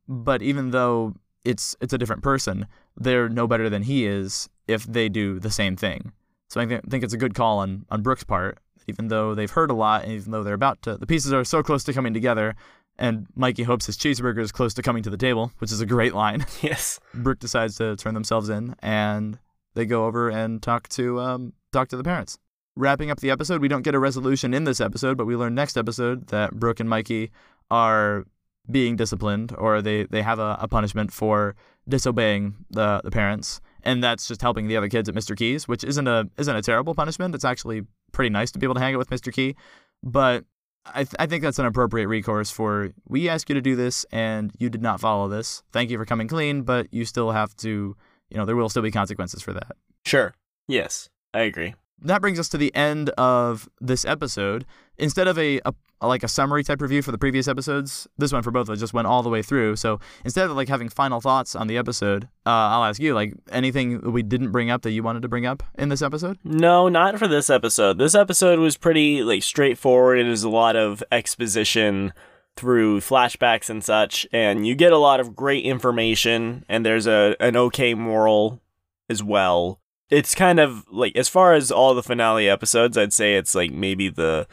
But 0.07 0.41
even 0.41 0.71
though 0.71 1.15
it's 1.43 1.75
it's 1.79 1.93
a 1.93 1.97
different 1.97 2.23
person, 2.23 2.65
they're 2.95 3.29
no 3.29 3.47
better 3.47 3.69
than 3.69 3.83
he 3.83 4.05
is 4.05 4.49
if 4.67 4.85
they 4.85 5.07
do 5.07 5.39
the 5.39 5.51
same 5.51 5.75
thing. 5.75 6.11
So 6.49 6.59
I 6.59 6.65
th- 6.65 6.81
think 6.89 7.03
it's 7.03 7.13
a 7.13 7.17
good 7.17 7.35
call 7.35 7.59
on, 7.59 7.85
on 7.89 8.01
Brooke's 8.01 8.23
part 8.23 8.57
even 8.87 9.09
though 9.09 9.35
they've 9.35 9.51
heard 9.51 9.71
a 9.71 9.73
lot, 9.73 10.03
and 10.03 10.13
even 10.13 10.31
though 10.31 10.43
they're 10.43 10.53
about 10.53 10.81
to, 10.83 10.97
the 10.97 11.07
pieces 11.07 11.33
are 11.33 11.43
so 11.43 11.61
close 11.61 11.83
to 11.85 11.93
coming 11.93 12.13
together, 12.13 12.55
and 12.97 13.27
Mikey 13.35 13.63
hopes 13.63 13.85
his 13.85 13.97
cheeseburger 13.97 14.39
is 14.39 14.51
close 14.51 14.73
to 14.75 14.81
coming 14.81 15.03
to 15.03 15.09
the 15.09 15.17
table, 15.17 15.51
which 15.59 15.71
is 15.71 15.81
a 15.81 15.85
great 15.85 16.13
line. 16.13 16.45
Yes. 16.61 16.99
Brooke 17.13 17.39
decides 17.39 17.75
to 17.77 17.95
turn 17.95 18.13
themselves 18.13 18.49
in, 18.49 18.75
and 18.79 19.37
they 19.75 19.85
go 19.85 20.05
over 20.05 20.29
and 20.29 20.61
talk 20.61 20.89
to 20.89 21.19
um, 21.19 21.53
talk 21.71 21.89
to 21.89 21.97
the 21.97 22.03
parents. 22.03 22.39
Wrapping 22.75 23.11
up 23.11 23.19
the 23.19 23.29
episode, 23.29 23.61
we 23.61 23.67
don't 23.67 23.83
get 23.83 23.95
a 23.95 23.99
resolution 23.99 24.53
in 24.53 24.63
this 24.63 24.81
episode, 24.81 25.17
but 25.17 25.25
we 25.25 25.35
learn 25.35 25.55
next 25.55 25.77
episode 25.77 26.27
that 26.27 26.53
Brooke 26.53 26.79
and 26.79 26.89
Mikey 26.89 27.31
are 27.69 28.25
being 28.69 28.95
disciplined, 28.95 29.53
or 29.57 29.81
they, 29.81 30.03
they 30.03 30.21
have 30.21 30.39
a, 30.39 30.57
a 30.59 30.67
punishment 30.67 31.11
for 31.11 31.55
disobeying 31.87 32.55
the, 32.69 33.01
the 33.03 33.11
parents, 33.11 33.61
and 33.83 34.03
that's 34.03 34.27
just 34.27 34.41
helping 34.41 34.67
the 34.67 34.77
other 34.77 34.89
kids 34.89 35.09
at 35.09 35.15
Mr. 35.15 35.35
Keys, 35.35 35.67
which 35.67 35.83
isn't 35.83 36.07
a 36.07 36.29
isn't 36.37 36.55
a 36.55 36.61
terrible 36.61 36.95
punishment. 36.95 37.35
It's 37.35 37.45
actually 37.45 37.83
pretty 38.11 38.29
nice 38.29 38.51
to 38.51 38.59
be 38.59 38.65
able 38.65 38.75
to 38.75 38.81
hang 38.81 38.95
out 38.95 38.99
with 38.99 39.09
Mr. 39.09 39.31
Key, 39.31 39.55
but 40.03 40.45
I, 40.93 41.03
th- 41.03 41.15
I 41.19 41.25
think 41.25 41.43
that's 41.43 41.59
an 41.59 41.65
appropriate 41.65 42.07
recourse 42.07 42.49
for 42.49 42.91
we 43.07 43.29
ask 43.29 43.49
you 43.49 43.55
to 43.55 43.61
do 43.61 43.75
this 43.75 44.05
and 44.11 44.51
you 44.57 44.69
did 44.69 44.81
not 44.81 44.99
follow 44.99 45.27
this. 45.27 45.63
Thank 45.71 45.89
you 45.89 45.97
for 45.97 46.05
coming 46.05 46.27
clean, 46.27 46.63
but 46.63 46.93
you 46.93 47.05
still 47.05 47.31
have 47.31 47.55
to, 47.57 47.95
you 48.29 48.37
know, 48.37 48.45
there 48.45 48.55
will 48.55 48.69
still 48.69 48.81
be 48.83 48.91
consequences 48.91 49.41
for 49.41 49.53
that. 49.53 49.75
Sure. 50.05 50.33
Yes, 50.67 51.09
I 51.33 51.41
agree. 51.41 51.75
That 52.01 52.21
brings 52.21 52.39
us 52.39 52.49
to 52.49 52.57
the 52.57 52.73
end 52.75 53.09
of 53.11 53.69
this 53.81 54.05
episode. 54.05 54.65
Instead 54.97 55.27
of 55.27 55.37
a, 55.37 55.59
a 55.65 55.73
like 56.01 56.23
a 56.23 56.27
summary 56.27 56.63
type 56.63 56.81
review 56.81 57.01
for 57.01 57.11
the 57.11 57.17
previous 57.17 57.47
episodes, 57.47 58.07
this 58.17 58.31
one 58.31 58.43
for 58.43 58.51
both 58.51 58.69
of 58.69 58.73
us 58.73 58.79
just 58.79 58.93
went 58.93 59.07
all 59.07 59.23
the 59.23 59.29
way 59.29 59.41
through. 59.41 59.75
So 59.75 59.99
instead 60.23 60.45
of 60.45 60.55
like 60.55 60.69
having 60.69 60.89
final 60.89 61.21
thoughts 61.21 61.55
on 61.55 61.67
the 61.67 61.77
episode, 61.77 62.25
uh, 62.45 62.49
I'll 62.49 62.83
ask 62.83 63.01
you 63.01 63.15
like 63.15 63.33
anything 63.51 64.11
we 64.11 64.21
didn't 64.21 64.51
bring 64.51 64.69
up 64.69 64.83
that 64.83 64.91
you 64.91 65.01
wanted 65.01 65.23
to 65.23 65.27
bring 65.27 65.45
up 65.45 65.63
in 65.77 65.89
this 65.89 66.01
episode. 66.01 66.37
No, 66.43 66.87
not 66.87 67.17
for 67.17 67.27
this 67.27 67.49
episode. 67.49 67.97
This 67.97 68.13
episode 68.15 68.59
was 68.59 68.77
pretty 68.77 69.23
like 69.23 69.41
straightforward. 69.43 70.19
It 70.19 70.27
is 70.27 70.43
a 70.43 70.49
lot 70.49 70.75
of 70.75 71.03
exposition 71.11 72.13
through 72.55 72.99
flashbacks 73.01 73.69
and 73.69 73.83
such, 73.83 74.27
and 74.31 74.65
you 74.67 74.75
get 74.75 74.91
a 74.91 74.97
lot 74.97 75.19
of 75.19 75.35
great 75.35 75.65
information. 75.65 76.63
And 76.69 76.85
there's 76.85 77.07
a 77.07 77.35
an 77.39 77.55
okay 77.55 77.93
moral 77.95 78.61
as 79.09 79.23
well. 79.23 79.79
It's 80.09 80.33
kind 80.35 80.59
of 80.59 80.85
like 80.89 81.15
as 81.15 81.27
far 81.29 81.53
as 81.53 81.71
all 81.71 81.93
the 81.93 82.03
finale 82.03 82.49
episodes, 82.49 82.97
I'd 82.97 83.13
say 83.13 83.35
it's 83.35 83.53
like 83.55 83.71
maybe 83.71 84.09
the 84.09 84.47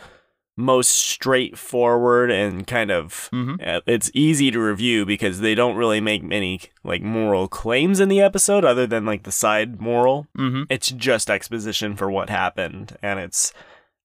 most 0.56 0.90
straightforward 0.90 2.30
and 2.30 2.64
kind 2.66 2.90
of 2.92 3.28
Mhm. 3.32 3.56
uh, 3.66 3.80
it's 3.86 4.10
easy 4.14 4.50
to 4.52 4.60
review 4.60 5.04
because 5.04 5.40
they 5.40 5.54
don't 5.54 5.74
really 5.76 6.00
make 6.00 6.22
many 6.22 6.60
like 6.84 7.02
moral 7.02 7.48
claims 7.48 7.98
in 7.98 8.08
the 8.08 8.20
episode 8.20 8.64
other 8.64 8.86
than 8.86 9.04
like 9.04 9.24
the 9.24 9.32
side 9.32 9.80
moral 9.80 10.28
Mm-hmm. 10.38 10.62
it's 10.70 10.90
just 10.92 11.28
exposition 11.28 11.96
for 11.96 12.08
what 12.08 12.30
happened 12.30 12.96
and 13.02 13.18
it's 13.18 13.52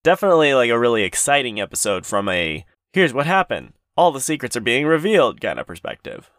definitely 0.03 0.55
like 0.55 0.71
a 0.71 0.79
really 0.79 1.03
exciting 1.03 1.61
episode 1.61 2.03
from 2.05 2.27
a 2.29 2.65
here's 2.93 3.13
what 3.13 3.27
happened 3.27 3.73
all 3.95 4.11
the 4.11 4.19
secrets 4.19 4.55
are 4.57 4.61
being 4.61 4.87
revealed 4.87 5.39
kind 5.41 5.59
of 5.59 5.67
perspective 5.67 6.31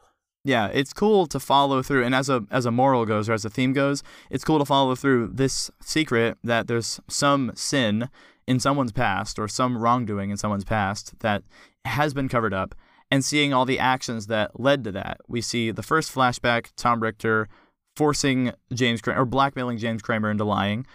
Yeah, 0.42 0.68
it's 0.68 0.94
cool 0.94 1.26
to 1.26 1.38
follow 1.38 1.82
through, 1.82 2.04
and 2.04 2.14
as 2.14 2.30
a 2.30 2.44
as 2.50 2.64
a 2.64 2.70
moral 2.70 3.04
goes 3.04 3.28
or 3.28 3.34
as 3.34 3.44
a 3.44 3.50
theme 3.50 3.74
goes, 3.74 4.02
it's 4.30 4.44
cool 4.44 4.58
to 4.58 4.64
follow 4.64 4.94
through 4.94 5.32
this 5.34 5.70
secret 5.82 6.38
that 6.42 6.66
there's 6.66 6.98
some 7.08 7.52
sin 7.54 8.08
in 8.46 8.58
someone's 8.58 8.92
past 8.92 9.38
or 9.38 9.48
some 9.48 9.76
wrongdoing 9.76 10.30
in 10.30 10.38
someone's 10.38 10.64
past 10.64 11.18
that 11.20 11.42
has 11.84 12.14
been 12.14 12.28
covered 12.28 12.54
up, 12.54 12.74
and 13.10 13.22
seeing 13.22 13.52
all 13.52 13.66
the 13.66 13.78
actions 13.78 14.28
that 14.28 14.58
led 14.58 14.82
to 14.84 14.92
that. 14.92 15.18
We 15.28 15.42
see 15.42 15.70
the 15.70 15.82
first 15.82 16.14
flashback, 16.14 16.70
Tom 16.74 17.02
Richter 17.02 17.48
forcing 17.96 18.52
James 18.72 19.00
or 19.06 19.26
blackmailing 19.26 19.76
James 19.76 20.00
Kramer 20.00 20.30
into 20.30 20.44
lying. 20.44 20.86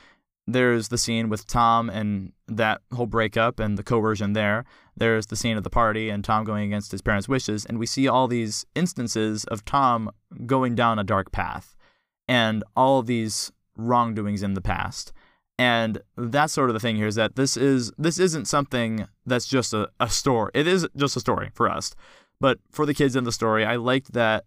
There's 0.47 0.89
the 0.89 0.97
scene 0.97 1.29
with 1.29 1.47
Tom 1.47 1.89
and 1.89 2.31
that 2.47 2.81
whole 2.93 3.07
breakup 3.07 3.59
and 3.59 3.77
the 3.77 3.83
coercion 3.83 4.33
there. 4.33 4.63
There's 4.95 5.25
the 5.25 5.35
scene 5.35 5.57
of 5.57 5.63
the 5.63 5.69
party 5.69 6.09
and 6.09 6.23
Tom 6.23 6.43
going 6.43 6.65
against 6.65 6.91
his 6.91 7.01
parents' 7.01 7.27
wishes. 7.27 7.65
And 7.65 7.79
we 7.79 7.87
see 7.87 8.07
all 8.07 8.27
these 8.27 8.65
instances 8.75 9.45
of 9.45 9.65
Tom 9.65 10.11
going 10.45 10.75
down 10.75 10.99
a 10.99 11.03
dark 11.03 11.31
path 11.31 11.75
and 12.27 12.63
all 12.75 13.01
these 13.01 13.51
wrongdoings 13.75 14.43
in 14.43 14.53
the 14.53 14.61
past. 14.61 15.11
And 15.57 16.01
that's 16.17 16.53
sort 16.53 16.69
of 16.69 16.73
the 16.73 16.79
thing 16.79 16.97
here 16.97 17.07
is 17.07 17.15
that 17.15 17.35
this 17.35 17.55
is 17.55 17.91
this 17.97 18.19
isn't 18.19 18.45
something 18.45 19.07
that's 19.25 19.47
just 19.47 19.73
a, 19.73 19.89
a 19.99 20.09
story. 20.09 20.51
It 20.53 20.67
is 20.67 20.87
just 20.95 21.15
a 21.15 21.21
story 21.21 21.49
for 21.53 21.69
us. 21.69 21.95
But 22.39 22.59
for 22.71 22.85
the 22.85 22.93
kids 22.93 23.15
in 23.15 23.23
the 23.23 23.31
story, 23.31 23.65
I 23.65 23.77
liked 23.77 24.13
that 24.13 24.43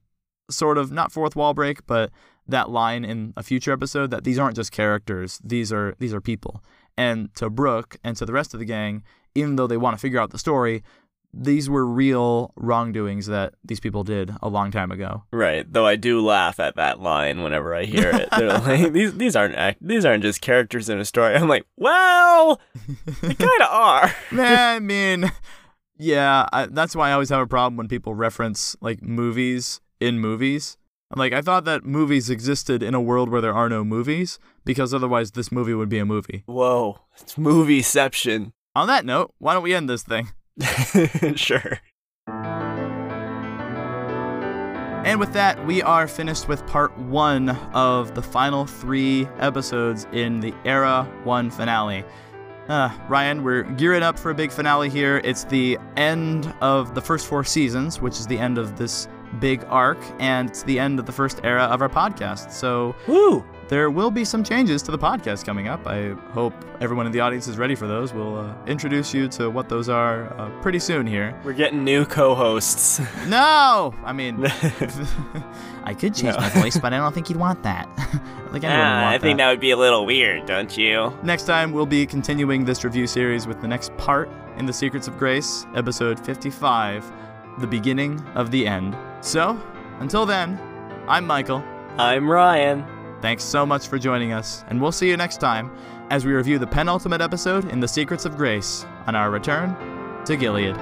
sort 0.50 0.78
of 0.78 0.92
not 0.92 1.12
fourth 1.12 1.34
wall 1.34 1.54
break, 1.54 1.86
but 1.86 2.10
that 2.48 2.70
line 2.70 3.04
in 3.04 3.32
a 3.36 3.42
future 3.42 3.72
episode 3.72 4.10
that 4.10 4.24
these 4.24 4.38
aren't 4.38 4.56
just 4.56 4.72
characters; 4.72 5.40
these 5.44 5.72
are 5.72 5.94
these 5.98 6.14
are 6.14 6.20
people. 6.20 6.62
And 6.96 7.32
to 7.36 7.48
Brooke 7.48 7.96
and 8.02 8.16
to 8.16 8.26
the 8.26 8.32
rest 8.32 8.54
of 8.54 8.60
the 8.60 8.66
gang, 8.66 9.04
even 9.34 9.56
though 9.56 9.66
they 9.66 9.76
want 9.76 9.96
to 9.96 10.00
figure 10.00 10.18
out 10.18 10.30
the 10.30 10.38
story, 10.38 10.82
these 11.32 11.68
were 11.68 11.86
real 11.86 12.52
wrongdoings 12.56 13.26
that 13.26 13.54
these 13.64 13.80
people 13.80 14.02
did 14.02 14.34
a 14.42 14.48
long 14.48 14.70
time 14.70 14.90
ago. 14.90 15.24
Right, 15.30 15.70
though 15.70 15.86
I 15.86 15.96
do 15.96 16.20
laugh 16.20 16.58
at 16.58 16.76
that 16.76 17.00
line 17.00 17.42
whenever 17.42 17.74
I 17.74 17.84
hear 17.84 18.10
it. 18.10 18.28
They're 18.36 18.48
like, 18.58 18.92
these 18.92 19.14
these 19.14 19.36
aren't 19.36 19.54
act- 19.54 19.86
these 19.86 20.04
aren't 20.04 20.22
just 20.22 20.40
characters 20.40 20.88
in 20.88 20.98
a 20.98 21.04
story. 21.04 21.34
I'm 21.34 21.48
like, 21.48 21.66
well, 21.76 22.60
they 23.22 23.34
kind 23.34 23.62
of 23.62 23.68
are. 23.70 24.14
Man, 24.30 24.76
I 24.76 24.78
mean, 24.80 25.32
yeah, 25.98 26.46
I, 26.52 26.66
that's 26.66 26.96
why 26.96 27.10
I 27.10 27.12
always 27.12 27.28
have 27.30 27.40
a 27.40 27.46
problem 27.46 27.76
when 27.76 27.88
people 27.88 28.14
reference 28.14 28.76
like 28.80 29.02
movies 29.02 29.80
in 30.00 30.18
movies. 30.20 30.76
I'm 31.10 31.18
like, 31.18 31.32
I 31.32 31.40
thought 31.40 31.64
that 31.64 31.86
movies 31.86 32.28
existed 32.28 32.82
in 32.82 32.94
a 32.94 33.00
world 33.00 33.30
where 33.30 33.40
there 33.40 33.54
are 33.54 33.70
no 33.70 33.82
movies 33.82 34.38
because 34.66 34.92
otherwise 34.92 35.30
this 35.30 35.50
movie 35.50 35.72
would 35.72 35.88
be 35.88 35.98
a 35.98 36.04
movie. 36.04 36.42
Whoa, 36.44 36.98
it's 37.18 37.36
movieception. 37.36 38.52
On 38.74 38.86
that 38.88 39.06
note, 39.06 39.32
why 39.38 39.54
don't 39.54 39.62
we 39.62 39.74
end 39.74 39.88
this 39.88 40.02
thing? 40.02 40.28
sure. 41.34 41.80
And 45.06 45.18
with 45.18 45.32
that, 45.32 45.66
we 45.66 45.80
are 45.80 46.06
finished 46.06 46.46
with 46.46 46.66
part 46.66 46.96
one 46.98 47.50
of 47.72 48.14
the 48.14 48.20
final 48.20 48.66
three 48.66 49.26
episodes 49.38 50.06
in 50.12 50.40
the 50.40 50.52
Era 50.66 51.10
1 51.24 51.50
finale. 51.50 52.04
Uh, 52.68 52.90
Ryan, 53.08 53.42
we're 53.42 53.62
gearing 53.62 54.02
up 54.02 54.18
for 54.18 54.30
a 54.30 54.34
big 54.34 54.52
finale 54.52 54.90
here. 54.90 55.22
It's 55.24 55.44
the 55.44 55.78
end 55.96 56.52
of 56.60 56.94
the 56.94 57.00
first 57.00 57.26
four 57.26 57.42
seasons, 57.44 57.98
which 58.02 58.20
is 58.20 58.26
the 58.26 58.38
end 58.38 58.58
of 58.58 58.76
this 58.76 59.08
big 59.40 59.64
arc, 59.68 59.98
and 60.18 60.48
it's 60.50 60.62
the 60.64 60.78
end 60.78 60.98
of 60.98 61.06
the 61.06 61.12
first 61.12 61.40
era 61.44 61.64
of 61.64 61.82
our 61.82 61.88
podcast. 61.88 62.50
So 62.52 62.94
Woo! 63.06 63.44
there 63.68 63.90
will 63.90 64.10
be 64.10 64.24
some 64.24 64.42
changes 64.42 64.82
to 64.82 64.90
the 64.90 64.98
podcast 64.98 65.44
coming 65.44 65.68
up. 65.68 65.86
I 65.86 66.10
hope 66.32 66.54
everyone 66.80 67.04
in 67.06 67.12
the 67.12 67.20
audience 67.20 67.46
is 67.48 67.58
ready 67.58 67.74
for 67.74 67.86
those. 67.86 68.14
We'll 68.14 68.38
uh, 68.38 68.54
introduce 68.66 69.12
you 69.12 69.28
to 69.28 69.50
what 69.50 69.68
those 69.68 69.88
are 69.88 70.32
uh, 70.40 70.48
pretty 70.62 70.78
soon 70.78 71.06
here. 71.06 71.38
We're 71.44 71.52
getting 71.52 71.84
new 71.84 72.04
co-hosts. 72.06 73.00
No! 73.28 73.94
I 74.04 74.12
mean, 74.14 74.46
I 75.84 75.94
could 75.94 76.14
change 76.14 76.34
No. 76.34 76.40
my 76.40 76.48
voice, 76.50 76.78
but 76.78 76.92
I 76.94 76.98
don't 76.98 77.12
think 77.14 77.28
you'd 77.28 77.38
want 77.38 77.62
that. 77.62 77.88
I 77.98 78.50
think 78.52 78.64
Ah, 78.66 79.08
I 79.10 79.18
think 79.18 79.36
that. 79.38 79.44
that 79.44 79.50
would 79.50 79.60
be 79.60 79.72
a 79.72 79.76
little 79.76 80.06
weird, 80.06 80.46
don't 80.46 80.74
you? 80.76 81.12
Next 81.22 81.42
time, 81.44 81.72
we'll 81.72 81.84
be 81.86 82.06
continuing 82.06 82.64
this 82.64 82.82
review 82.84 83.06
series 83.06 83.46
with 83.46 83.60
the 83.60 83.68
next 83.68 83.94
part 83.98 84.30
in 84.56 84.64
The 84.64 84.72
Secrets 84.72 85.06
of 85.08 85.18
Grace, 85.18 85.66
episode 85.74 86.18
55, 86.24 87.04
The 87.58 87.66
Beginning 87.66 88.18
of 88.34 88.50
the 88.50 88.66
End. 88.66 88.96
So, 89.20 89.60
until 90.00 90.26
then, 90.26 90.60
I'm 91.08 91.26
Michael. 91.26 91.62
I'm 91.98 92.30
Ryan. 92.30 92.84
Thanks 93.20 93.42
so 93.42 93.66
much 93.66 93.88
for 93.88 93.98
joining 93.98 94.32
us, 94.32 94.64
and 94.68 94.80
we'll 94.80 94.92
see 94.92 95.08
you 95.08 95.16
next 95.16 95.38
time 95.38 95.70
as 96.10 96.24
we 96.24 96.32
review 96.32 96.58
the 96.58 96.66
penultimate 96.66 97.20
episode 97.20 97.70
in 97.70 97.80
The 97.80 97.88
Secrets 97.88 98.24
of 98.24 98.36
Grace 98.36 98.86
on 99.06 99.16
our 99.16 99.30
return 99.30 99.76
to 100.24 100.36
Gilead. 100.36 100.76